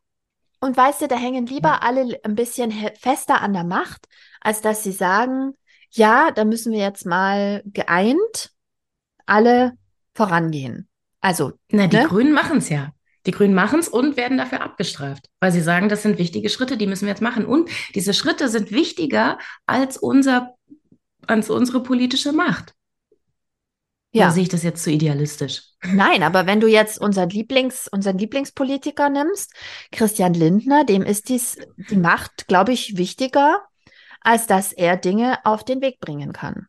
Und 0.60 0.78
weißt 0.78 1.02
du, 1.02 1.08
da 1.08 1.16
hängen 1.16 1.48
lieber 1.48 1.70
ja. 1.70 1.80
alle 1.80 2.20
ein 2.24 2.36
bisschen 2.36 2.72
fester 3.00 3.42
an 3.42 3.54
der 3.54 3.64
Macht, 3.64 4.08
als 4.42 4.62
dass 4.62 4.84
sie 4.84 4.92
sagen, 4.92 5.54
ja, 5.90 6.32
da 6.32 6.46
müssen 6.46 6.72
wir 6.72 6.80
jetzt 6.80 7.06
mal 7.06 7.64
geeint 7.66 8.52
alle 9.26 9.74
vorangehen. 10.14 10.88
Also, 11.20 11.54
na, 11.70 11.88
die 11.88 11.98
ne? 11.98 12.08
Grünen 12.08 12.34
machen 12.34 12.58
es 12.58 12.70
ja. 12.70 12.92
Die 13.26 13.32
Grünen 13.32 13.54
machen 13.54 13.80
es 13.80 13.88
und 13.88 14.18
werden 14.18 14.38
dafür 14.38 14.62
abgestraft, 14.62 15.28
weil 15.40 15.52
sie 15.52 15.62
sagen, 15.62 15.90
das 15.90 16.02
sind 16.02 16.18
wichtige 16.18 16.50
Schritte, 16.50 16.76
die 16.76 16.88
müssen 16.88 17.06
wir 17.06 17.12
jetzt 17.12 17.22
machen. 17.22 17.46
Und 17.46 17.70
diese 17.94 18.14
Schritte 18.14 18.50
sind 18.50 18.72
wichtiger 18.72 19.38
als 19.68 19.98
unser, 19.98 20.56
als 21.28 21.50
unsere 21.50 21.84
politische 21.84 22.34
Macht. 22.34 22.74
Ja. 24.12 24.26
Oder 24.26 24.34
sehe 24.34 24.44
ich 24.44 24.50
das 24.50 24.64
jetzt 24.64 24.84
zu 24.84 24.92
idealistisch? 24.92 25.64
Nein, 25.84 26.22
aber 26.22 26.46
wenn 26.46 26.60
du 26.60 26.68
jetzt 26.68 27.00
unseren 27.00 27.30
Lieblings, 27.30 27.88
unseren 27.88 28.18
Lieblingspolitiker 28.18 29.10
nimmst, 29.10 29.54
Christian 29.92 30.34
Lindner, 30.34 30.84
dem 30.84 31.04
ist 31.04 31.30
dies, 31.30 31.58
die 31.90 31.96
Macht, 31.96 32.48
glaube 32.48 32.74
ich, 32.74 32.98
wichtiger, 32.98 33.62
als 34.20 34.48
dass 34.48 34.74
er 34.74 34.98
Dinge 34.98 35.40
auf 35.46 35.64
den 35.64 35.82
Weg 35.82 36.00
bringen 36.00 36.34
kann. 36.34 36.68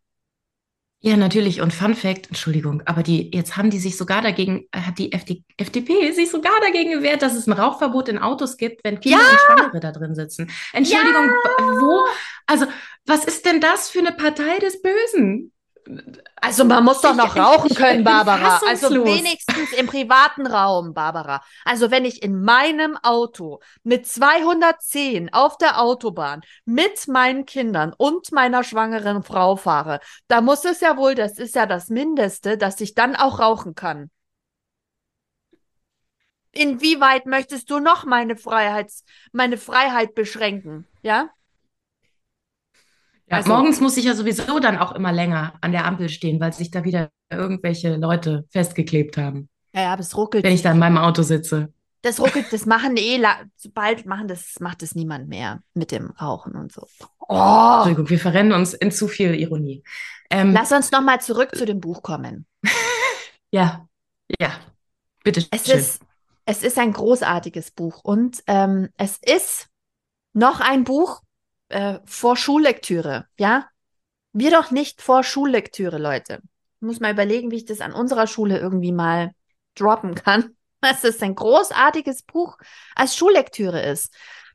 Ja, 1.04 1.16
natürlich. 1.16 1.60
Und 1.60 1.72
Fun 1.74 1.96
Fact, 1.96 2.28
Entschuldigung, 2.28 2.82
aber 2.86 3.02
die, 3.02 3.34
jetzt 3.34 3.56
haben 3.56 3.70
die 3.70 3.80
sich 3.80 3.96
sogar 3.96 4.22
dagegen, 4.22 4.68
äh, 4.70 4.82
hat 4.82 4.98
die 4.98 5.12
FD, 5.12 5.42
FDP 5.56 6.12
sich 6.12 6.30
sogar 6.30 6.52
dagegen 6.60 6.92
gewehrt, 6.92 7.22
dass 7.22 7.34
es 7.34 7.48
ein 7.48 7.52
Rauchverbot 7.54 8.08
in 8.08 8.18
Autos 8.18 8.56
gibt, 8.56 8.84
wenn 8.84 9.00
Kinder 9.00 9.18
ja! 9.18 9.30
und 9.30 9.40
Schwangere 9.40 9.80
da 9.80 9.90
drin 9.90 10.14
sitzen. 10.14 10.48
Entschuldigung, 10.72 11.28
ja! 11.28 11.66
wo, 11.80 12.06
also, 12.46 12.66
was 13.04 13.24
ist 13.24 13.44
denn 13.44 13.60
das 13.60 13.90
für 13.90 13.98
eine 13.98 14.12
Partei 14.12 14.60
des 14.60 14.80
Bösen? 14.80 15.52
Also 16.36 16.64
man 16.64 16.84
muss 16.84 17.00
doch 17.00 17.14
noch 17.14 17.34
ich, 17.34 17.42
rauchen 17.42 17.70
ich, 17.70 17.76
können, 17.76 18.04
Barbara. 18.04 18.60
Also 18.66 19.04
wenigstens 19.04 19.72
im 19.72 19.86
privaten 19.86 20.46
Raum, 20.46 20.94
Barbara. 20.94 21.42
Also 21.64 21.90
wenn 21.90 22.04
ich 22.04 22.22
in 22.22 22.42
meinem 22.42 22.96
Auto 23.02 23.60
mit 23.82 24.06
210 24.06 25.32
auf 25.32 25.58
der 25.58 25.80
Autobahn 25.80 26.42
mit 26.64 27.08
meinen 27.08 27.46
Kindern 27.46 27.92
und 27.96 28.32
meiner 28.32 28.64
schwangeren 28.64 29.22
Frau 29.22 29.56
fahre, 29.56 30.00
da 30.28 30.40
muss 30.40 30.64
es 30.64 30.80
ja 30.80 30.96
wohl, 30.96 31.14
das 31.14 31.38
ist 31.38 31.54
ja 31.54 31.66
das 31.66 31.88
Mindeste, 31.88 32.56
dass 32.56 32.80
ich 32.80 32.94
dann 32.94 33.16
auch 33.16 33.40
rauchen 33.40 33.74
kann. 33.74 34.10
Inwieweit 36.52 37.26
möchtest 37.26 37.70
du 37.70 37.78
noch 37.78 38.04
meine 38.04 38.36
Freiheit, 38.36 38.92
meine 39.32 39.56
Freiheit 39.56 40.14
beschränken? 40.14 40.86
Ja? 41.02 41.30
Ja, 43.32 43.38
also, 43.38 43.48
morgens 43.48 43.80
muss 43.80 43.96
ich 43.96 44.04
ja 44.04 44.14
sowieso 44.14 44.58
dann 44.58 44.76
auch 44.76 44.92
immer 44.92 45.10
länger 45.10 45.54
an 45.62 45.72
der 45.72 45.86
Ampel 45.86 46.10
stehen, 46.10 46.38
weil 46.38 46.52
sich 46.52 46.70
da 46.70 46.84
wieder 46.84 47.08
irgendwelche 47.30 47.96
Leute 47.96 48.44
festgeklebt 48.50 49.16
haben. 49.16 49.48
Ja, 49.74 49.82
ja, 49.82 49.92
aber 49.94 50.02
es 50.02 50.14
ruckelt. 50.14 50.44
Wenn 50.44 50.52
ich 50.52 50.60
da 50.60 50.70
in 50.70 50.78
meinem 50.78 50.98
Auto 50.98 51.22
sitze. 51.22 51.72
Das 52.02 52.20
ruckelt, 52.20 52.52
das 52.52 52.66
machen 52.66 52.98
eh, 52.98 53.22
sobald 53.56 54.04
machen 54.04 54.28
das, 54.28 54.60
macht 54.60 54.82
es 54.82 54.94
niemand 54.94 55.28
mehr 55.28 55.62
mit 55.72 55.92
dem 55.92 56.10
Rauchen 56.10 56.56
und 56.56 56.72
so. 56.72 56.86
Oh. 57.26 57.76
Entschuldigung, 57.76 58.10
wir 58.10 58.18
verrennen 58.18 58.52
uns 58.52 58.74
in 58.74 58.92
zu 58.92 59.08
viel 59.08 59.34
Ironie. 59.34 59.82
Ähm, 60.28 60.52
Lass 60.52 60.70
uns 60.70 60.90
nochmal 60.90 61.22
zurück 61.22 61.54
zu 61.54 61.64
dem 61.64 61.80
Buch 61.80 62.02
kommen. 62.02 62.44
ja, 63.50 63.88
ja, 64.38 64.52
bitte. 65.24 65.46
Es 65.50 65.66
schön. 65.66 65.78
ist, 65.78 66.02
es 66.44 66.62
ist 66.62 66.78
ein 66.78 66.92
großartiges 66.92 67.70
Buch 67.70 68.00
und 68.04 68.42
ähm, 68.46 68.90
es 68.98 69.18
ist 69.24 69.68
noch 70.34 70.60
ein 70.60 70.84
Buch, 70.84 71.22
äh, 71.72 72.00
vor 72.04 72.36
Schullektüre, 72.36 73.26
ja? 73.38 73.66
Wir 74.32 74.50
doch 74.50 74.70
nicht 74.70 75.02
vor 75.02 75.24
Schullektüre, 75.24 75.98
Leute. 75.98 76.40
Ich 76.76 76.82
muss 76.82 77.00
mal 77.00 77.12
überlegen, 77.12 77.50
wie 77.50 77.56
ich 77.56 77.64
das 77.64 77.80
an 77.80 77.92
unserer 77.92 78.26
Schule 78.26 78.58
irgendwie 78.58 78.92
mal 78.92 79.32
droppen 79.74 80.14
kann. 80.14 80.56
Dass 80.80 81.04
es 81.04 81.22
ein 81.22 81.36
großartiges 81.36 82.22
Buch 82.22 82.56
als 82.96 83.14
Schullektüre 83.14 83.82
ist. 83.82 84.12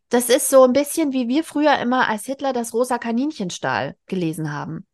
Das 0.09 0.30
ist 0.30 0.49
so 0.49 0.63
ein 0.63 0.74
bisschen, 0.74 1.13
wie 1.13 1.28
wir 1.28 1.43
früher 1.43 1.78
immer 1.80 2.09
als 2.09 2.26
Hitler 2.26 2.51
das 2.53 2.74
rosa 2.74 2.97
Kaninchenstahl 2.97 3.95
gelesen 4.07 4.51
haben. 4.51 4.86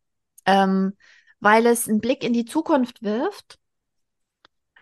Ähm, 0.46 0.94
weil 1.40 1.66
es 1.66 1.90
einen 1.90 2.02
Blick 2.02 2.24
in 2.24 2.34
die 2.34 2.46
Zukunft 2.46 3.02
wirft. 3.02 3.58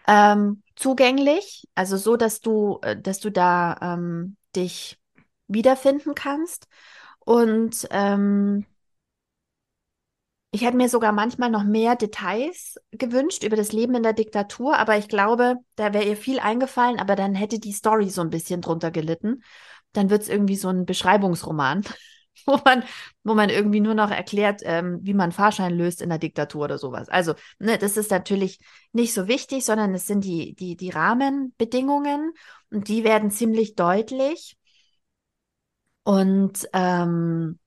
Ähm, 0.07 0.63
zugänglich, 0.75 1.67
also 1.75 1.95
so, 1.95 2.17
dass 2.17 2.41
du, 2.41 2.79
äh, 2.81 2.99
dass 2.99 3.19
du 3.19 3.31
da 3.31 3.77
ähm, 3.81 4.35
dich 4.55 4.99
wiederfinden 5.47 6.15
kannst 6.15 6.67
und 7.25 7.87
ähm, 7.91 8.65
Ich 10.53 10.63
hätte 10.63 10.75
mir 10.75 10.89
sogar 10.89 11.13
manchmal 11.13 11.49
noch 11.49 11.63
mehr 11.63 11.95
Details 11.95 12.75
gewünscht 12.91 13.43
über 13.43 13.55
das 13.55 13.71
Leben 13.71 13.95
in 13.95 14.03
der 14.03 14.11
Diktatur, 14.13 14.77
aber 14.77 14.97
ich 14.97 15.07
glaube, 15.07 15.55
da 15.77 15.93
wäre 15.93 16.03
ihr 16.03 16.17
viel 16.17 16.39
eingefallen, 16.39 16.99
aber 16.99 17.15
dann 17.15 17.35
hätte 17.35 17.57
die 17.59 17.71
Story 17.71 18.09
so 18.09 18.19
ein 18.21 18.29
bisschen 18.29 18.59
drunter 18.61 18.91
gelitten. 18.91 19.43
Dann 19.93 20.09
wird 20.09 20.23
es 20.23 20.29
irgendwie 20.29 20.57
so 20.57 20.67
ein 20.67 20.85
Beschreibungsroman, 20.85 21.83
wo 22.45 22.59
man, 22.65 22.83
wo 23.23 23.33
man 23.33 23.49
irgendwie 23.49 23.79
nur 23.79 23.93
noch 23.93 24.11
erklärt, 24.11 24.61
ähm, 24.65 24.99
wie 25.03 25.13
man 25.13 25.31
Fahrschein 25.31 25.73
löst 25.73 26.01
in 26.01 26.09
der 26.09 26.17
Diktatur 26.19 26.65
oder 26.65 26.77
sowas. 26.77 27.07
Also, 27.07 27.33
ne, 27.59 27.77
das 27.77 27.95
ist 27.95 28.11
natürlich 28.11 28.59
nicht 28.91 29.13
so 29.13 29.29
wichtig, 29.29 29.63
sondern 29.63 29.93
es 29.93 30.05
sind 30.05 30.25
die, 30.25 30.53
die, 30.55 30.75
die 30.75 30.89
Rahmenbedingungen 30.89 32.33
und 32.71 32.89
die 32.89 33.05
werden 33.05 33.31
ziemlich 33.31 33.75
deutlich. 33.75 34.57
Und 36.03 36.67
ähm, 36.73 37.59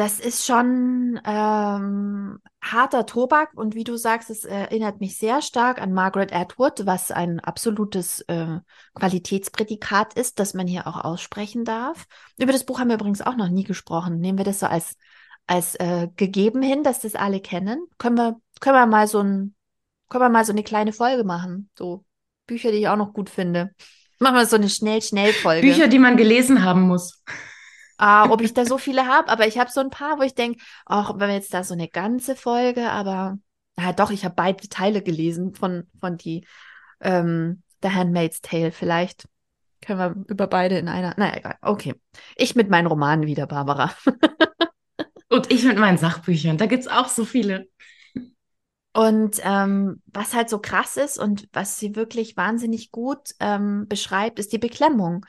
das 0.00 0.18
ist 0.18 0.46
schon 0.46 1.20
ähm, 1.26 2.38
harter 2.62 3.04
Tobak 3.04 3.50
und 3.54 3.74
wie 3.74 3.84
du 3.84 3.96
sagst, 3.96 4.30
es 4.30 4.46
erinnert 4.46 5.00
mich 5.00 5.18
sehr 5.18 5.42
stark 5.42 5.80
an 5.80 5.92
Margaret 5.92 6.32
Atwood, 6.32 6.86
was 6.86 7.10
ein 7.10 7.38
absolutes 7.40 8.22
äh, 8.22 8.60
Qualitätsprädikat 8.94 10.14
ist, 10.14 10.38
das 10.38 10.54
man 10.54 10.66
hier 10.66 10.86
auch 10.86 11.04
aussprechen 11.04 11.66
darf. 11.66 12.06
Über 12.38 12.52
das 12.52 12.64
Buch 12.64 12.80
haben 12.80 12.88
wir 12.88 12.94
übrigens 12.94 13.20
auch 13.20 13.36
noch 13.36 13.50
nie 13.50 13.64
gesprochen. 13.64 14.20
Nehmen 14.20 14.38
wir 14.38 14.44
das 14.46 14.60
so 14.60 14.66
als, 14.66 14.96
als 15.46 15.74
äh, 15.74 16.08
gegeben 16.16 16.62
hin, 16.62 16.82
dass 16.82 17.00
das 17.00 17.14
alle 17.14 17.40
kennen? 17.40 17.86
Können 17.98 18.16
wir, 18.16 18.40
können 18.60 18.76
wir 18.76 18.86
mal 18.86 19.06
so 19.06 19.18
ein, 19.18 19.54
können 20.08 20.24
wir 20.24 20.30
mal 20.30 20.46
so 20.46 20.52
eine 20.52 20.62
kleine 20.62 20.94
Folge 20.94 21.24
machen? 21.24 21.68
So 21.76 22.06
Bücher, 22.46 22.70
die 22.70 22.78
ich 22.78 22.88
auch 22.88 22.96
noch 22.96 23.12
gut 23.12 23.28
finde. 23.28 23.74
Machen 24.20 24.36
wir 24.36 24.46
so 24.46 24.56
eine 24.56 24.68
Schnell-Schnell-Folge. 24.68 25.66
Bücher, 25.66 25.88
die 25.88 25.98
man 25.98 26.16
gelesen 26.16 26.62
haben 26.62 26.82
muss 26.82 27.22
äh, 28.00 28.28
ob 28.28 28.40
ich 28.40 28.54
da 28.54 28.64
so 28.64 28.78
viele 28.78 29.06
habe, 29.06 29.28
aber 29.28 29.46
ich 29.46 29.58
habe 29.58 29.70
so 29.70 29.80
ein 29.80 29.90
paar, 29.90 30.18
wo 30.18 30.22
ich 30.22 30.34
denke, 30.34 30.60
auch 30.86 31.18
wenn 31.18 31.28
wir 31.28 31.34
jetzt 31.34 31.54
da 31.54 31.62
so 31.62 31.74
eine 31.74 31.88
ganze 31.88 32.34
Folge, 32.34 32.90
aber 32.90 33.38
ja 33.78 33.92
doch, 33.92 34.10
ich 34.10 34.24
habe 34.24 34.34
beide 34.34 34.68
Teile 34.68 35.02
gelesen 35.02 35.54
von, 35.54 35.86
von 36.00 36.16
die 36.16 36.46
ähm, 37.00 37.62
The 37.82 37.90
Handmaid's 37.90 38.40
Tale. 38.40 38.72
Vielleicht 38.72 39.26
können 39.80 39.98
wir 39.98 40.24
über 40.28 40.46
beide 40.46 40.78
in 40.78 40.88
einer. 40.88 41.14
Naja, 41.16 41.36
egal. 41.36 41.56
Okay. 41.62 41.94
Ich 42.36 42.54
mit 42.54 42.68
meinen 42.68 42.86
Romanen 42.86 43.26
wieder, 43.26 43.46
Barbara. 43.46 43.94
Und 45.30 45.50
ich 45.50 45.64
mit 45.64 45.78
meinen 45.78 45.96
Sachbüchern. 45.96 46.58
Da 46.58 46.66
gibt 46.66 46.82
es 46.82 46.88
auch 46.88 47.08
so 47.08 47.24
viele. 47.24 47.68
Und 48.92 49.40
ähm, 49.44 50.02
was 50.06 50.34
halt 50.34 50.50
so 50.50 50.58
krass 50.58 50.96
ist 50.96 51.18
und 51.18 51.48
was 51.52 51.78
sie 51.78 51.94
wirklich 51.94 52.36
wahnsinnig 52.36 52.90
gut 52.90 53.34
ähm, 53.38 53.86
beschreibt, 53.88 54.38
ist 54.38 54.52
die 54.52 54.58
Beklemmung, 54.58 55.24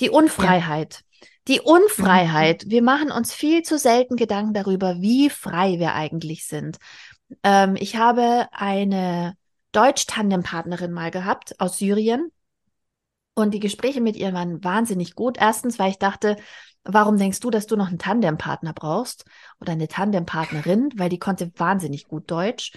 die 0.00 0.10
Unfreiheit. 0.10 1.02
Die 1.48 1.60
Unfreiheit. 1.60 2.66
Mhm. 2.66 2.70
Wir 2.70 2.82
machen 2.82 3.10
uns 3.10 3.32
viel 3.32 3.62
zu 3.62 3.78
selten 3.78 4.16
Gedanken 4.16 4.52
darüber, 4.52 5.00
wie 5.00 5.30
frei 5.30 5.78
wir 5.78 5.94
eigentlich 5.94 6.46
sind. 6.46 6.78
Ähm, 7.42 7.76
ich 7.78 7.96
habe 7.96 8.48
eine 8.52 9.34
Deutsch-Tandempartnerin 9.72 10.92
mal 10.92 11.10
gehabt 11.10 11.58
aus 11.58 11.78
Syrien. 11.78 12.30
Und 13.34 13.54
die 13.54 13.60
Gespräche 13.60 14.00
mit 14.00 14.16
ihr 14.16 14.34
waren 14.34 14.62
wahnsinnig 14.62 15.14
gut. 15.14 15.38
Erstens, 15.38 15.78
weil 15.78 15.90
ich 15.90 15.98
dachte, 15.98 16.36
warum 16.84 17.16
denkst 17.18 17.40
du, 17.40 17.50
dass 17.50 17.66
du 17.66 17.76
noch 17.76 17.88
einen 17.88 17.98
Tandempartner 17.98 18.72
brauchst 18.72 19.24
oder 19.60 19.72
eine 19.72 19.88
Tandempartnerin? 19.88 20.90
Weil 20.96 21.08
die 21.08 21.18
konnte 21.18 21.50
wahnsinnig 21.56 22.06
gut 22.08 22.30
Deutsch. 22.30 22.72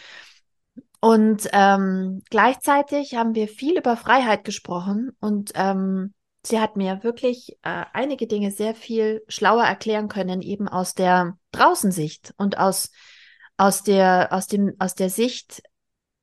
Und 1.00 1.50
ähm, 1.52 2.22
gleichzeitig 2.30 3.16
haben 3.16 3.36
wir 3.36 3.50
viel 3.50 3.78
über 3.78 3.98
Freiheit 3.98 4.46
gesprochen 4.46 5.12
und 5.20 5.52
ähm, 5.56 6.14
sie 6.46 6.62
hat 6.62 6.78
mir 6.78 7.04
wirklich 7.04 7.58
äh, 7.64 7.84
einige 7.92 8.26
Dinge 8.26 8.52
sehr 8.52 8.74
viel 8.74 9.22
schlauer 9.28 9.66
erklären 9.66 10.08
können, 10.08 10.42
eben 10.42 10.70
aus 10.70 10.94
der 10.94 11.38
Draußensicht 11.52 12.34
und 12.38 12.58
aus, 12.58 12.90
aus, 13.58 13.84
der, 13.84 14.30
aus, 14.32 14.48
dem, 14.48 14.76
aus 14.80 14.96
der 14.96 15.10
Sicht 15.10 15.62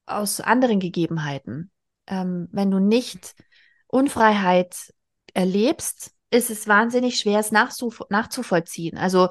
aus 0.07 0.41
anderen 0.41 0.81
Gegebenheiten. 0.81 1.71
Ähm, 2.07 2.49
wenn 2.51 2.71
du 2.71 2.79
nicht 2.79 3.35
Unfreiheit 3.87 4.95
erlebst, 5.35 6.13
ist 6.31 6.51
es 6.51 6.69
wahnsinnig 6.69 7.19
schwer, 7.19 7.41
es 7.41 7.53
nachzuvollziehen. 7.53 8.97
Also 8.97 9.29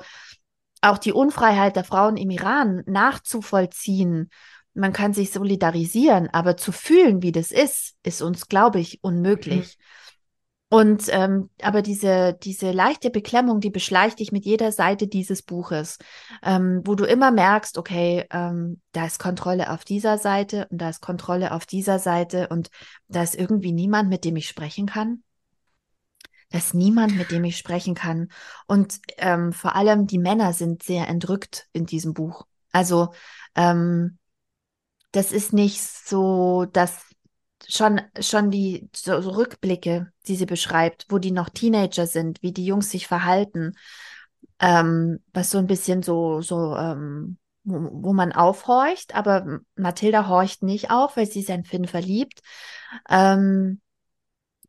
auch 0.81 0.97
die 0.97 1.13
Unfreiheit 1.13 1.75
der 1.75 1.83
Frauen 1.83 2.17
im 2.17 2.29
Iran 2.29 2.83
nachzuvollziehen. 2.85 4.29
Man 4.73 4.93
kann 4.93 5.13
sich 5.13 5.31
solidarisieren, 5.31 6.29
aber 6.31 6.57
zu 6.57 6.71
fühlen, 6.71 7.21
wie 7.21 7.31
das 7.31 7.51
ist, 7.51 7.95
ist 8.03 8.21
uns, 8.21 8.47
glaube 8.47 8.79
ich, 8.79 9.03
unmöglich. 9.03 9.77
Mhm. 9.77 9.83
Und 10.71 11.05
ähm, 11.09 11.49
aber 11.63 11.81
diese, 11.81 12.37
diese 12.43 12.71
leichte 12.71 13.09
Beklemmung, 13.09 13.59
die 13.59 13.71
beschleicht 13.71 14.19
dich 14.19 14.31
mit 14.31 14.45
jeder 14.45 14.71
Seite 14.71 15.07
dieses 15.07 15.41
Buches, 15.41 15.97
ähm, 16.43 16.83
wo 16.85 16.93
du 16.93 17.05
immer 17.05 17.31
merkst, 17.31 17.79
okay, 17.79 18.27
ähm, 18.31 18.79
da 18.91 19.07
ist 19.07 19.17
Kontrolle 19.17 19.71
auf 19.71 19.83
dieser 19.83 20.19
Seite 20.19 20.67
und 20.69 20.79
da 20.79 20.89
ist 20.89 21.01
Kontrolle 21.01 21.53
auf 21.53 21.65
dieser 21.65 21.97
Seite 21.97 22.49
und 22.49 22.69
da 23.07 23.23
ist 23.23 23.35
irgendwie 23.35 23.71
niemand, 23.71 24.09
mit 24.09 24.23
dem 24.25 24.35
ich 24.35 24.47
sprechen 24.47 24.85
kann. 24.85 25.23
Da 26.49 26.57
ist 26.57 26.73
niemand, 26.73 27.15
mit 27.15 27.31
dem 27.31 27.43
ich 27.43 27.57
sprechen 27.57 27.95
kann. 27.95 28.29
Und 28.67 28.99
ähm, 29.17 29.53
vor 29.53 29.75
allem 29.75 30.07
die 30.07 30.17
Männer 30.17 30.53
sind 30.53 30.83
sehr 30.83 31.07
entrückt 31.07 31.67
in 31.73 31.85
diesem 31.85 32.13
Buch. 32.13 32.47
Also 32.71 33.13
ähm, 33.55 34.17
das 35.11 35.31
ist 35.31 35.53
nicht 35.53 35.81
so, 35.81 36.65
dass 36.65 37.09
schon, 37.67 38.01
schon 38.19 38.51
die 38.51 38.89
so, 38.95 39.21
so 39.21 39.31
Rückblicke, 39.31 40.11
die 40.27 40.35
sie 40.35 40.45
beschreibt, 40.45 41.05
wo 41.09 41.17
die 41.17 41.31
noch 41.31 41.49
Teenager 41.49 42.07
sind, 42.07 42.41
wie 42.41 42.51
die 42.51 42.65
Jungs 42.65 42.89
sich 42.89 43.07
verhalten, 43.07 43.73
ähm, 44.59 45.19
was 45.33 45.51
so 45.51 45.57
ein 45.57 45.67
bisschen 45.67 46.03
so, 46.03 46.41
so, 46.41 46.75
ähm, 46.75 47.37
wo, 47.63 47.89
wo, 48.03 48.13
man 48.13 48.31
aufhorcht, 48.31 49.15
aber 49.15 49.59
Mathilda 49.75 50.27
horcht 50.27 50.63
nicht 50.63 50.91
auf, 50.91 51.17
weil 51.17 51.27
sie 51.27 51.41
sein 51.41 51.63
Finn 51.63 51.85
verliebt, 51.85 52.41
ähm, 53.09 53.81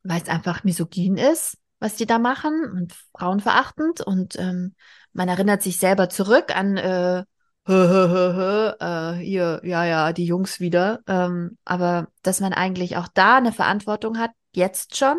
weil 0.02 0.22
es 0.22 0.28
einfach 0.28 0.64
misogyn 0.64 1.16
ist, 1.16 1.59
was 1.80 1.96
die 1.96 2.06
da 2.06 2.18
machen 2.18 2.70
und 2.72 2.94
frauenverachtend 3.18 4.00
und 4.00 4.38
ähm, 4.38 4.74
man 5.12 5.28
erinnert 5.28 5.62
sich 5.62 5.78
selber 5.78 6.08
zurück 6.08 6.54
an 6.54 6.76
äh, 6.76 7.24
hö, 7.66 7.88
hö, 7.88 8.08
hö, 8.08 8.34
hö, 8.34 8.72
äh, 8.80 9.24
hier, 9.24 9.60
ja, 9.64 9.84
ja, 9.84 10.12
die 10.12 10.24
Jungs 10.24 10.60
wieder. 10.60 11.00
Ähm, 11.06 11.58
aber 11.64 12.08
dass 12.22 12.40
man 12.40 12.52
eigentlich 12.52 12.96
auch 12.96 13.08
da 13.08 13.36
eine 13.36 13.52
Verantwortung 13.52 14.18
hat, 14.18 14.30
jetzt 14.54 14.96
schon 14.96 15.16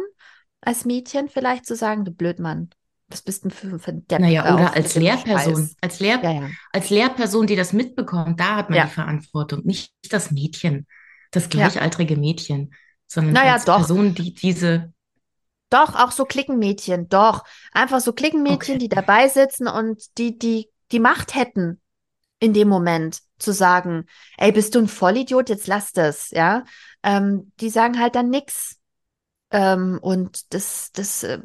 als 0.62 0.86
Mädchen 0.86 1.30
vielleicht 1.30 1.66
zu 1.66 1.76
sagen, 1.76 2.06
du 2.06 2.12
Blödmann, 2.12 2.70
was 3.08 3.22
bist 3.22 3.44
denn 3.44 3.52
für, 3.52 3.80
für 3.80 3.94
Depp 3.94 4.20
Naja, 4.20 4.54
oder 4.54 4.76
als 4.76 4.96
Lehrperson. 4.96 5.70
Als, 5.82 6.00
Lehr 6.00 6.20
ja, 6.22 6.32
ja. 6.32 6.50
als 6.72 6.90
Lehrperson, 6.90 7.48
die 7.48 7.56
das 7.56 7.74
mitbekommt, 7.74 8.40
da 8.40 8.58
hat 8.58 8.70
man 8.70 8.78
ja. 8.78 8.86
die 8.86 8.92
Verantwortung. 8.92 9.62
Nicht 9.64 9.94
das 10.10 10.32
Mädchen, 10.32 10.88
das 11.32 11.50
gleichaltrige 11.50 12.16
Mädchen, 12.16 12.74
sondern 13.08 13.34
naja, 13.34 13.54
als 13.54 13.66
doch. 13.66 13.78
Person, 13.78 14.14
die 14.14 14.34
diese 14.34 14.94
doch, 15.72 15.96
auch 15.96 16.12
so 16.12 16.26
Klickenmädchen, 16.26 17.10
doch. 17.10 17.44
Einfach 17.72 18.00
so 18.00 18.14
Klickenmädchen, 18.14 18.76
okay. 18.76 18.78
die 18.78 18.90
dabei 18.90 19.28
sitzen 19.28 19.68
und 19.68 20.18
die, 20.20 20.38
die 20.38 20.70
die 20.92 21.00
Macht 21.00 21.36
hätten, 21.36 21.82
in 22.40 22.54
dem 22.54 22.68
Moment 22.68 23.20
zu 23.40 23.54
sagen, 23.54 24.06
ey, 24.38 24.52
bist 24.52 24.76
du 24.76 24.80
ein 24.80 24.88
Vollidiot, 24.88 25.50
jetzt 25.50 25.68
lass 25.68 25.94
das, 25.94 26.32
ja. 26.32 26.64
Ähm, 27.04 27.52
die 27.60 27.70
sagen 27.70 28.00
halt 28.00 28.16
dann 28.16 28.30
nix. 28.30 28.78
Ähm, 29.52 30.00
und 30.02 30.54
das, 30.54 30.92
das 30.94 31.24
äh, 31.24 31.40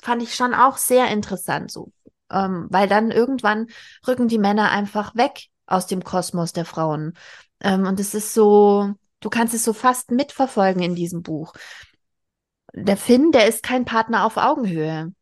fand 0.00 0.22
ich 0.22 0.34
schon 0.34 0.54
auch 0.54 0.76
sehr 0.76 1.08
interessant, 1.08 1.70
so. 1.70 1.92
Ähm, 2.30 2.66
weil 2.70 2.88
dann 2.88 3.10
irgendwann 3.10 3.68
rücken 4.06 4.28
die 4.28 4.38
Männer 4.38 4.70
einfach 4.70 5.14
weg 5.14 5.48
aus 5.66 5.86
dem 5.86 6.02
Kosmos 6.04 6.52
der 6.52 6.64
Frauen. 6.64 7.14
Ähm, 7.60 7.86
und 7.86 8.00
es 8.00 8.14
ist 8.14 8.34
so, 8.34 8.94
du 9.20 9.30
kannst 9.30 9.54
es 9.54 9.64
so 9.64 9.72
fast 9.72 10.10
mitverfolgen 10.10 10.82
in 10.82 10.94
diesem 10.94 11.22
Buch. 11.22 11.54
Der 12.72 12.96
Finn, 12.96 13.32
der 13.32 13.46
ist 13.48 13.62
kein 13.62 13.84
Partner 13.84 14.24
auf 14.24 14.36
Augenhöhe 14.36 15.12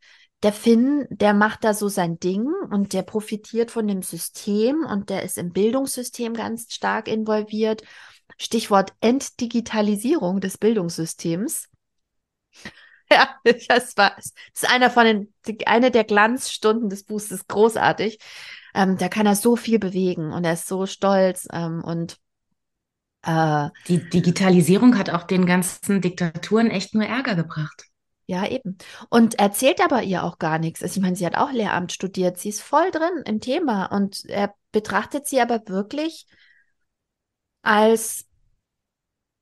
der 0.42 0.52
Finn, 0.52 1.06
der 1.10 1.34
macht 1.34 1.64
da 1.64 1.74
so 1.74 1.88
sein 1.88 2.18
Ding 2.18 2.46
und 2.70 2.92
der 2.92 3.02
profitiert 3.02 3.70
von 3.70 3.86
dem 3.86 4.02
System 4.02 4.84
und 4.84 5.10
der 5.10 5.22
ist 5.22 5.36
im 5.36 5.52
Bildungssystem 5.52 6.34
ganz 6.34 6.72
stark 6.72 7.08
involviert. 7.08 7.82
Stichwort 8.38 8.94
Entdigitalisierung 9.00 10.40
des 10.40 10.58
Bildungssystems. 10.58 11.68
Ja, 13.12 13.28
das 13.66 13.96
war, 13.96 14.12
das 14.14 14.32
ist 14.54 14.72
einer 14.72 14.88
von 14.88 15.04
den, 15.04 15.34
eine 15.66 15.90
der 15.90 16.04
Glanzstunden 16.04 16.88
des 16.88 17.02
Buches, 17.02 17.32
ist 17.32 17.48
großartig. 17.48 18.20
Ähm, 18.72 18.98
da 18.98 19.08
kann 19.08 19.26
er 19.26 19.34
so 19.34 19.56
viel 19.56 19.80
bewegen 19.80 20.32
und 20.32 20.44
er 20.44 20.52
ist 20.52 20.68
so 20.68 20.86
stolz 20.86 21.48
ähm, 21.52 21.82
und 21.82 22.18
äh, 23.22 23.68
die 23.88 24.08
Digitalisierung 24.08 24.98
hat 24.98 25.10
auch 25.10 25.24
den 25.24 25.46
ganzen 25.46 26.00
Diktaturen 26.00 26.70
echt 26.70 26.94
nur 26.94 27.04
Ärger 27.04 27.34
gebracht. 27.34 27.84
Ja, 28.26 28.46
eben. 28.46 28.78
Und 29.08 29.40
erzählt 29.40 29.80
aber 29.82 30.02
ihr 30.02 30.22
auch 30.22 30.38
gar 30.38 30.58
nichts. 30.58 30.82
Also 30.82 30.96
ich 30.96 31.02
meine, 31.02 31.16
sie 31.16 31.26
hat 31.26 31.36
auch 31.36 31.50
Lehramt 31.50 31.92
studiert. 31.92 32.38
Sie 32.38 32.50
ist 32.50 32.62
voll 32.62 32.90
drin 32.92 33.24
im 33.24 33.40
Thema 33.40 33.86
und 33.86 34.24
er 34.26 34.54
betrachtet 34.70 35.26
sie 35.26 35.40
aber 35.40 35.60
wirklich 35.66 36.26
als 37.62 38.26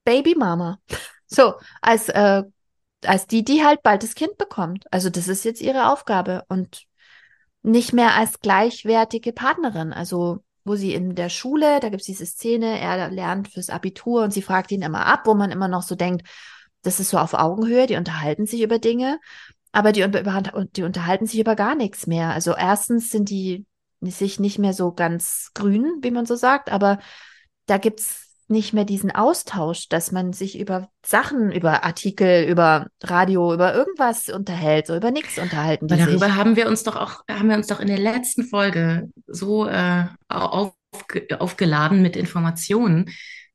Babymama. 0.04 0.80
So, 1.30 1.56
als, 1.82 2.08
äh, 2.08 2.42
als 3.04 3.26
die, 3.26 3.44
die 3.44 3.62
halt 3.62 3.82
bald 3.82 4.02
das 4.02 4.14
Kind 4.14 4.38
bekommt. 4.38 4.86
Also 4.90 5.10
das 5.10 5.28
ist 5.28 5.44
jetzt 5.44 5.60
ihre 5.60 5.92
Aufgabe. 5.92 6.42
Und 6.48 6.86
nicht 7.62 7.92
mehr 7.92 8.14
als 8.14 8.40
gleichwertige 8.40 9.34
Partnerin. 9.34 9.92
Also 9.92 10.42
wo 10.68 10.76
sie 10.76 10.94
in 10.94 11.14
der 11.14 11.28
Schule, 11.30 11.80
da 11.80 11.88
gibt 11.88 12.02
es 12.02 12.06
diese 12.06 12.26
Szene, 12.26 12.78
er 12.78 13.10
lernt 13.10 13.48
fürs 13.48 13.70
Abitur 13.70 14.22
und 14.22 14.32
sie 14.32 14.42
fragt 14.42 14.70
ihn 14.70 14.82
immer 14.82 15.06
ab, 15.06 15.22
wo 15.24 15.34
man 15.34 15.50
immer 15.50 15.68
noch 15.68 15.82
so 15.82 15.94
denkt, 15.94 16.28
das 16.82 17.00
ist 17.00 17.10
so 17.10 17.18
auf 17.18 17.34
Augenhöhe, 17.34 17.86
die 17.86 17.96
unterhalten 17.96 18.46
sich 18.46 18.62
über 18.62 18.78
Dinge, 18.78 19.18
aber 19.72 19.92
die, 19.92 20.06
die 20.76 20.82
unterhalten 20.82 21.26
sich 21.26 21.40
über 21.40 21.56
gar 21.56 21.74
nichts 21.74 22.06
mehr. 22.06 22.30
Also 22.30 22.54
erstens 22.54 23.10
sind 23.10 23.30
die 23.30 23.66
sich 24.00 24.38
nicht 24.38 24.58
mehr 24.58 24.74
so 24.74 24.92
ganz 24.92 25.50
grün, 25.54 25.98
wie 26.02 26.10
man 26.10 26.26
so 26.26 26.36
sagt, 26.36 26.70
aber 26.70 26.98
da 27.66 27.78
gibt 27.78 28.00
es 28.00 28.27
nicht 28.50 28.72
mehr 28.72 28.84
diesen 28.84 29.10
Austausch, 29.10 29.88
dass 29.88 30.12
man 30.12 30.32
sich 30.32 30.58
über 30.58 30.88
Sachen, 31.04 31.52
über 31.52 31.84
Artikel, 31.84 32.44
über 32.44 32.86
Radio, 33.02 33.52
über 33.52 33.74
irgendwas 33.74 34.28
unterhält, 34.28 34.86
so 34.86 34.96
über 34.96 35.10
nichts 35.10 35.38
unterhalten. 35.38 35.86
Aber 35.86 35.96
darüber 35.96 36.26
sich. 36.26 36.34
haben 36.34 36.56
wir 36.56 36.68
uns 36.68 36.82
doch 36.82 36.96
auch, 36.96 37.22
haben 37.30 37.48
wir 37.48 37.56
uns 37.56 37.66
doch 37.66 37.80
in 37.80 37.88
der 37.88 37.98
letzten 37.98 38.44
Folge 38.44 39.10
so 39.26 39.66
äh, 39.66 40.06
auf, 40.28 40.72
aufgeladen 41.38 42.02
mit 42.02 42.16
Informationen. 42.16 43.10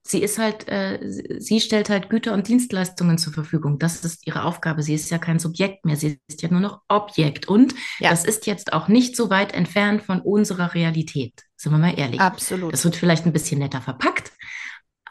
Sie 0.05 0.21
ist 0.21 0.37
halt, 0.37 0.67
äh, 0.67 0.99
sie 1.39 1.61
stellt 1.61 1.89
halt 1.89 2.09
Güter 2.09 2.33
und 2.33 2.49
Dienstleistungen 2.49 3.17
zur 3.17 3.31
Verfügung. 3.31 3.79
Das 3.79 4.03
ist 4.03 4.27
ihre 4.27 4.43
Aufgabe. 4.43 4.83
Sie 4.83 4.93
ist 4.93 5.09
ja 5.09 5.17
kein 5.17 5.39
Subjekt 5.39 5.85
mehr. 5.85 5.95
Sie 5.95 6.19
ist 6.27 6.41
ja 6.41 6.49
nur 6.49 6.59
noch 6.59 6.81
Objekt. 6.89 7.47
Und 7.47 7.73
ja. 7.99 8.09
das 8.09 8.25
ist 8.25 8.45
jetzt 8.45 8.73
auch 8.73 8.89
nicht 8.89 9.15
so 9.15 9.29
weit 9.29 9.53
entfernt 9.53 10.03
von 10.03 10.19
unserer 10.19 10.73
Realität. 10.73 11.43
Sind 11.55 11.71
wir 11.71 11.79
mal 11.79 11.97
ehrlich. 11.97 12.19
Absolut. 12.19 12.73
Das 12.73 12.83
wird 12.83 12.97
vielleicht 12.97 13.25
ein 13.25 13.31
bisschen 13.31 13.59
netter 13.59 13.79
verpackt, 13.79 14.33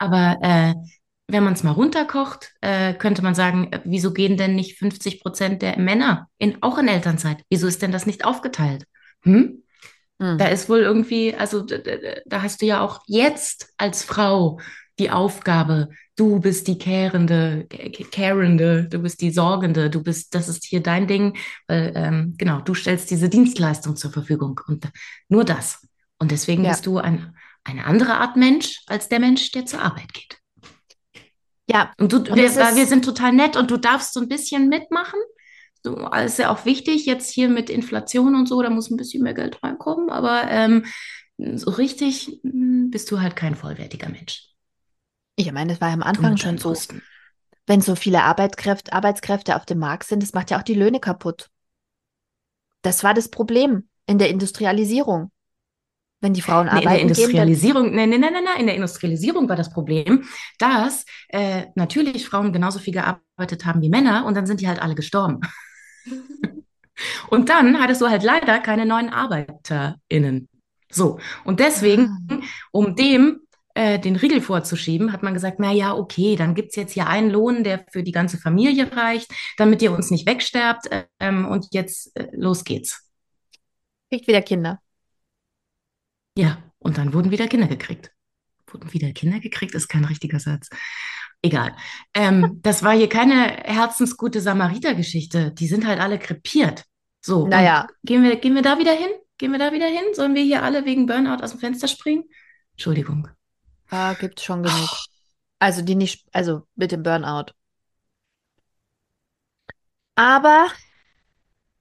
aber 0.03 0.39
äh, 0.43 0.75
wenn 1.29 1.45
man 1.45 1.53
es 1.53 1.63
mal 1.63 1.71
runterkocht, 1.71 2.53
äh, 2.61 2.93
könnte 2.95 3.23
man 3.23 3.37
sagen, 3.37 3.73
äh, 3.73 3.81
wieso 3.85 4.13
gehen 4.13 4.37
denn 4.37 4.57
nicht 4.57 4.79
50 4.79 5.21
Prozent 5.21 5.63
der 5.63 5.79
Männer 5.79 6.29
in, 6.39 6.61
auch 6.63 6.77
in 6.79 6.89
Elternzeit? 6.89 7.43
Wieso 7.49 7.69
ist 7.69 7.83
denn 7.83 7.93
das 7.93 8.05
nicht 8.05 8.25
aufgeteilt? 8.25 8.85
Hm? 9.23 9.63
Hm. 10.21 10.39
Da 10.39 10.47
ist 10.49 10.69
wohl 10.69 10.81
irgendwie, 10.81 11.35
also 11.35 11.65
da 11.65 12.43
hast 12.43 12.63
du 12.63 12.67
ja 12.67 12.81
auch 12.81 13.03
jetzt 13.07 13.73
als 13.79 14.03
Frau 14.03 14.59
die 14.99 15.11
Aufgabe, 15.11 15.89
du 16.17 16.41
bist 16.41 16.67
die 16.67 16.79
Kehrende, 16.79 17.67
Kehrende, 17.69 18.89
du 18.89 18.99
bist 18.99 19.21
die 19.21 19.31
Sorgende, 19.31 19.89
du 19.89 20.03
bist, 20.03 20.35
das 20.35 20.49
ist 20.49 20.65
hier 20.65 20.83
dein 20.83 21.07
Ding, 21.07 21.37
weil 21.69 21.93
ähm, 21.95 22.35
genau, 22.37 22.61
du 22.61 22.75
stellst 22.75 23.11
diese 23.11 23.29
Dienstleistung 23.29 23.95
zur 23.97 24.11
Verfügung 24.11 24.61
und 24.67 24.89
nur 25.29 25.45
das. 25.45 25.87
Und 26.19 26.33
deswegen 26.33 26.65
ja. 26.65 26.71
bist 26.71 26.87
du 26.87 26.99
ein 26.99 27.35
eine 27.65 27.85
andere 27.85 28.15
Art 28.15 28.37
Mensch 28.37 28.81
als 28.87 29.09
der 29.09 29.21
Mensch, 29.21 29.51
der 29.53 29.67
zur 29.67 29.81
Arbeit 29.81 30.13
geht. 30.13 30.39
Ja. 31.71 31.93
Und, 31.99 32.13
du, 32.13 32.19
und 32.19 32.35
wir, 32.35 32.51
wir 32.51 32.87
sind 32.87 33.05
total 33.05 33.33
nett 33.33 33.57
und 33.57 33.71
du 33.71 33.77
darfst 33.77 34.15
so 34.15 34.21
ein 34.21 34.29
bisschen 34.29 34.69
mitmachen. 34.69 35.21
So, 35.83 36.09
ist 36.11 36.39
ja 36.39 36.51
auch 36.51 36.65
wichtig, 36.65 37.07
jetzt 37.07 37.31
hier 37.31 37.49
mit 37.49 37.69
Inflation 37.69 38.37
und 38.37 38.47
so, 38.47 38.63
da 38.63 38.71
muss 38.71 38.91
ein 38.91 38.97
bisschen 38.97 39.23
mehr 39.23 39.35
Geld 39.35 39.63
reinkommen, 39.65 40.11
aber 40.11 40.45
ähm, 40.49 40.85
so 41.39 41.71
richtig 41.73 42.41
hm, 42.43 42.91
bist 42.91 43.11
du 43.11 43.21
halt 43.21 43.35
kein 43.35 43.57
vollwertiger 43.57 44.09
Mensch. 44.09 44.49
Ich 45.35 45.51
meine, 45.51 45.73
das 45.73 45.81
war 45.81 45.89
ja 45.89 45.95
am 45.95 46.03
Anfang 46.03 46.37
schon 46.37 46.59
so. 46.59 46.69
Kosten. 46.69 47.03
Wenn 47.67 47.81
so 47.81 47.95
viele 47.97 48.23
Arbeitskräfte, 48.23 48.93
Arbeitskräfte 48.93 49.57
auf 49.57 49.65
dem 49.65 49.79
Markt 49.79 50.05
sind, 50.05 50.23
das 50.23 50.35
macht 50.35 50.51
ja 50.51 50.59
auch 50.59 50.63
die 50.63 50.75
Löhne 50.75 51.01
kaputt. 51.01 51.49
Das 52.83 53.03
war 53.03 53.15
das 53.15 53.29
Problem 53.29 53.89
in 54.07 54.19
der 54.19 54.29
Industrialisierung. 54.29 55.31
Wenn 56.23 56.35
die 56.35 56.41
Frauen 56.41 56.69
arbeiten. 56.69 56.87
In 56.87 56.89
der 56.89 57.01
Industrialisierung, 57.01 57.85
gehen, 57.87 57.97
nein, 57.97 58.11
nein, 58.11 58.21
nein, 58.21 58.45
nein, 58.45 58.61
in 58.61 58.67
der 58.67 58.77
Industrialisierung 58.77 59.49
war 59.49 59.57
das 59.57 59.71
Problem, 59.71 60.25
dass 60.59 61.05
äh, 61.29 61.65
natürlich 61.75 62.27
Frauen 62.27 62.53
genauso 62.53 62.79
viel 62.79 62.95
gearbeitet 62.95 63.67
haben 63.67 63.83
wie 63.83 63.89
Männer 63.89 64.25
und 64.25 64.37
dann 64.37 64.47
sind 64.47 64.61
die 64.61 64.69
halt 64.69 64.81
alle 64.81 64.95
gestorben. 64.95 65.41
und 67.29 67.49
dann 67.49 67.81
hattest 67.81 68.01
du 68.01 68.09
halt 68.09 68.23
leider 68.23 68.61
keine 68.61 68.87
neuen 68.87 69.09
ArbeiterInnen. 69.09 70.49
So. 70.93 71.19
Und 71.45 71.59
deswegen, 71.59 72.29
ah. 72.31 72.39
um 72.71 72.95
dem 72.95 73.41
äh, 73.75 73.99
den 73.99 74.15
Riegel 74.15 74.41
vorzuschieben, 74.41 75.13
hat 75.13 75.25
man 75.25 75.35
gesagt, 75.35 75.59
na 75.59 75.73
ja, 75.73 75.93
okay, 75.93 76.37
dann 76.37 76.55
gibt's 76.55 76.77
jetzt 76.77 76.93
hier 76.93 77.09
einen 77.09 77.31
Lohn, 77.31 77.65
der 77.65 77.85
für 77.91 78.05
die 78.05 78.13
ganze 78.13 78.39
Familie 78.39 78.93
reicht, 78.93 79.33
damit 79.57 79.83
ihr 79.83 79.91
uns 79.91 80.13
nicht 80.13 80.29
wegsterbt. 80.29 80.89
Ähm, 81.19 81.47
und 81.47 81.67
jetzt 81.73 82.17
äh, 82.17 82.29
los 82.33 82.63
geht's. 82.63 83.11
Kriegt 84.09 84.29
wieder 84.29 84.43
Kinder. 84.43 84.79
Ja, 86.37 86.59
und 86.79 86.99
dann 86.99 87.13
wurden 87.13 87.31
wieder 87.31 87.49
Kinder 87.49 87.67
gekriegt. 87.67 88.11
Wurden 88.67 88.93
wieder 88.93 89.13
Kinder 89.13 89.41
gekriegt, 89.41 89.75
ist 89.75 89.89
kein 89.89 90.05
richtiger 90.05 90.41
Satz. 90.41 90.69
Egal. 91.43 91.77
Ähm, 92.15 92.59
das 92.63 92.83
war 92.83 92.95
hier 92.95 93.09
keine 93.09 93.49
herzensgute 93.65 94.41
Samariter-Geschichte. 94.41 95.53
Die 95.53 95.67
sind 95.67 95.87
halt 95.87 96.01
alle 96.01 96.19
krepiert. 96.19 96.85
So, 97.21 97.47
naja. 97.47 97.87
Gehen 98.03 98.23
wir, 98.23 98.37
gehen 98.37 98.55
wir 98.55 98.63
da 98.63 98.79
wieder 98.79 98.93
hin? 98.93 99.11
Gehen 99.39 99.53
wir 99.53 99.59
da 99.59 99.73
wieder 99.73 99.87
hin? 99.87 100.15
Sollen 100.15 100.35
wir 100.35 100.43
hier 100.43 100.63
alle 100.63 100.85
wegen 100.85 101.07
Burnout 101.07 101.43
aus 101.43 101.51
dem 101.51 101.61
Fenster 101.61 101.89
springen? 101.89 102.25
Entschuldigung. 102.73 103.29
Ah, 103.91 104.15
gibt's 104.15 104.45
schon 104.45 104.63
genug. 104.63 104.89
Also 105.59 105.83
die 105.83 105.95
nicht, 105.95 106.27
also 106.33 106.67
mit 106.75 106.93
dem 106.93 107.03
Burnout. 107.03 107.53
Aber 110.15 110.69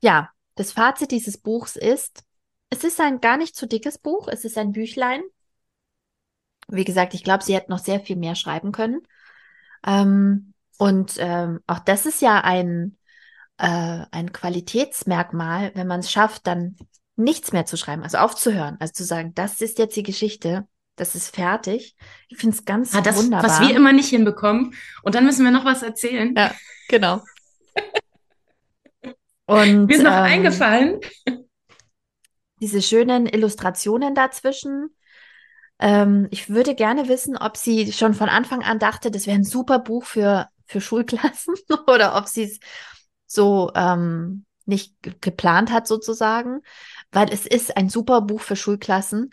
ja, 0.01 0.29
das 0.55 0.71
Fazit 0.71 1.11
dieses 1.11 1.37
Buchs 1.37 1.75
ist, 1.75 2.23
es 2.71 2.83
ist 2.83 2.99
ein 2.99 3.21
gar 3.21 3.37
nicht 3.37 3.55
zu 3.55 3.67
dickes 3.67 3.99
Buch. 3.99 4.27
Es 4.27 4.45
ist 4.45 4.57
ein 4.57 4.71
Büchlein. 4.71 5.21
Wie 6.67 6.85
gesagt, 6.85 7.13
ich 7.13 7.23
glaube, 7.23 7.43
sie 7.43 7.53
hätte 7.53 7.69
noch 7.69 7.79
sehr 7.79 7.99
viel 7.99 8.15
mehr 8.15 8.35
schreiben 8.35 8.71
können. 8.71 9.01
Ähm, 9.85 10.53
und 10.77 11.15
ähm, 11.19 11.59
auch 11.67 11.79
das 11.79 12.05
ist 12.05 12.21
ja 12.21 12.41
ein, 12.41 12.97
äh, 13.57 14.05
ein 14.09 14.31
Qualitätsmerkmal, 14.31 15.71
wenn 15.75 15.85
man 15.85 15.99
es 15.99 16.11
schafft, 16.11 16.47
dann 16.47 16.77
nichts 17.17 17.51
mehr 17.51 17.65
zu 17.65 17.77
schreiben, 17.77 18.03
also 18.03 18.17
aufzuhören, 18.17 18.77
also 18.79 18.93
zu 18.93 19.03
sagen, 19.03 19.33
das 19.35 19.61
ist 19.61 19.77
jetzt 19.77 19.95
die 19.95 20.03
Geschichte, 20.03 20.65
das 20.95 21.13
ist 21.13 21.35
fertig. 21.35 21.95
Ich 22.29 22.37
finde 22.37 22.55
es 22.55 22.63
ganz 22.63 22.95
ah, 22.95 23.01
das, 23.01 23.17
wunderbar. 23.17 23.49
Was 23.49 23.59
wir 23.59 23.75
immer 23.75 23.91
nicht 23.91 24.09
hinbekommen. 24.09 24.73
Und 25.03 25.13
dann 25.13 25.25
müssen 25.25 25.43
wir 25.43 25.51
noch 25.51 25.65
was 25.65 25.83
erzählen. 25.83 26.33
Ja, 26.37 26.51
genau. 26.87 27.21
Und 29.45 29.85
mir 29.87 29.95
ist 29.95 30.03
noch 30.03 30.11
ähm, 30.11 30.23
eingefallen, 30.23 30.99
diese 32.61 32.81
schönen 32.81 33.25
Illustrationen 33.25 34.15
dazwischen. 34.15 34.95
Ähm, 35.79 36.27
ich 36.31 36.49
würde 36.49 36.75
gerne 36.75 37.07
wissen, 37.07 37.35
ob 37.35 37.57
sie 37.57 37.91
schon 37.91 38.13
von 38.13 38.29
Anfang 38.29 38.63
an 38.63 38.79
dachte, 38.79 39.11
das 39.11 39.25
wäre 39.25 39.37
ein 39.37 39.43
super 39.43 39.79
Buch 39.79 40.05
für, 40.05 40.47
für 40.67 40.79
Schulklassen 40.79 41.55
oder 41.87 42.15
ob 42.15 42.27
sie 42.27 42.43
es 42.43 42.59
so 43.25 43.71
ähm, 43.75 44.45
nicht 44.65 44.95
geplant 45.21 45.71
hat 45.71 45.87
sozusagen, 45.87 46.61
weil 47.11 47.31
es 47.33 47.47
ist 47.47 47.75
ein 47.75 47.89
super 47.89 48.21
Buch 48.21 48.41
für 48.41 48.55
Schulklassen, 48.55 49.31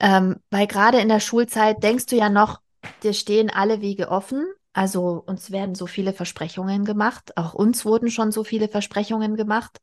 ähm, 0.00 0.36
weil 0.50 0.66
gerade 0.66 0.98
in 0.98 1.08
der 1.08 1.20
Schulzeit 1.20 1.82
denkst 1.82 2.06
du 2.06 2.16
ja 2.16 2.28
noch, 2.28 2.60
dir 3.02 3.14
stehen 3.14 3.50
alle 3.50 3.80
Wege 3.80 4.08
offen. 4.08 4.44
Also 4.72 5.22
uns 5.24 5.52
werden 5.52 5.76
so 5.76 5.86
viele 5.86 6.12
Versprechungen 6.12 6.84
gemacht, 6.84 7.36
auch 7.36 7.54
uns 7.54 7.84
wurden 7.84 8.10
schon 8.10 8.32
so 8.32 8.42
viele 8.42 8.68
Versprechungen 8.68 9.36
gemacht 9.36 9.78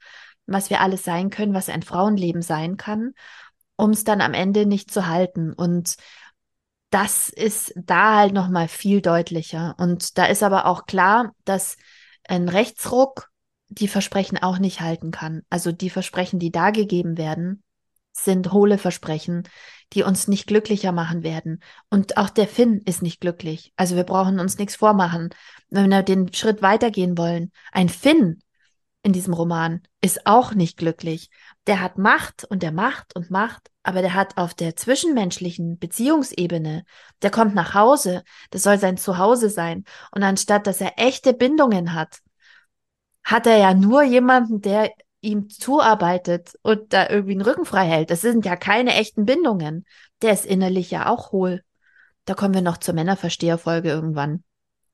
was 0.45 0.69
wir 0.69 0.81
alles 0.81 1.03
sein 1.03 1.29
können, 1.29 1.53
was 1.53 1.69
ein 1.69 1.83
Frauenleben 1.83 2.41
sein 2.41 2.77
kann, 2.77 3.13
um 3.75 3.91
es 3.91 4.03
dann 4.03 4.21
am 4.21 4.33
Ende 4.33 4.65
nicht 4.65 4.91
zu 4.91 5.07
halten. 5.07 5.53
Und 5.53 5.95
das 6.89 7.29
ist 7.29 7.73
da 7.75 8.17
halt 8.17 8.33
nochmal 8.33 8.67
viel 8.67 9.01
deutlicher. 9.01 9.75
Und 9.77 10.17
da 10.17 10.25
ist 10.25 10.43
aber 10.43 10.65
auch 10.65 10.85
klar, 10.85 11.33
dass 11.45 11.77
ein 12.27 12.49
Rechtsruck 12.49 13.29
die 13.69 13.87
Versprechen 13.87 14.37
auch 14.37 14.59
nicht 14.59 14.81
halten 14.81 15.11
kann. 15.11 15.43
Also 15.49 15.71
die 15.71 15.89
Versprechen, 15.89 16.39
die 16.39 16.51
da 16.51 16.71
gegeben 16.71 17.17
werden, 17.17 17.63
sind 18.11 18.51
hohle 18.51 18.77
Versprechen, 18.77 19.47
die 19.93 20.03
uns 20.03 20.27
nicht 20.27 20.47
glücklicher 20.47 20.91
machen 20.91 21.23
werden. 21.23 21.63
Und 21.89 22.17
auch 22.17 22.29
der 22.29 22.47
Finn 22.47 22.81
ist 22.85 23.01
nicht 23.01 23.21
glücklich. 23.21 23.73
Also 23.77 23.95
wir 23.95 24.03
brauchen 24.03 24.39
uns 24.39 24.57
nichts 24.57 24.75
vormachen. 24.75 25.29
Wenn 25.69 25.89
wir 25.89 26.03
den 26.03 26.33
Schritt 26.33 26.61
weitergehen 26.61 27.17
wollen, 27.17 27.51
ein 27.71 27.87
Finn 27.87 28.41
in 29.03 29.13
diesem 29.13 29.33
Roman 29.33 29.81
ist 30.01 30.27
auch 30.27 30.53
nicht 30.53 30.77
glücklich. 30.77 31.29
Der 31.67 31.81
hat 31.81 31.97
Macht 31.97 32.45
und 32.45 32.61
der 32.63 32.71
macht 32.71 33.15
und 33.15 33.31
macht, 33.31 33.69
aber 33.83 34.01
der 34.01 34.13
hat 34.13 34.37
auf 34.37 34.53
der 34.53 34.75
zwischenmenschlichen 34.75 35.79
Beziehungsebene, 35.79 36.83
der 37.21 37.31
kommt 37.31 37.55
nach 37.55 37.73
Hause, 37.73 38.23
das 38.51 38.63
soll 38.63 38.77
sein 38.77 38.97
Zuhause 38.97 39.49
sein. 39.49 39.85
Und 40.11 40.23
anstatt 40.23 40.67
dass 40.67 40.81
er 40.81 40.93
echte 40.97 41.33
Bindungen 41.33 41.93
hat, 41.93 42.19
hat 43.23 43.47
er 43.47 43.57
ja 43.57 43.73
nur 43.73 44.03
jemanden, 44.03 44.61
der 44.61 44.91
ihm 45.21 45.49
zuarbeitet 45.49 46.53
und 46.63 46.93
da 46.93 47.09
irgendwie 47.09 47.35
den 47.35 47.43
Rücken 47.43 47.65
frei 47.65 47.85
hält. 47.85 48.09
Das 48.11 48.21
sind 48.21 48.45
ja 48.45 48.55
keine 48.55 48.95
echten 48.95 49.25
Bindungen. 49.25 49.85
Der 50.21 50.33
ist 50.33 50.45
innerlich 50.45 50.91
ja 50.91 51.07
auch 51.07 51.31
hohl. 51.31 51.63
Da 52.25 52.33
kommen 52.33 52.53
wir 52.53 52.61
noch 52.61 52.77
zur 52.77 52.95
Männerversteherfolge 52.95 53.89
irgendwann. 53.89 54.43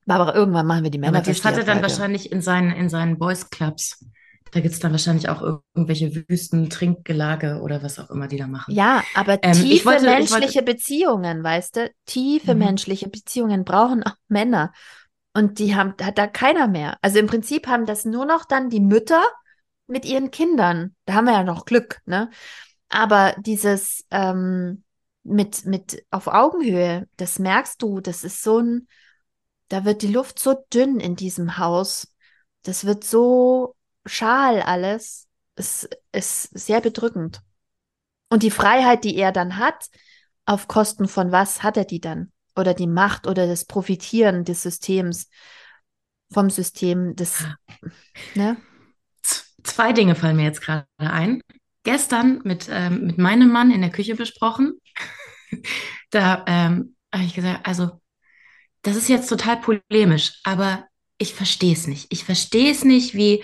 Aber 0.07 0.33
irgendwann 0.35 0.65
machen 0.65 0.83
wir 0.83 0.91
die 0.91 0.97
Männer. 0.97 1.17
Aber 1.17 1.25
das 1.25 1.43
hat 1.43 1.57
er 1.57 1.63
dann 1.63 1.81
wahrscheinlich 1.81 2.31
in 2.31 2.41
seinen, 2.41 2.71
in 2.71 2.89
seinen 2.89 3.17
Boys 3.17 3.49
Clubs. 3.49 4.05
Da 4.51 4.61
gibt 4.61 4.73
es 4.73 4.79
dann 4.79 4.91
wahrscheinlich 4.91 5.27
auch 5.27 5.41
irgendwelche 5.75 6.15
Wüsten, 6.29 6.69
Trinkgelage 6.69 7.59
oder 7.61 7.83
was 7.83 7.99
auch 7.99 8.09
immer 8.09 8.27
die 8.27 8.37
da 8.37 8.47
machen. 8.47 8.73
Ja, 8.73 9.03
aber 9.13 9.43
ähm, 9.43 9.51
tiefe 9.51 9.85
wollte, 9.85 10.05
menschliche 10.05 10.59
wollte... 10.59 10.63
Beziehungen, 10.63 11.43
weißt 11.43 11.75
du? 11.75 11.91
Tiefe 12.05 12.53
mhm. 12.53 12.59
menschliche 12.59 13.09
Beziehungen 13.09 13.65
brauchen 13.65 14.03
auch 14.03 14.15
Männer. 14.29 14.71
Und 15.33 15.59
die 15.59 15.75
haben, 15.75 15.93
hat 16.01 16.17
da 16.17 16.27
keiner 16.27 16.67
mehr. 16.67 16.97
Also 17.01 17.19
im 17.19 17.27
Prinzip 17.27 17.67
haben 17.67 17.85
das 17.85 18.05
nur 18.05 18.25
noch 18.25 18.45
dann 18.45 18.69
die 18.69 18.79
Mütter 18.79 19.23
mit 19.85 20.05
ihren 20.05 20.31
Kindern. 20.31 20.95
Da 21.05 21.13
haben 21.13 21.25
wir 21.25 21.33
ja 21.33 21.43
noch 21.43 21.65
Glück, 21.65 21.99
ne? 22.05 22.29
Aber 22.89 23.35
dieses 23.39 24.05
ähm, 24.11 24.83
mit, 25.23 25.65
mit 25.65 26.05
auf 26.09 26.27
Augenhöhe, 26.27 27.07
das 27.17 27.37
merkst 27.37 27.81
du, 27.81 27.99
das 27.99 28.23
ist 28.23 28.41
so 28.41 28.59
ein, 28.59 28.87
da 29.69 29.85
wird 29.85 30.01
die 30.01 30.11
Luft 30.11 30.39
so 30.39 30.55
dünn 30.73 30.99
in 30.99 31.15
diesem 31.15 31.57
Haus. 31.57 32.13
Das 32.63 32.85
wird 32.85 33.03
so 33.03 33.75
schal 34.05 34.61
alles. 34.61 35.27
Es 35.55 35.87
ist 36.11 36.57
sehr 36.57 36.81
bedrückend. 36.81 37.41
Und 38.29 38.43
die 38.43 38.51
Freiheit, 38.51 39.03
die 39.03 39.15
er 39.15 39.31
dann 39.31 39.57
hat, 39.57 39.87
auf 40.45 40.67
Kosten 40.67 41.07
von 41.07 41.31
was 41.31 41.63
hat 41.63 41.77
er 41.77 41.85
die 41.85 41.99
dann? 41.99 42.31
Oder 42.55 42.73
die 42.73 42.87
Macht 42.87 43.27
oder 43.27 43.47
das 43.47 43.65
Profitieren 43.65 44.43
des 44.43 44.63
Systems, 44.63 45.29
vom 46.31 46.49
System 46.49 47.15
des, 47.15 47.45
ne? 48.35 48.57
Zwei 49.63 49.93
Dinge 49.93 50.15
fallen 50.15 50.37
mir 50.37 50.43
jetzt 50.43 50.61
gerade 50.61 50.87
ein. 50.97 51.41
Gestern 51.83 52.41
mit, 52.43 52.67
ähm, 52.69 53.05
mit 53.05 53.17
meinem 53.17 53.51
Mann 53.51 53.71
in 53.71 53.81
der 53.81 53.91
Küche 53.91 54.15
besprochen. 54.15 54.79
da 56.09 56.43
ähm, 56.47 56.95
habe 57.13 57.23
ich 57.23 57.33
gesagt, 57.33 57.67
also 57.67 58.01
das 58.81 58.95
ist 58.95 59.09
jetzt 59.09 59.27
total 59.27 59.57
polemisch, 59.57 60.39
aber 60.43 60.85
ich 61.17 61.33
verstehe 61.33 61.73
es 61.73 61.87
nicht. 61.87 62.07
Ich 62.09 62.23
verstehe 62.23 62.71
es 62.71 62.83
nicht, 62.83 63.15
wie 63.15 63.43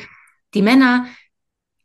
die 0.53 0.61
Männer 0.61 1.07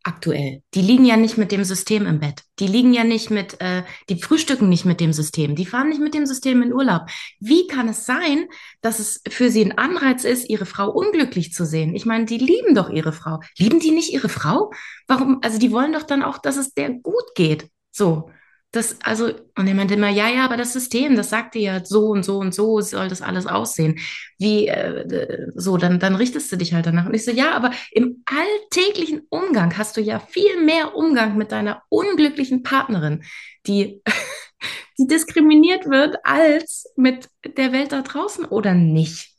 aktuell. 0.08 0.62
Die 0.74 0.80
liegen 0.80 1.04
ja 1.04 1.16
nicht 1.16 1.36
mit 1.36 1.52
dem 1.52 1.64
System 1.64 2.06
im 2.06 2.20
Bett. 2.20 2.42
Die 2.58 2.66
liegen 2.66 2.92
ja 2.92 3.04
nicht 3.04 3.30
mit, 3.30 3.60
äh, 3.60 3.82
die 4.08 4.20
frühstücken 4.20 4.68
nicht 4.68 4.84
mit 4.84 5.00
dem 5.00 5.12
System. 5.12 5.54
Die 5.54 5.66
fahren 5.66 5.90
nicht 5.90 6.00
mit 6.00 6.14
dem 6.14 6.24
System 6.24 6.62
in 6.62 6.72
Urlaub. 6.72 7.02
Wie 7.40 7.66
kann 7.66 7.88
es 7.88 8.06
sein, 8.06 8.46
dass 8.80 8.98
es 9.00 9.22
für 9.28 9.50
sie 9.50 9.64
ein 9.64 9.76
Anreiz 9.76 10.24
ist, 10.24 10.48
ihre 10.48 10.66
Frau 10.66 10.90
unglücklich 10.90 11.52
zu 11.52 11.66
sehen? 11.66 11.94
Ich 11.94 12.06
meine, 12.06 12.24
die 12.24 12.38
lieben 12.38 12.74
doch 12.74 12.90
ihre 12.90 13.12
Frau. 13.12 13.40
Lieben 13.58 13.80
die 13.80 13.90
nicht 13.90 14.12
ihre 14.12 14.28
Frau? 14.28 14.72
Warum? 15.06 15.40
Also 15.42 15.58
die 15.58 15.72
wollen 15.72 15.92
doch 15.92 16.04
dann 16.04 16.22
auch, 16.22 16.38
dass 16.38 16.56
es 16.56 16.72
der 16.74 16.90
gut 16.90 17.34
geht. 17.34 17.68
So. 17.90 18.30
Das, 18.70 18.98
also, 19.02 19.32
und 19.56 19.66
er 19.66 19.74
meinte 19.74 19.94
immer, 19.94 20.10
ja, 20.10 20.28
ja, 20.28 20.44
aber 20.44 20.58
das 20.58 20.74
System, 20.74 21.16
das 21.16 21.30
sagt 21.30 21.54
dir 21.54 21.62
ja 21.62 21.84
so 21.84 22.08
und 22.08 22.22
so 22.22 22.36
und 22.38 22.54
so 22.54 22.82
soll 22.82 23.08
das 23.08 23.22
alles 23.22 23.46
aussehen. 23.46 23.98
Wie, 24.38 24.68
äh, 24.68 25.50
so, 25.54 25.78
dann, 25.78 25.98
dann 25.98 26.14
richtest 26.14 26.52
du 26.52 26.56
dich 26.56 26.74
halt 26.74 26.84
danach. 26.84 27.06
Und 27.06 27.14
ich 27.14 27.24
so, 27.24 27.30
ja, 27.30 27.52
aber 27.52 27.70
im 27.92 28.22
alltäglichen 28.26 29.22
Umgang 29.30 29.78
hast 29.78 29.96
du 29.96 30.02
ja 30.02 30.20
viel 30.20 30.62
mehr 30.62 30.94
Umgang 30.94 31.38
mit 31.38 31.50
deiner 31.50 31.82
unglücklichen 31.88 32.62
Partnerin, 32.62 33.24
die, 33.66 34.02
die 34.98 35.06
diskriminiert 35.06 35.86
wird, 35.86 36.18
als 36.24 36.92
mit 36.94 37.30
der 37.46 37.72
Welt 37.72 37.92
da 37.92 38.02
draußen 38.02 38.44
oder 38.44 38.74
nicht. 38.74 39.32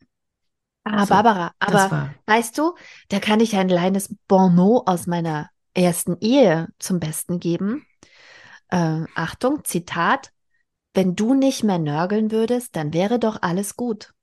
Ah, 0.86 1.06
so, 1.06 1.14
Barbara, 1.14 1.52
aber 1.60 2.16
weißt 2.26 2.58
du, 2.58 2.74
da 3.10 3.20
kann 3.20 3.42
ich 3.42 3.56
ein 3.56 3.68
kleines 3.68 4.16
Bonmot 4.28 4.88
aus 4.88 5.06
meiner 5.06 5.52
ersten 5.76 6.18
Ehe 6.20 6.70
zum 6.80 7.00
Besten 7.00 7.40
geben 7.40 7.86
äh, 8.70 9.04
Achtung, 9.16 9.64
Zitat, 9.64 10.32
wenn 10.94 11.16
du 11.16 11.34
nicht 11.34 11.64
mehr 11.64 11.80
nörgeln 11.80 12.32
würdest, 12.32 12.76
dann 12.76 12.94
wäre 12.94 13.20
doch 13.20 13.42
alles 13.42 13.76
gut. 13.76 14.14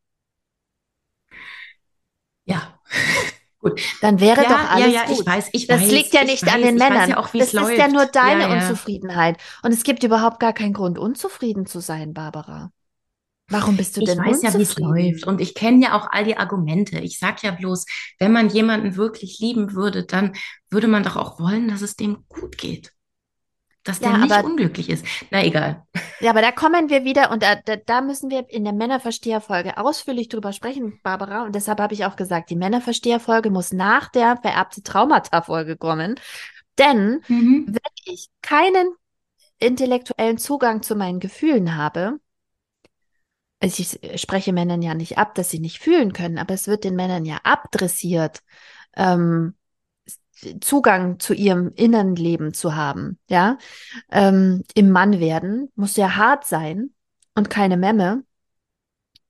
Ja. 2.45 2.81
Gut. 3.59 3.81
Dann 4.01 4.21
wäre 4.21 4.45
ja, 4.45 4.49
doch 4.49 4.71
alles 4.71 4.87
ja, 4.87 4.93
ja, 4.93 5.07
gut. 5.07 5.19
Ich 5.19 5.27
weiß, 5.27 5.49
ich 5.53 5.67
das 5.67 5.81
weiß, 5.81 5.91
liegt 5.91 6.15
ja 6.15 6.23
nicht 6.23 6.47
weiß, 6.47 6.55
an 6.55 6.63
den 6.63 6.77
Männern. 6.77 7.11
Ja 7.11 7.17
auch, 7.17 7.31
das 7.33 7.53
läuft. 7.53 7.73
ist 7.73 7.79
ja 7.79 7.89
nur 7.89 8.07
deine 8.07 8.49
Unzufriedenheit. 8.55 9.39
Und 9.63 9.73
es 9.73 9.83
gibt 9.83 10.05
überhaupt 10.05 10.39
gar 10.39 10.53
keinen 10.53 10.73
Grund, 10.73 11.01
unzufrieden 11.01 11.67
zu 11.67 11.81
sein, 11.81 12.15
Barbara. 12.15 12.71
Warum 13.49 13.77
bist 13.77 13.97
du 13.97 14.03
ich 14.03 14.07
denn 14.07 14.19
weiß 14.19 14.43
unzufrieden? 14.43 14.53
ja, 14.53 14.59
wie 14.59 14.63
es 14.63 14.79
läuft. 15.15 15.27
Und 15.27 15.41
ich 15.41 15.55
kenne 15.55 15.83
ja 15.83 15.99
auch 15.99 16.07
all 16.13 16.25
die 16.25 16.37
Argumente. 16.37 17.01
Ich 17.01 17.19
sage 17.19 17.39
ja 17.43 17.51
bloß, 17.51 17.87
wenn 18.21 18.31
man 18.31 18.51
jemanden 18.51 18.95
wirklich 18.95 19.41
lieben 19.41 19.73
würde, 19.73 20.05
dann 20.05 20.37
würde 20.71 20.87
man 20.87 21.03
doch 21.03 21.17
auch 21.17 21.41
wollen, 21.41 21.67
dass 21.67 21.83
es 21.83 21.97
dem 21.97 22.25
gut 22.29 22.59
geht 22.59 22.96
dass 23.87 24.01
der 24.01 24.11
ja, 24.11 24.19
nicht 24.19 24.33
aber, 24.33 24.49
unglücklich 24.49 24.91
ist. 24.91 25.05
Na 25.31 25.45
egal. 25.45 25.87
Ja, 26.21 26.31
aber 26.31 26.43
da 26.43 26.53
kommen 26.53 26.91
wir 26.91 27.05
wieder 27.05 27.31
und 27.31 27.43
da, 27.43 27.57
da, 27.57 27.77
da 27.77 28.01
müssen 28.01 28.31
wir 28.31 28.49
in 28.51 28.65
der 28.65 28.73
Männerversteherfolge 28.73 29.79
ausführlich 29.79 30.29
drüber 30.29 30.53
sprechen, 30.53 31.01
Barbara. 31.03 31.45
Und 31.45 31.55
deshalb 31.55 31.81
habe 31.81 31.95
ich 31.95 32.05
auch 32.05 32.17
gesagt, 32.17 32.51
die 32.51 32.57
Männerversteherfolge 32.57 33.51
muss 33.51 33.73
nach 33.73 34.11
der 34.11 34.37
vererbte 34.37 34.83
Traumata-Folge 34.83 35.77
kommen. 35.77 36.17
Denn 36.79 37.23
mhm. 37.29 37.67
wenn 37.69 38.15
ich 38.15 38.29
keinen 38.43 38.89
intellektuellen 39.59 40.39
Zugang 40.39 40.83
zu 40.83 40.95
meinen 40.95 41.21
Gefühlen 41.21 41.77
habe, 41.77 42.19
also 43.61 43.83
ich 43.83 44.21
spreche 44.21 44.53
Männern 44.53 44.83
ja 44.83 44.95
nicht 44.95 45.19
ab, 45.19 45.35
dass 45.35 45.51
sie 45.51 45.59
nicht 45.59 45.79
fühlen 45.79 46.13
können, 46.13 46.39
aber 46.39 46.55
es 46.55 46.69
wird 46.69 46.85
den 46.85 46.95
Männern 46.95 47.25
ja 47.25 47.39
abdressiert, 47.43 48.43
ähm, 48.97 49.56
Zugang 50.61 51.19
zu 51.19 51.35
ihrem 51.35 51.73
Innenleben 51.75 52.53
zu 52.53 52.75
haben, 52.75 53.19
ja, 53.29 53.59
ähm, 54.11 54.63
im 54.75 54.91
Mann 54.91 55.19
werden, 55.21 55.71
muss 55.75 55.97
ja 55.97 56.17
hart 56.17 56.47
sein 56.47 56.91
und 57.35 57.51
keine 57.51 57.77
Memme. 57.77 58.25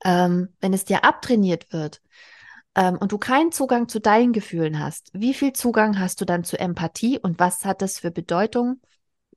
Ähm, 0.05 0.49
wenn 0.61 0.75
es 0.75 0.85
dir 0.85 1.05
abtrainiert 1.05 1.73
wird 1.73 2.03
ähm, 2.75 2.99
und 2.99 3.13
du 3.13 3.19
keinen 3.19 3.51
Zugang 3.51 3.89
zu 3.89 3.99
deinen 3.99 4.33
Gefühlen 4.33 4.79
hast, 4.79 5.11
wie 5.15 5.33
viel 5.33 5.53
Zugang 5.53 5.99
hast 5.99 6.21
du 6.21 6.25
dann 6.27 6.45
zu 6.45 6.59
Empathie 6.59 7.19
und 7.19 7.39
was 7.39 7.65
hat 7.65 7.81
das 7.83 7.99
für 7.99 8.11
Bedeutung 8.11 8.81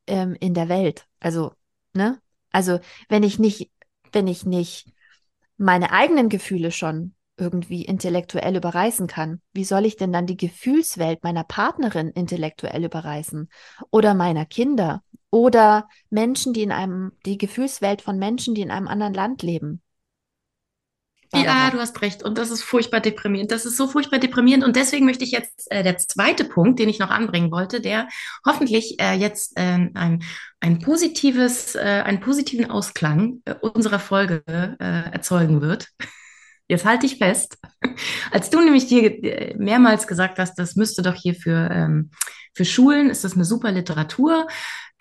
ähm, 0.05 0.35
in 0.39 0.53
der 0.53 0.67
Welt? 0.67 1.07
Also, 1.19 1.53
ne? 1.93 2.21
Also, 2.51 2.79
wenn 3.07 3.23
ich 3.23 3.39
nicht, 3.39 3.71
wenn 4.11 4.27
ich 4.27 4.45
nicht 4.45 4.91
meine 5.57 5.91
eigenen 5.91 6.29
Gefühle 6.29 6.71
schon 6.71 7.13
irgendwie 7.39 7.85
intellektuell 7.85 8.55
überreißen 8.55 9.07
kann, 9.07 9.41
wie 9.53 9.63
soll 9.63 9.85
ich 9.85 9.95
denn 9.95 10.11
dann 10.11 10.27
die 10.27 10.37
Gefühlswelt 10.37 11.23
meiner 11.23 11.43
Partnerin 11.43 12.09
intellektuell 12.09 12.83
überreißen 12.83 13.49
oder 13.89 14.13
meiner 14.13 14.45
Kinder 14.45 15.03
oder 15.31 15.87
Menschen, 16.09 16.53
die 16.53 16.63
in 16.63 16.71
einem, 16.71 17.11
die 17.25 17.37
Gefühlswelt 17.37 18.01
von 18.01 18.17
Menschen, 18.17 18.55
die 18.55 18.61
in 18.61 18.71
einem 18.71 18.87
anderen 18.87 19.13
Land 19.13 19.43
leben? 19.43 19.81
Ja, 21.33 21.69
du 21.69 21.79
hast 21.79 22.01
recht. 22.01 22.23
Und 22.23 22.39
das 22.39 22.49
ist 22.49 22.63
furchtbar 22.63 23.01
deprimierend. 23.01 23.51
Das 23.51 23.65
ist 23.65 23.77
so 23.77 23.87
furchtbar 23.87 24.17
deprimierend. 24.17 24.63
Und 24.63 24.75
deswegen 24.75 25.05
möchte 25.05 25.23
ich 25.23 25.31
jetzt 25.31 25.71
äh, 25.71 25.83
der 25.83 25.97
zweite 25.97 26.43
Punkt, 26.43 26.79
den 26.79 26.89
ich 26.89 26.97
noch 26.97 27.11
anbringen 27.11 27.51
wollte, 27.51 27.81
der 27.81 28.07
hoffentlich 28.45 28.99
äh, 28.99 29.13
jetzt 29.13 29.55
äh, 29.55 29.89
ein, 29.93 30.23
ein 30.59 30.79
positives, 30.79 31.75
äh, 31.75 32.01
einen 32.03 32.19
positiven 32.19 32.71
Ausklang 32.71 33.41
äh, 33.45 33.53
unserer 33.61 33.99
Folge 33.99 34.43
äh, 34.47 35.11
erzeugen 35.11 35.61
wird. 35.61 35.89
Jetzt 36.69 36.85
halte 36.85 37.07
ich 37.07 37.17
fest. 37.17 37.57
Als 38.31 38.49
du 38.49 38.61
nämlich 38.61 38.87
dir 38.87 39.23
äh, 39.23 39.55
mehrmals 39.57 40.07
gesagt 40.07 40.39
hast, 40.39 40.55
das 40.55 40.75
müsste 40.75 41.01
doch 41.01 41.15
hier 41.15 41.33
für, 41.33 41.69
ähm, 41.71 42.11
für 42.53 42.63
Schulen, 42.63 43.09
ist 43.09 43.23
das 43.23 43.33
eine 43.33 43.43
super 43.43 43.71
Literatur. 43.71 44.47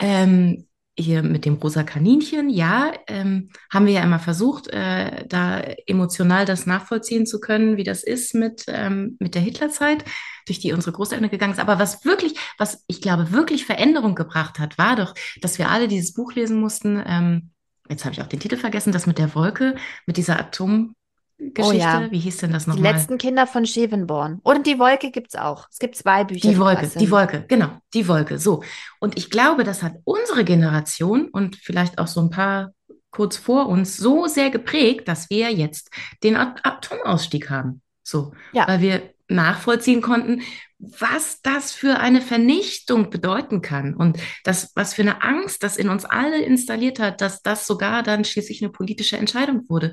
Ähm, 0.00 0.66
hier 0.98 1.22
mit 1.22 1.44
dem 1.44 1.54
rosa 1.54 1.84
Kaninchen, 1.84 2.50
ja, 2.50 2.92
ähm, 3.06 3.50
haben 3.72 3.86
wir 3.86 3.92
ja 3.92 4.02
immer 4.02 4.18
versucht, 4.18 4.66
äh, 4.68 5.26
da 5.28 5.60
emotional 5.86 6.44
das 6.44 6.66
nachvollziehen 6.66 7.24
zu 7.24 7.38
können, 7.38 7.76
wie 7.76 7.84
das 7.84 8.02
ist 8.02 8.34
mit, 8.34 8.64
ähm, 8.66 9.16
mit 9.20 9.34
der 9.36 9.42
Hitlerzeit, 9.42 10.04
durch 10.46 10.58
die 10.58 10.72
unsere 10.72 10.92
Großeltern 10.92 11.30
gegangen 11.30 11.52
ist. 11.52 11.60
Aber 11.60 11.78
was 11.78 12.04
wirklich, 12.04 12.34
was 12.56 12.82
ich 12.88 13.00
glaube, 13.00 13.30
wirklich 13.30 13.64
Veränderung 13.64 14.16
gebracht 14.16 14.58
hat, 14.58 14.76
war 14.76 14.96
doch, 14.96 15.14
dass 15.40 15.58
wir 15.58 15.68
alle 15.68 15.86
dieses 15.86 16.14
Buch 16.14 16.32
lesen 16.32 16.58
mussten. 16.58 17.00
Ähm, 17.06 17.50
jetzt 17.88 18.04
habe 18.04 18.14
ich 18.14 18.22
auch 18.22 18.26
den 18.26 18.40
Titel 18.40 18.56
vergessen, 18.56 18.92
das 18.92 19.06
mit 19.06 19.18
der 19.18 19.34
Wolke, 19.36 19.76
mit 20.06 20.16
dieser 20.16 20.40
Atom, 20.40 20.96
Geschichte. 21.38 21.62
Oh 21.64 21.72
ja. 21.72 22.10
Wie 22.10 22.18
hieß 22.18 22.38
denn 22.38 22.52
das 22.52 22.66
nochmal? 22.66 22.82
Die 22.82 22.96
letzten 22.96 23.18
Kinder 23.18 23.46
von 23.46 23.64
Schevenborn. 23.64 24.40
Und 24.42 24.66
die 24.66 24.78
Wolke 24.78 25.10
gibt 25.10 25.34
es 25.34 25.40
auch. 25.40 25.68
Es 25.70 25.78
gibt 25.78 25.94
zwei 25.94 26.24
Bücher. 26.24 26.48
Die 26.48 26.58
Wolke, 26.58 26.90
die 26.98 27.10
Wolke, 27.10 27.44
genau, 27.46 27.70
die 27.94 28.08
Wolke. 28.08 28.38
So. 28.38 28.62
Und 28.98 29.16
ich 29.16 29.30
glaube, 29.30 29.64
das 29.64 29.82
hat 29.82 29.94
unsere 30.04 30.44
Generation 30.44 31.28
und 31.28 31.56
vielleicht 31.56 31.98
auch 31.98 32.08
so 32.08 32.20
ein 32.20 32.30
paar 32.30 32.72
kurz 33.10 33.36
vor 33.36 33.68
uns 33.68 33.96
so 33.96 34.26
sehr 34.26 34.50
geprägt, 34.50 35.08
dass 35.08 35.30
wir 35.30 35.52
jetzt 35.52 35.90
den 36.22 36.36
Atomausstieg 36.36 37.50
haben. 37.50 37.82
So. 38.02 38.32
Ja. 38.52 38.66
Weil 38.66 38.80
wir 38.80 39.14
nachvollziehen 39.28 40.00
konnten, 40.00 40.42
was 40.78 41.40
das 41.42 41.72
für 41.72 41.98
eine 41.98 42.20
Vernichtung 42.20 43.10
bedeuten 43.10 43.62
kann 43.62 43.94
und 43.94 44.18
das, 44.44 44.72
was 44.74 44.94
für 44.94 45.02
eine 45.02 45.22
Angst 45.22 45.62
das 45.62 45.76
in 45.76 45.88
uns 45.88 46.04
alle 46.04 46.40
installiert 46.40 46.98
hat, 47.00 47.20
dass 47.20 47.42
das 47.42 47.66
sogar 47.66 48.02
dann 48.02 48.24
schließlich 48.24 48.62
eine 48.62 48.70
politische 48.70 49.16
Entscheidung 49.16 49.68
wurde. 49.68 49.92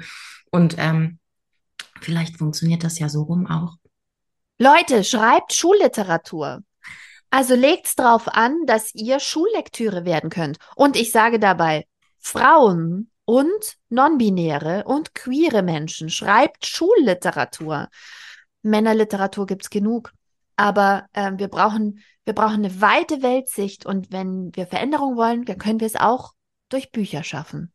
Und 0.52 0.76
ähm, 0.78 1.20
Vielleicht 2.00 2.38
funktioniert 2.38 2.84
das 2.84 3.00
ja 3.00 3.10
so 3.10 3.24
rum 3.24 3.48
auch. 3.48 3.76
Leute, 4.58 5.04
schreibt 5.04 5.54
Schulliteratur. 5.54 6.64
Also 7.30 7.56
legt's 7.56 7.96
drauf 7.96 8.28
an, 8.28 8.66
dass 8.66 8.94
ihr 8.94 9.20
Schullektüre 9.20 10.06
werden 10.06 10.30
könnt. 10.30 10.58
Und 10.76 10.96
ich 10.96 11.12
sage 11.12 11.40
dabei, 11.40 11.86
Frauen 12.20 13.12
und 13.26 13.76
non-binäre 13.90 14.84
und 14.86 15.14
queere 15.14 15.62
Menschen, 15.62 16.10
schreibt 16.10 16.66
Schulliteratur. 16.66 17.90
Männerliteratur 18.62 19.46
gibt's 19.46 19.70
genug. 19.70 20.14
Aber 20.56 21.08
äh, 21.14 21.34
wir, 21.36 21.50
brauchen, 21.50 22.00
wir 22.24 22.34
brauchen 22.34 22.64
eine 22.64 22.80
weite 22.80 23.22
Weltsicht 23.22 23.86
und 23.86 24.12
wenn 24.12 24.56
wir 24.56 24.68
Veränderung 24.68 25.18
wollen, 25.18 25.44
dann 25.44 25.58
können 25.58 25.82
wir 25.82 25.88
es 25.88 25.98
auch 25.98 26.34
durch 26.70 26.92
Bücher 26.92 27.24
schaffen. 27.24 27.74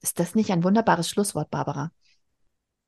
Ist 0.00 0.18
das 0.18 0.34
nicht 0.34 0.50
ein 0.50 0.64
wunderbares 0.64 1.10
Schlusswort, 1.10 1.50
Barbara? 1.50 1.92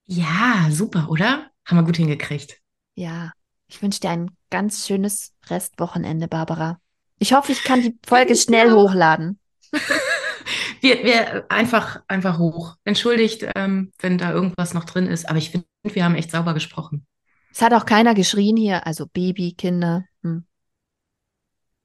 Ja, 0.07 0.69
super, 0.71 1.09
oder? 1.11 1.51
Haben 1.65 1.79
wir 1.79 1.85
gut 1.85 1.97
hingekriegt. 1.97 2.59
Ja, 2.95 3.33
Ich 3.69 3.81
wünsche 3.81 4.01
dir 4.01 4.11
ein 4.11 4.31
ganz 4.51 4.87
schönes 4.87 5.33
Restwochenende, 5.49 6.29
Barbara. 6.29 6.79
Ich 7.19 7.33
hoffe, 7.33 7.53
ich 7.53 7.65
kann 7.65 7.81
die 7.81 7.97
Folge 8.07 8.37
schnell 8.37 8.71
hochladen. 8.73 9.39
wir, 10.81 11.03
wir 11.05 11.51
einfach, 11.51 12.03
einfach 12.09 12.39
hoch. 12.39 12.77
Entschuldigt, 12.85 13.47
ähm, 13.55 13.93
wenn 14.01 14.19
da 14.19 14.33
irgendwas 14.33 14.75
noch 14.75 14.85
drin 14.85 15.07
ist, 15.07 15.29
aber 15.29 15.39
ich 15.39 15.51
finde, 15.51 15.67
wir 15.85 16.05
haben 16.05 16.17
echt 16.17 16.31
sauber 16.31 16.53
gesprochen. 16.53 17.07
Es 17.51 17.63
hat 17.63 17.73
auch 17.73 17.87
keiner 17.87 18.15
geschrien 18.15 18.57
hier, 18.57 18.87
also 18.87 19.07
Baby, 19.07 19.55
Kinder. 19.55 20.05
Hm. 20.23 20.45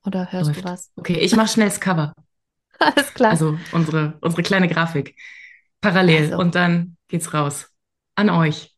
Oder 0.05 0.32
hörst 0.32 0.47
Läuft. 0.47 0.59
du 0.59 0.70
was? 0.70 0.91
Okay, 0.95 1.20
ich 1.20 1.36
mache 1.36 1.47
schnell 1.49 1.68
das 1.68 1.80
Cover. 1.80 2.13
Alles 2.80 3.13
klar. 3.13 3.32
Also 3.32 3.57
unsere, 3.72 4.18
unsere 4.22 4.43
kleine 4.43 4.68
Grafik. 4.68 5.15
Parallel. 5.82 6.24
Also. 6.32 6.38
Und 6.38 6.55
dann 6.55 6.97
geht's 7.07 7.34
raus. 7.34 7.70
An 8.18 8.30
euch. 8.30 8.76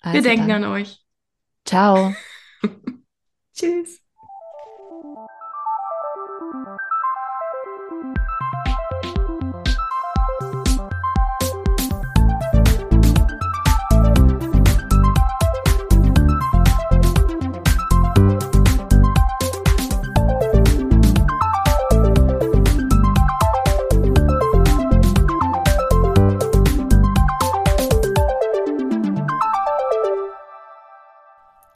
Also 0.00 0.14
Wir 0.16 0.22
denken 0.22 0.48
dann. 0.48 0.64
an 0.64 0.70
euch. 0.72 1.04
Ciao. 1.64 2.14
Tschüss. 3.54 4.01